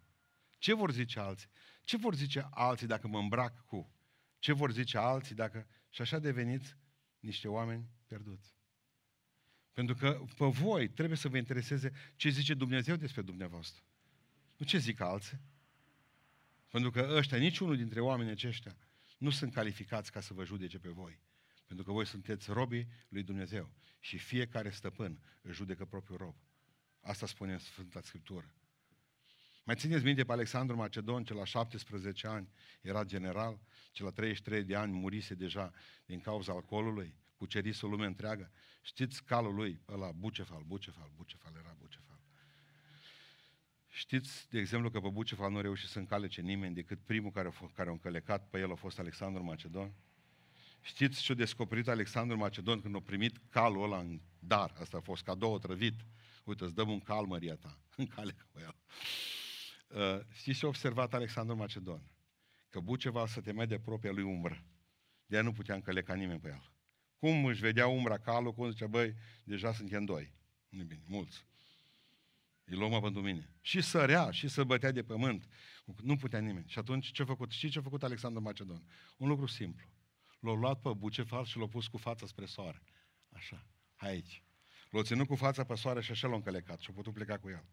Ce 0.58 0.74
vor 0.74 0.92
zice 0.92 1.20
alții? 1.20 1.50
Ce 1.84 1.98
vor 1.98 2.16
zice 2.16 2.48
alții 2.52 2.88
dacă 2.88 3.08
mă 3.08 3.20
îmbrac 3.20 3.66
cu? 3.66 3.94
Ce 4.40 4.54
vor 4.54 4.72
zice 4.72 4.98
alții 4.98 5.36
dacă... 5.36 5.68
Și 5.90 6.02
așa 6.02 6.20
deveniți 6.20 6.76
niște 7.20 7.48
oameni 7.48 7.90
pierduți. 8.06 8.58
Pentru 9.74 9.96
că 9.96 10.26
pe 10.38 10.46
voi 10.46 10.90
trebuie 10.90 11.18
să 11.18 11.28
vă 11.28 11.38
intereseze 11.38 11.92
ce 12.16 12.30
zice 12.30 12.54
Dumnezeu 12.54 12.96
despre 12.96 13.22
dumneavoastră. 13.22 13.84
Nu 14.58 14.66
ce 14.66 14.78
zic 14.78 15.00
alții. 15.00 15.40
Pentru 16.70 16.92
că 16.92 17.08
ăștia, 17.12 17.38
niciunul 17.38 17.78
dintre 17.78 18.00
oamenii 18.00 18.32
aceștia, 18.32 18.78
nu 19.18 19.30
sunt 19.30 19.54
calificați 19.54 20.12
ca 20.12 20.20
să 20.20 20.34
vă 20.34 20.46
judece 20.46 20.80
pe 20.80 20.90
voi. 20.90 21.20
Pentru 21.66 21.86
că 21.86 21.92
voi 21.92 22.06
sunteți 22.06 22.52
robii 22.52 22.88
lui 23.10 23.24
Dumnezeu. 23.24 23.74
Și 24.00 24.18
fiecare 24.18 24.70
stăpân 24.70 25.20
își 25.42 25.56
judecă 25.56 25.86
propriul 25.86 26.18
rob. 26.18 26.36
Asta 27.02 27.26
spune 27.26 27.54
în 27.54 27.60
Sfânta 27.60 28.02
Scriptură. 28.02 28.54
Mai 29.70 29.78
țineți 29.78 30.04
minte 30.04 30.24
pe 30.24 30.32
Alexandru 30.32 30.76
Macedon, 30.76 31.24
ce 31.24 31.34
la 31.34 31.46
17 31.46 32.28
ani 32.28 32.50
era 32.82 33.04
general, 33.04 33.60
ce 33.92 34.04
la 34.04 34.10
33 34.10 34.64
de 34.64 34.76
ani 34.76 34.92
murise 34.92 35.34
deja 35.34 35.72
din 36.06 36.20
cauza 36.20 36.54
alcoolului, 36.54 37.16
cucerise 37.38 37.86
o 37.86 37.90
lume 37.90 38.06
întreagă. 38.06 38.52
Știți 38.82 39.24
calul 39.24 39.56
lui, 39.56 39.82
ăla, 39.88 40.12
Bucefal, 40.12 40.64
Bucefal, 40.66 41.12
Bucefal, 41.16 41.54
era 41.60 41.76
Bucefal. 41.80 42.20
Știți, 43.90 44.50
de 44.50 44.60
exemplu, 44.60 44.90
că 44.90 45.00
pe 45.00 45.10
Bucefal 45.10 45.52
nu 45.52 45.58
a 45.58 45.62
reușit 45.62 45.90
să 45.90 46.00
încalece 46.00 46.42
nimeni 46.42 46.76
decât 46.76 47.00
primul 47.06 47.32
care 47.32 47.48
a, 47.48 47.52
fost, 47.52 47.74
care 47.74 47.90
a 47.90 47.92
încălecat 47.92 48.50
pe 48.50 48.60
el 48.60 48.72
a 48.72 48.76
fost 48.76 49.00
Alexandru 49.00 49.44
Macedon? 49.44 49.94
Știți 50.82 51.22
ce 51.22 51.32
a 51.32 51.36
descoperit 51.36 51.88
Alexandru 51.88 52.38
Macedon 52.38 52.82
când 52.82 52.96
a 52.96 53.00
primit 53.00 53.38
calul 53.50 53.84
ăla 53.84 54.00
în 54.00 54.22
dar? 54.40 54.74
Asta 54.80 54.98
a 54.98 55.02
fost 55.02 55.24
cadou 55.24 55.60
trăvit. 55.60 55.96
Uite, 56.44 56.64
îți 56.64 56.76
dăm 56.76 56.90
un 56.90 57.00
cal, 57.00 57.26
Maria 57.26 57.56
ta. 57.56 57.78
Încalecă 57.96 58.46
pe 58.52 58.62
el. 58.62 58.76
Uh, 60.00 60.20
știți 60.32 60.60
ce 60.60 60.66
a 60.66 60.68
observat 60.68 61.14
Alexandru 61.14 61.56
Macedon? 61.56 62.12
Că 62.70 62.80
Buceva 62.80 63.26
te 63.44 63.52
mai 63.52 63.68
de 63.68 63.80
propria 63.80 64.12
lui 64.12 64.24
umbră. 64.24 64.64
De 65.26 65.36
aia 65.36 65.44
nu 65.44 65.52
putea 65.52 65.76
încăleca 65.76 66.14
nimeni 66.14 66.40
pe 66.40 66.48
el. 66.48 66.72
Cum 67.18 67.46
își 67.46 67.62
vedea 67.62 67.88
umbra 67.88 68.18
calul, 68.18 68.54
cum 68.54 68.70
zicea, 68.70 68.88
băi, 68.88 69.16
deja 69.44 69.74
suntem 69.74 70.06
doi. 70.06 70.34
nu 70.70 70.84
bine, 70.84 71.04
mulți. 71.08 71.46
Îi 72.64 72.78
luăm 72.78 73.02
pentru 73.02 73.22
mine. 73.22 73.50
Și 73.62 73.82
sărea, 73.82 74.32
și 74.32 74.48
să 74.48 74.64
bătea 74.64 74.92
de 74.92 75.04
pământ. 75.04 75.48
Nu 76.04 76.16
putea 76.16 76.40
nimeni. 76.40 76.68
Și 76.68 76.80
atunci 76.80 77.12
ce 77.12 77.22
a 77.22 77.26
făcut? 77.26 77.52
Știți 77.52 77.74
ce 77.74 77.80
a 77.80 77.82
făcut 77.82 78.04
Alexandru 78.04 78.42
Macedon? 78.42 78.84
Un 79.18 79.28
lucru 79.28 79.46
simplu. 79.46 79.88
L-a 80.40 80.54
luat 80.54 80.82
pe 80.82 80.90
Bucefal 80.94 81.46
și 81.46 81.58
l-a 81.58 81.68
pus 81.68 81.88
cu 81.88 81.98
fața 81.98 82.26
spre 82.26 82.46
soare. 82.46 82.82
Așa, 83.30 83.66
aici. 83.96 84.44
L-a 84.90 85.02
ținut 85.02 85.28
cu 85.28 85.36
fața 85.36 85.64
pe 85.64 85.76
soare 85.76 86.02
și 86.02 86.12
așa 86.12 86.28
l-a 86.28 86.36
încălecat 86.36 86.80
și 86.80 86.90
a 86.90 86.94
putut 86.94 87.14
pleca 87.14 87.38
cu 87.38 87.50
el. 87.50 87.66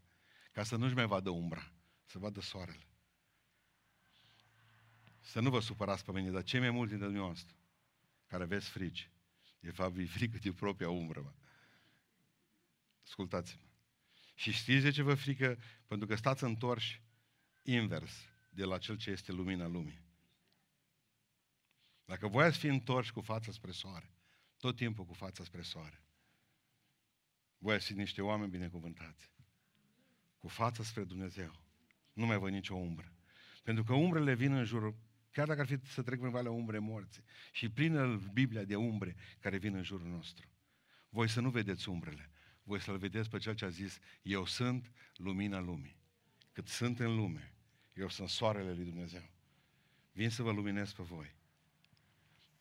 Ca 0.53 0.63
să 0.63 0.77
nu-și 0.77 0.95
mai 0.95 1.07
vadă 1.07 1.31
umbra 1.31 1.73
să 2.07 2.19
vadă 2.19 2.41
soarele. 2.41 2.87
Să 5.21 5.41
nu 5.41 5.51
vă 5.51 5.61
supărați 5.61 6.05
pe 6.05 6.13
mine, 6.13 6.31
dar 6.31 6.43
cei 6.43 6.61
mai 6.61 6.71
mulți 6.71 6.89
dintre 6.89 7.07
dumneavoastră 7.07 7.57
care 8.27 8.43
aveți 8.43 8.69
frici, 8.69 9.11
de 9.61 9.71
fapt, 9.71 9.97
e 9.97 10.07
frică 10.07 10.39
de 10.39 10.53
propria 10.53 10.89
umbră. 10.89 11.21
Mă. 11.21 11.33
Ascultați-mă. 13.05 13.63
Și 14.35 14.53
știți 14.53 14.83
de 14.83 14.91
ce 14.91 15.03
vă 15.03 15.15
frică? 15.15 15.59
Pentru 15.87 16.07
că 16.07 16.15
stați 16.15 16.45
întorși 16.45 17.03
invers 17.63 18.13
de 18.51 18.65
la 18.65 18.79
cel 18.79 18.97
ce 18.97 19.11
este 19.11 19.33
lumina 19.33 19.67
lumii. 19.67 20.05
Dacă 22.05 22.29
voi 22.29 22.45
ați 22.45 22.59
fi 22.59 22.67
întorși 22.67 23.13
cu 23.13 23.21
fața 23.21 23.53
spre 23.53 23.71
soare, 23.71 24.11
tot 24.57 24.77
timpul 24.77 25.05
cu 25.05 25.15
fața 25.15 25.45
spre 25.45 25.63
soare, 25.63 26.05
voi 27.59 27.75
ați 27.75 27.87
fi 27.87 27.93
niște 27.93 28.23
oameni 28.23 28.51
binecuvântați, 28.51 29.31
cu 30.39 30.49
fața 30.49 30.83
spre 30.83 31.05
Dumnezeu 31.05 31.66
nu 32.17 32.27
mai 32.27 32.39
văd 32.39 32.53
nicio 32.53 32.75
umbră. 32.75 33.13
Pentru 33.63 33.85
că 33.85 33.95
umbrele 33.95 34.35
vin 34.35 34.53
în 34.53 34.65
jurul, 34.65 34.95
chiar 35.31 35.47
dacă 35.47 35.61
ar 35.61 35.67
fi 35.67 35.79
să 35.85 36.03
trec 36.03 36.19
prin 36.19 36.31
valea 36.31 36.51
umbre 36.51 36.79
morții, 36.79 37.23
și 37.53 37.69
plină 37.69 38.17
Biblia 38.33 38.65
de 38.65 38.77
umbre 38.77 39.17
care 39.41 39.57
vin 39.59 39.75
în 39.75 39.83
jurul 39.83 40.09
nostru. 40.09 40.47
Voi 41.09 41.29
să 41.29 41.41
nu 41.41 41.51
vedeți 41.51 41.89
umbrele, 41.89 42.31
voi 42.63 42.81
să-L 42.81 42.97
vedeți 42.97 43.31
pe 43.31 43.39
Cel 43.39 43.55
ce 43.55 43.65
a 43.65 43.69
zis, 43.69 43.99
eu 44.23 44.47
sunt 44.47 44.93
lumina 45.17 45.59
lumii. 45.59 45.97
Cât 46.53 46.69
sunt 46.69 47.01
în 47.01 47.17
lume, 47.17 47.55
eu 47.95 48.09
sunt 48.09 48.29
soarele 48.29 48.73
lui 48.73 48.85
Dumnezeu. 48.85 49.31
Vin 50.13 50.31
să 50.31 50.43
vă 50.43 50.53
luminez 50.53 50.93
pe 50.93 51.03
voi. 51.03 51.35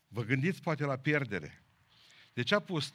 Vă 0.08 0.22
gândiți 0.22 0.62
poate 0.62 0.84
la 0.84 0.96
pierdere. 0.96 1.62
De 2.32 2.42
ce 2.42 2.54
a 2.54 2.60
pus 2.60 2.92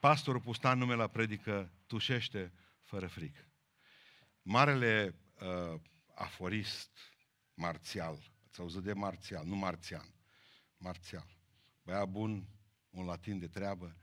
pastorul 0.00 0.40
Pustan 0.40 0.78
nume 0.78 0.94
la 0.94 1.06
predică 1.06 1.70
tușește 1.86 2.52
fără 2.82 3.06
frică? 3.06 3.48
Marele 4.42 5.14
uh, 5.44 5.80
aforist 6.14 6.90
marțial. 7.54 8.32
Ați 8.48 8.60
auzit 8.60 8.82
de 8.82 8.92
marțial, 8.92 9.46
nu 9.46 9.56
marțian. 9.56 10.14
Marțial. 10.76 11.26
Băia 11.82 12.04
bun, 12.04 12.46
un 12.90 13.04
latin 13.04 13.38
de 13.38 13.48
treabă. 13.48 13.96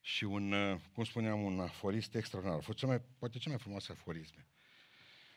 și 0.00 0.24
un, 0.24 0.52
uh, 0.52 0.80
cum 0.92 1.04
spuneam, 1.04 1.42
un 1.42 1.60
aforist 1.60 2.14
extraordinar. 2.14 2.58
A 2.58 2.62
fost 2.62 2.78
cea 2.78 2.86
mai, 2.86 3.00
poate 3.18 3.38
cea 3.38 3.50
mai 3.50 3.58
frumoasă 3.58 3.92
aforisme. 3.92 4.46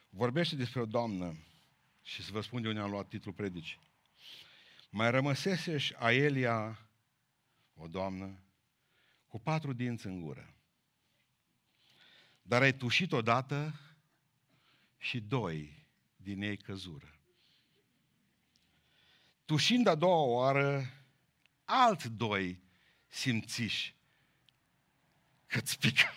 Vorbește 0.09 0.55
despre 0.55 0.79
o 0.79 0.85
doamnă 0.85 1.37
și 2.01 2.23
să 2.23 2.31
vă 2.31 2.41
spun 2.41 2.61
de 2.61 2.67
unde 2.67 2.79
am 2.79 2.89
luat 2.89 3.07
titlul 3.07 3.33
predici. 3.33 3.79
Mai 4.89 5.11
rămăsese 5.11 5.77
și 5.77 5.93
Aelia, 5.97 6.89
o 7.73 7.87
doamnă, 7.87 8.43
cu 9.27 9.39
patru 9.39 9.73
dinți 9.73 10.05
în 10.05 10.21
gură. 10.21 10.53
Dar 12.41 12.61
ai 12.61 12.73
tușit 12.73 13.11
odată 13.11 13.79
și 14.97 15.19
doi 15.19 15.85
din 16.15 16.41
ei 16.41 16.57
căzură. 16.57 17.19
Tușind 19.45 19.87
a 19.87 19.95
doua 19.95 20.23
oară, 20.23 20.93
alți 21.65 22.09
doi 22.09 22.59
simțiși 23.07 23.95
că-ți 25.47 25.79
pică. 25.79 26.13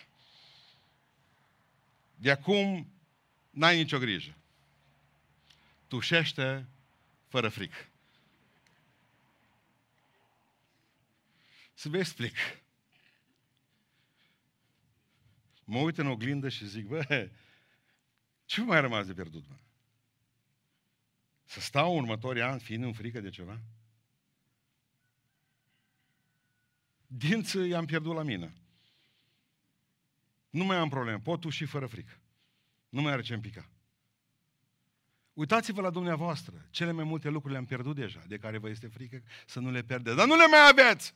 De 2.15 2.31
acum 2.31 2.91
n-ai 3.49 3.77
nicio 3.77 3.99
grijă. 3.99 4.35
Tușește 5.87 6.67
fără 7.27 7.49
frică. 7.49 7.87
Să 11.73 11.89
vă 11.89 11.97
explic. 11.97 12.35
Mă 15.63 15.79
uit 15.79 15.97
în 15.97 16.07
oglindă 16.07 16.49
și 16.49 16.67
zic, 16.67 16.85
bă, 16.85 17.29
ce 18.51 18.61
mai 18.61 18.81
rămas 18.81 19.05
de 19.05 19.13
pierdut, 19.13 19.47
mă? 19.47 19.55
Să 21.43 21.59
stau 21.59 21.95
următorii 21.95 22.41
ani 22.41 22.59
fiind 22.59 22.83
în 22.83 22.93
frică 22.93 23.19
de 23.19 23.29
ceva? 23.29 23.59
Dință 27.07 27.59
i-am 27.59 27.85
pierdut 27.85 28.15
la 28.15 28.23
mine. 28.23 28.53
Nu 30.49 30.63
mai 30.63 30.77
am 30.77 30.89
probleme, 30.89 31.19
pot 31.19 31.43
și 31.49 31.65
fără 31.65 31.85
frică. 31.85 32.19
Nu 32.89 33.01
mai 33.01 33.11
are 33.11 33.21
ce 33.21 33.37
pica. 33.37 33.69
Uitați-vă 35.33 35.81
la 35.81 35.89
dumneavoastră. 35.89 36.67
Cele 36.69 36.91
mai 36.91 37.03
multe 37.03 37.29
lucruri 37.29 37.53
le-am 37.53 37.65
pierdut 37.65 37.95
deja, 37.95 38.23
de 38.27 38.37
care 38.37 38.57
vă 38.57 38.69
este 38.69 38.87
frică 38.87 39.23
să 39.45 39.59
nu 39.59 39.71
le 39.71 39.83
pierdeți. 39.83 40.15
Dar 40.15 40.27
nu 40.27 40.35
le 40.35 40.47
mai 40.47 40.67
aveți! 40.69 41.15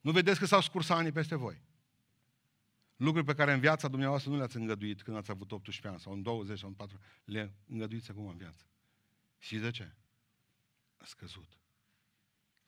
Nu 0.00 0.12
vedeți 0.12 0.38
că 0.38 0.46
s-au 0.46 0.60
scurs 0.60 0.88
ani 0.88 1.12
peste 1.12 1.34
voi. 1.34 1.64
Lucruri 2.96 3.26
pe 3.26 3.34
care 3.34 3.52
în 3.52 3.60
viața 3.60 3.88
dumneavoastră 3.88 4.30
nu 4.30 4.36
le-ați 4.36 4.56
îngăduit 4.56 5.02
când 5.02 5.16
ați 5.16 5.30
avut 5.30 5.52
18 5.52 5.88
ani 5.88 6.00
sau 6.00 6.12
în 6.12 6.22
20 6.22 6.58
sau 6.58 6.68
în 6.68 6.74
4, 6.74 6.98
le 7.24 7.54
îngăduiți 7.66 8.10
acum 8.10 8.26
în 8.26 8.36
viață. 8.36 8.66
Și 9.38 9.58
de 9.58 9.70
ce? 9.70 9.94
A 10.96 11.04
scăzut. 11.04 11.58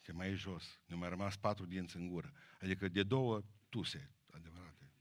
Se 0.00 0.12
mai 0.12 0.28
e 0.28 0.34
jos. 0.34 0.80
Ne 0.86 0.94
mai 0.94 1.08
rămas 1.08 1.36
patru 1.36 1.66
dinți 1.66 1.96
în 1.96 2.08
gură. 2.08 2.32
Adică 2.60 2.88
de 2.88 3.02
două 3.02 3.42
tuse 3.68 4.10
adevărate. 4.30 4.92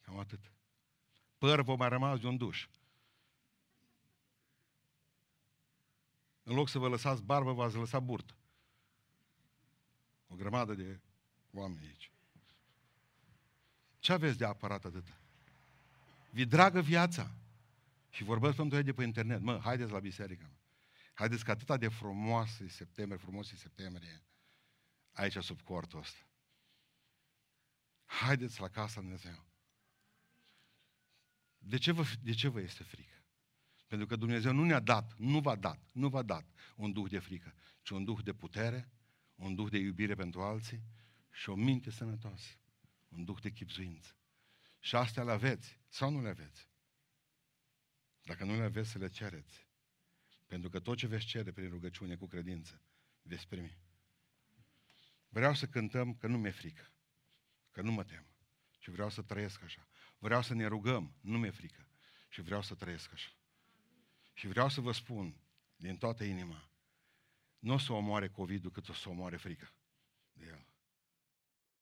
Cam 0.00 0.18
atât. 0.18 0.52
Păr 1.38 1.62
vă 1.62 1.76
mai 1.76 1.88
rămas 1.88 2.20
de 2.20 2.26
un 2.26 2.36
duș. 2.36 2.68
În 6.42 6.54
loc 6.54 6.68
să 6.68 6.78
vă 6.78 6.88
lăsați 6.88 7.22
barbă, 7.22 7.52
v-ați 7.52 7.76
lăsat 7.76 8.02
burtă. 8.02 8.36
O 10.28 10.34
grămadă 10.34 10.74
de 10.74 11.00
oameni 11.50 11.86
aici. 11.86 12.12
Ce 14.00 14.12
aveți 14.12 14.38
de 14.38 14.44
apărat 14.44 14.84
atâta? 14.84 15.20
Vi 16.30 16.44
dragă 16.44 16.80
viața. 16.80 17.34
Și 18.10 18.24
vorbesc 18.24 18.56
pentru 18.56 18.76
ei 18.76 18.82
de 18.82 18.92
pe 18.92 19.02
internet. 19.02 19.40
Mă, 19.40 19.60
haideți 19.62 19.92
la 19.92 19.98
biserică. 19.98 20.50
Haideți 21.14 21.44
că 21.44 21.50
atâta 21.50 21.76
de 21.76 21.88
frumos 21.88 22.58
e 22.58 22.68
septembrie, 22.68 23.18
frumos 23.18 23.50
e 23.50 23.56
septembrie, 23.56 24.22
aici 25.12 25.36
sub 25.36 25.60
cortul 25.60 25.98
ăsta. 25.98 26.26
Haideți 28.04 28.60
la 28.60 28.68
casa 28.68 29.00
Dumnezeu. 29.00 29.46
De 31.58 31.78
ce, 31.78 31.92
vă, 31.92 32.04
de 32.22 32.32
ce 32.32 32.48
vă 32.48 32.60
este 32.60 32.82
frică? 32.82 33.24
Pentru 33.86 34.06
că 34.06 34.16
Dumnezeu 34.16 34.52
nu 34.52 34.64
ne-a 34.64 34.80
dat, 34.80 35.14
nu 35.16 35.40
v-a 35.40 35.56
dat, 35.56 35.78
nu 35.92 36.08
v-a 36.08 36.22
dat 36.22 36.44
un 36.76 36.92
duh 36.92 37.10
de 37.10 37.18
frică, 37.18 37.54
ci 37.82 37.90
un 37.90 38.04
duh 38.04 38.18
de 38.22 38.32
putere, 38.32 38.88
un 39.34 39.54
duh 39.54 39.70
de 39.70 39.78
iubire 39.78 40.14
pentru 40.14 40.42
alții 40.42 40.82
și 41.30 41.50
o 41.50 41.54
minte 41.54 41.90
sănătoasă, 41.90 42.59
un 43.10 43.24
duh 43.24 43.40
de 43.40 43.50
chipzuință. 43.50 44.14
Și 44.80 44.96
astea 44.96 45.22
le 45.22 45.30
aveți 45.30 45.78
sau 45.88 46.10
nu 46.10 46.22
le 46.22 46.28
aveți? 46.28 46.68
Dacă 48.22 48.44
nu 48.44 48.56
le 48.56 48.62
aveți, 48.62 48.90
să 48.90 48.98
le 48.98 49.08
cereți. 49.08 49.66
Pentru 50.46 50.70
că 50.70 50.80
tot 50.80 50.96
ce 50.96 51.06
veți 51.06 51.24
cere 51.24 51.52
prin 51.52 51.68
rugăciune 51.68 52.16
cu 52.16 52.26
credință, 52.26 52.82
veți 53.22 53.48
primi. 53.48 53.78
Vreau 55.28 55.54
să 55.54 55.66
cântăm 55.66 56.14
că 56.14 56.26
nu 56.26 56.38
mi-e 56.38 56.50
frică, 56.50 56.92
că 57.70 57.82
nu 57.82 57.92
mă 57.92 58.04
tem. 58.04 58.26
Și 58.78 58.90
vreau 58.90 59.10
să 59.10 59.22
trăiesc 59.22 59.62
așa. 59.62 59.88
Vreau 60.18 60.42
să 60.42 60.54
ne 60.54 60.66
rugăm, 60.66 61.14
nu 61.20 61.38
mi-e 61.38 61.50
frică. 61.50 61.88
Și 62.28 62.40
vreau 62.40 62.62
să 62.62 62.74
trăiesc 62.74 63.12
așa. 63.12 63.30
Și 64.32 64.46
vreau 64.46 64.68
să 64.68 64.80
vă 64.80 64.92
spun 64.92 65.40
din 65.76 65.96
toată 65.96 66.24
inima, 66.24 66.70
nu 67.58 67.72
o 67.72 67.78
să 67.78 67.92
omoare 67.92 68.28
COVID-ul 68.28 68.70
cât 68.70 68.88
o 68.88 68.92
să 68.92 69.08
omoare 69.08 69.36
frica 69.36 69.74
de 70.32 70.44
el. 70.46 70.69